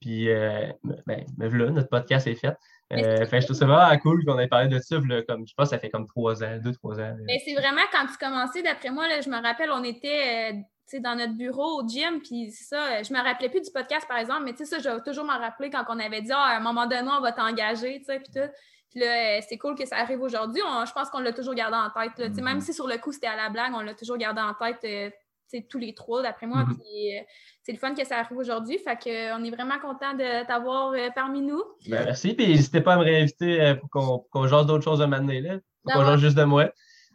Puis, 0.01 0.31
euh, 0.31 0.73
ben, 0.83 1.25
ben, 1.37 1.49
voilà, 1.49 1.71
notre 1.71 1.91
podcast 1.91 2.27
est 2.27 2.35
fait. 2.35 2.57
Euh, 2.93 3.27
fait, 3.27 3.41
je 3.41 3.47
trouve 3.47 3.57
ça 3.57 3.67
vraiment 3.67 3.99
cool 3.99 4.25
qu'on 4.25 4.39
ait 4.39 4.49
parlé 4.49 4.69
de 4.69 4.79
ça, 4.81 4.97
là, 5.09 5.23
comme, 5.23 5.47
je 5.47 5.55
pense 5.55 5.69
que 5.69 5.77
ça 5.77 5.79
fait 5.79 5.91
comme 5.91 6.07
trois 6.07 6.43
ans, 6.43 6.59
deux, 6.63 6.73
trois 6.73 6.97
ans. 6.97 7.03
là. 7.09 7.15
Mais 7.27 7.41
c'est 7.45 7.55
vraiment 7.55 7.83
quand 7.93 8.07
tu 8.07 8.17
commençais, 8.19 8.63
d'après 8.63 8.91
moi, 8.91 9.07
là, 9.09 9.21
je 9.21 9.29
me 9.31 9.41
rappelle, 9.41 9.71
on 9.71 9.85
était 9.85 10.53
euh, 10.53 10.99
dans 11.01 11.15
notre 11.17 11.35
bureau 11.35 11.83
au 11.83 11.87
gym, 11.89 12.21
puis 12.21 12.51
ça, 12.51 12.77
euh, 12.99 13.03
je 13.05 13.13
me 13.13 13.23
rappelais 13.23 13.49
plus 13.49 13.61
du 13.61 13.71
podcast, 13.73 14.09
par 14.09 14.19
exemple, 14.19 14.43
mais 14.45 14.53
tu 14.53 14.59
sais, 14.59 14.65
ça, 14.65 14.79
je 14.81 14.89
vais 14.89 15.01
toujours 15.03 15.25
m'en 15.25 15.39
rappeler 15.39 15.71
quand 15.71 15.85
on 15.89 15.99
avait 16.01 16.21
dit, 16.23 16.33
ah, 16.33 16.55
à 16.55 16.57
un 16.57 16.61
moment 16.61 16.87
donné, 16.87 17.09
on 17.17 17.21
va 17.21 17.31
t'engager, 17.33 17.99
tu 18.01 18.07
sais, 18.07 18.19
puis 18.19 18.33
tout. 18.35 18.49
Puis 18.91 18.99
là, 18.99 19.07
euh, 19.07 19.41
c'est 19.49 19.57
cool 19.57 19.77
que 19.77 19.87
ça 19.87 19.99
arrive 19.99 20.21
aujourd'hui. 20.21 20.61
Je 20.85 20.93
pense 20.93 21.11
qu'on 21.11 21.21
l'a 21.21 21.33
toujours 21.33 21.55
gardé 21.55 21.77
en 21.77 21.91
tête. 21.91 22.19
Même 22.41 22.57
Mhm. 22.57 22.61
si 22.61 22.75
sur 22.75 22.89
le 22.89 22.99
coup, 22.99 23.13
c'était 23.13 23.29
à 23.29 23.37
la 23.37 23.49
blague, 23.49 23.71
on 23.73 23.83
l'a 23.83 23.95
toujours 23.95 24.17
gardé 24.17 24.41
en 24.41 24.53
tête, 24.55 24.79
euh, 24.85 25.11
tous 25.69 25.79
les 25.79 25.95
trois, 25.95 26.23
d'après 26.23 26.47
moi. 26.47 26.65
Mhm. 26.65 26.77
Puis 26.79 27.19
euh, 27.19 27.23
c'est 27.63 27.73
le 27.73 27.79
fun 27.79 27.95
que 27.95 28.05
ça 28.07 28.19
arrive 28.19 28.39
aujourd'hui. 28.39 28.79
Fait 28.79 28.97
que, 28.97 29.09
euh, 29.09 29.37
on 29.37 29.45
est 29.45 29.51
vraiment 29.51 29.79
content 29.79 30.15
de 30.15 30.47
t'avoir 30.47 30.93
euh, 30.93 31.09
parmi 31.15 31.41
nous. 31.41 31.63
Ben, 31.89 32.05
merci, 32.05 32.35
puis 32.35 32.49
n'hésitez 32.49 32.81
pas 32.81 32.95
à 32.95 32.99
me 32.99 33.05
réinviter 33.05 33.75
pour 33.81 33.91
qu'on 33.91 34.19
qu'on 34.31 34.47
jase 34.47 34.67
d'autres 34.67 34.85
choses 34.85 35.01
moment 35.01 35.19
donné, 35.19 35.41
là. 35.41 35.59
Pour 35.85 35.95
qu'on 35.95 36.05
jase 36.05 36.21
juste 36.21 36.37
de 36.37 36.45
moi. 36.45 36.71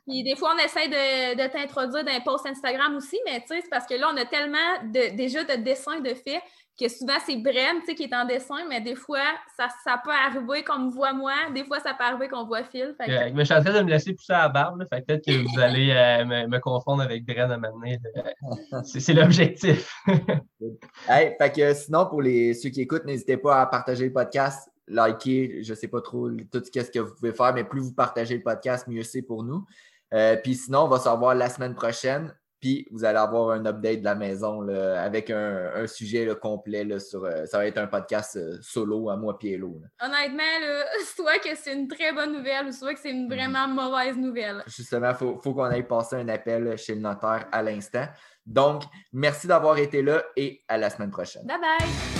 Puis 0.07 0.23
des 0.23 0.35
fois, 0.35 0.53
on 0.55 0.63
essaie 0.63 0.87
de, 0.87 1.35
de 1.35 1.51
t'introduire 1.51 2.03
dans 2.03 2.11
les 2.11 2.21
posts 2.23 2.45
Instagram 2.45 2.95
aussi, 2.95 3.17
mais 3.25 3.39
tu 3.41 3.47
sais, 3.47 3.61
c'est 3.61 3.69
parce 3.69 3.87
que 3.87 3.95
là, 3.95 4.11
on 4.13 4.17
a 4.17 4.25
tellement 4.25 4.83
de, 4.83 5.15
déjà 5.15 5.43
de 5.43 5.63
dessins 5.63 5.99
de 5.99 6.13
faits 6.13 6.43
que 6.77 6.89
souvent, 6.89 7.17
c'est 7.25 7.37
Bren, 7.37 7.79
tu 7.79 7.85
sais, 7.87 7.95
qui 7.95 8.03
est 8.03 8.13
en 8.13 8.25
dessin, 8.25 8.65
mais 8.67 8.81
des 8.81 8.95
fois, 8.95 9.23
ça, 9.55 9.67
ça 9.83 10.01
peut 10.03 10.11
arriver 10.11 10.63
qu'on 10.63 10.79
me 10.79 10.91
voit 10.91 11.13
moi, 11.13 11.33
des 11.53 11.63
fois, 11.63 11.79
ça 11.79 11.93
peut 11.93 12.03
arriver 12.03 12.27
qu'on 12.27 12.45
voit 12.45 12.63
Phil. 12.63 12.93
Fait 12.99 13.05
que- 13.05 13.11
Euh, 13.11 13.31
mais 13.33 13.45
je 13.45 13.45
suis 13.45 13.53
en 13.53 13.63
train 13.63 13.73
de 13.73 13.81
me 13.81 13.89
laisser 13.89 14.13
pousser 14.13 14.33
à 14.33 14.43
la 14.43 14.49
barbe, 14.49 14.79
là, 14.79 14.85
fait 14.91 15.01
que 15.01 15.05
peut-être 15.05 15.25
que 15.25 15.31
vous 15.31 15.59
allez 15.61 15.91
euh, 15.91 16.25
me, 16.25 16.47
me 16.47 16.59
confondre 16.59 17.01
avec 17.01 17.25
Bren 17.25 17.51
à 17.51 17.57
là. 17.57 18.81
C'est 18.83 19.13
l'objectif. 19.13 19.93
Hey, 21.07 21.35
fait 21.39 21.51
que 21.51 21.73
sinon, 21.75 22.07
pour 22.07 22.21
les, 22.23 22.55
ceux 22.55 22.69
qui 22.69 22.81
écoutent, 22.81 23.05
n'hésitez 23.05 23.37
pas 23.37 23.61
à 23.61 23.65
partager 23.67 24.05
le 24.05 24.13
podcast, 24.13 24.67
liker, 24.87 25.61
je 25.63 25.73
sais 25.75 25.87
pas 25.87 26.01
trop 26.01 26.29
tout 26.29 26.63
ce 26.63 26.71
qu'est-ce 26.71 26.89
que 26.89 26.99
vous 26.99 27.13
pouvez 27.13 27.33
faire, 27.33 27.53
mais 27.53 27.63
plus 27.63 27.81
vous 27.81 27.93
partagez 27.93 28.35
le 28.37 28.41
podcast, 28.43 28.87
mieux 28.87 29.03
c'est 29.03 29.21
pour 29.21 29.43
nous. 29.43 29.63
Euh, 30.13 30.35
puis 30.37 30.55
sinon, 30.55 30.81
on 30.83 30.87
va 30.87 30.99
se 30.99 31.07
revoir 31.09 31.35
la 31.35 31.49
semaine 31.49 31.75
prochaine. 31.75 32.33
Puis 32.65 32.87
vous 32.89 33.05
allez 33.05 33.19
avoir 33.19 33.51
un 33.51 33.63
update 33.67 33.99
de 33.99 34.05
la 34.05 34.15
maison 34.15 34.59
là, 34.61 34.99
avec 35.03 35.29
un, 35.29 35.69
un 35.75 35.85
sujet 35.85 36.25
là, 36.25 36.33
complet 36.33 36.83
là, 36.83 36.99
sur. 36.99 37.23
euh, 37.23 37.45
ça 37.45 37.59
va 37.59 37.67
être 37.67 37.77
un 37.77 37.85
podcast 37.85 38.37
euh, 38.37 38.57
solo 38.59 39.11
à 39.11 39.17
moi 39.17 39.37
pied 39.37 39.55
l'eau. 39.55 39.79
Honnêtement, 40.01 40.41
soit 41.15 41.37
que 41.37 41.55
c'est 41.55 41.73
une 41.75 41.87
très 41.87 42.11
bonne 42.11 42.33
nouvelle 42.33 42.65
ou 42.65 42.71
soit 42.71 42.95
que 42.95 42.99
c'est 43.01 43.11
une 43.11 43.29
vraiment 43.31 43.67
mauvaise 43.67 44.17
nouvelle. 44.17 44.63
Justement, 44.65 45.09
il 45.09 45.15
faut, 45.15 45.37
faut 45.37 45.53
qu'on 45.53 45.65
aille 45.65 45.85
passer 45.85 46.15
un 46.15 46.27
appel 46.27 46.75
chez 46.75 46.95
le 46.95 47.01
notaire 47.01 47.47
à 47.51 47.61
l'instant. 47.61 48.07
Donc, 48.47 48.81
merci 49.13 49.45
d'avoir 49.45 49.77
été 49.77 50.01
là 50.01 50.23
et 50.35 50.63
à 50.67 50.79
la 50.79 50.89
semaine 50.89 51.11
prochaine. 51.11 51.45
Bye 51.45 51.59
bye! 51.59 52.14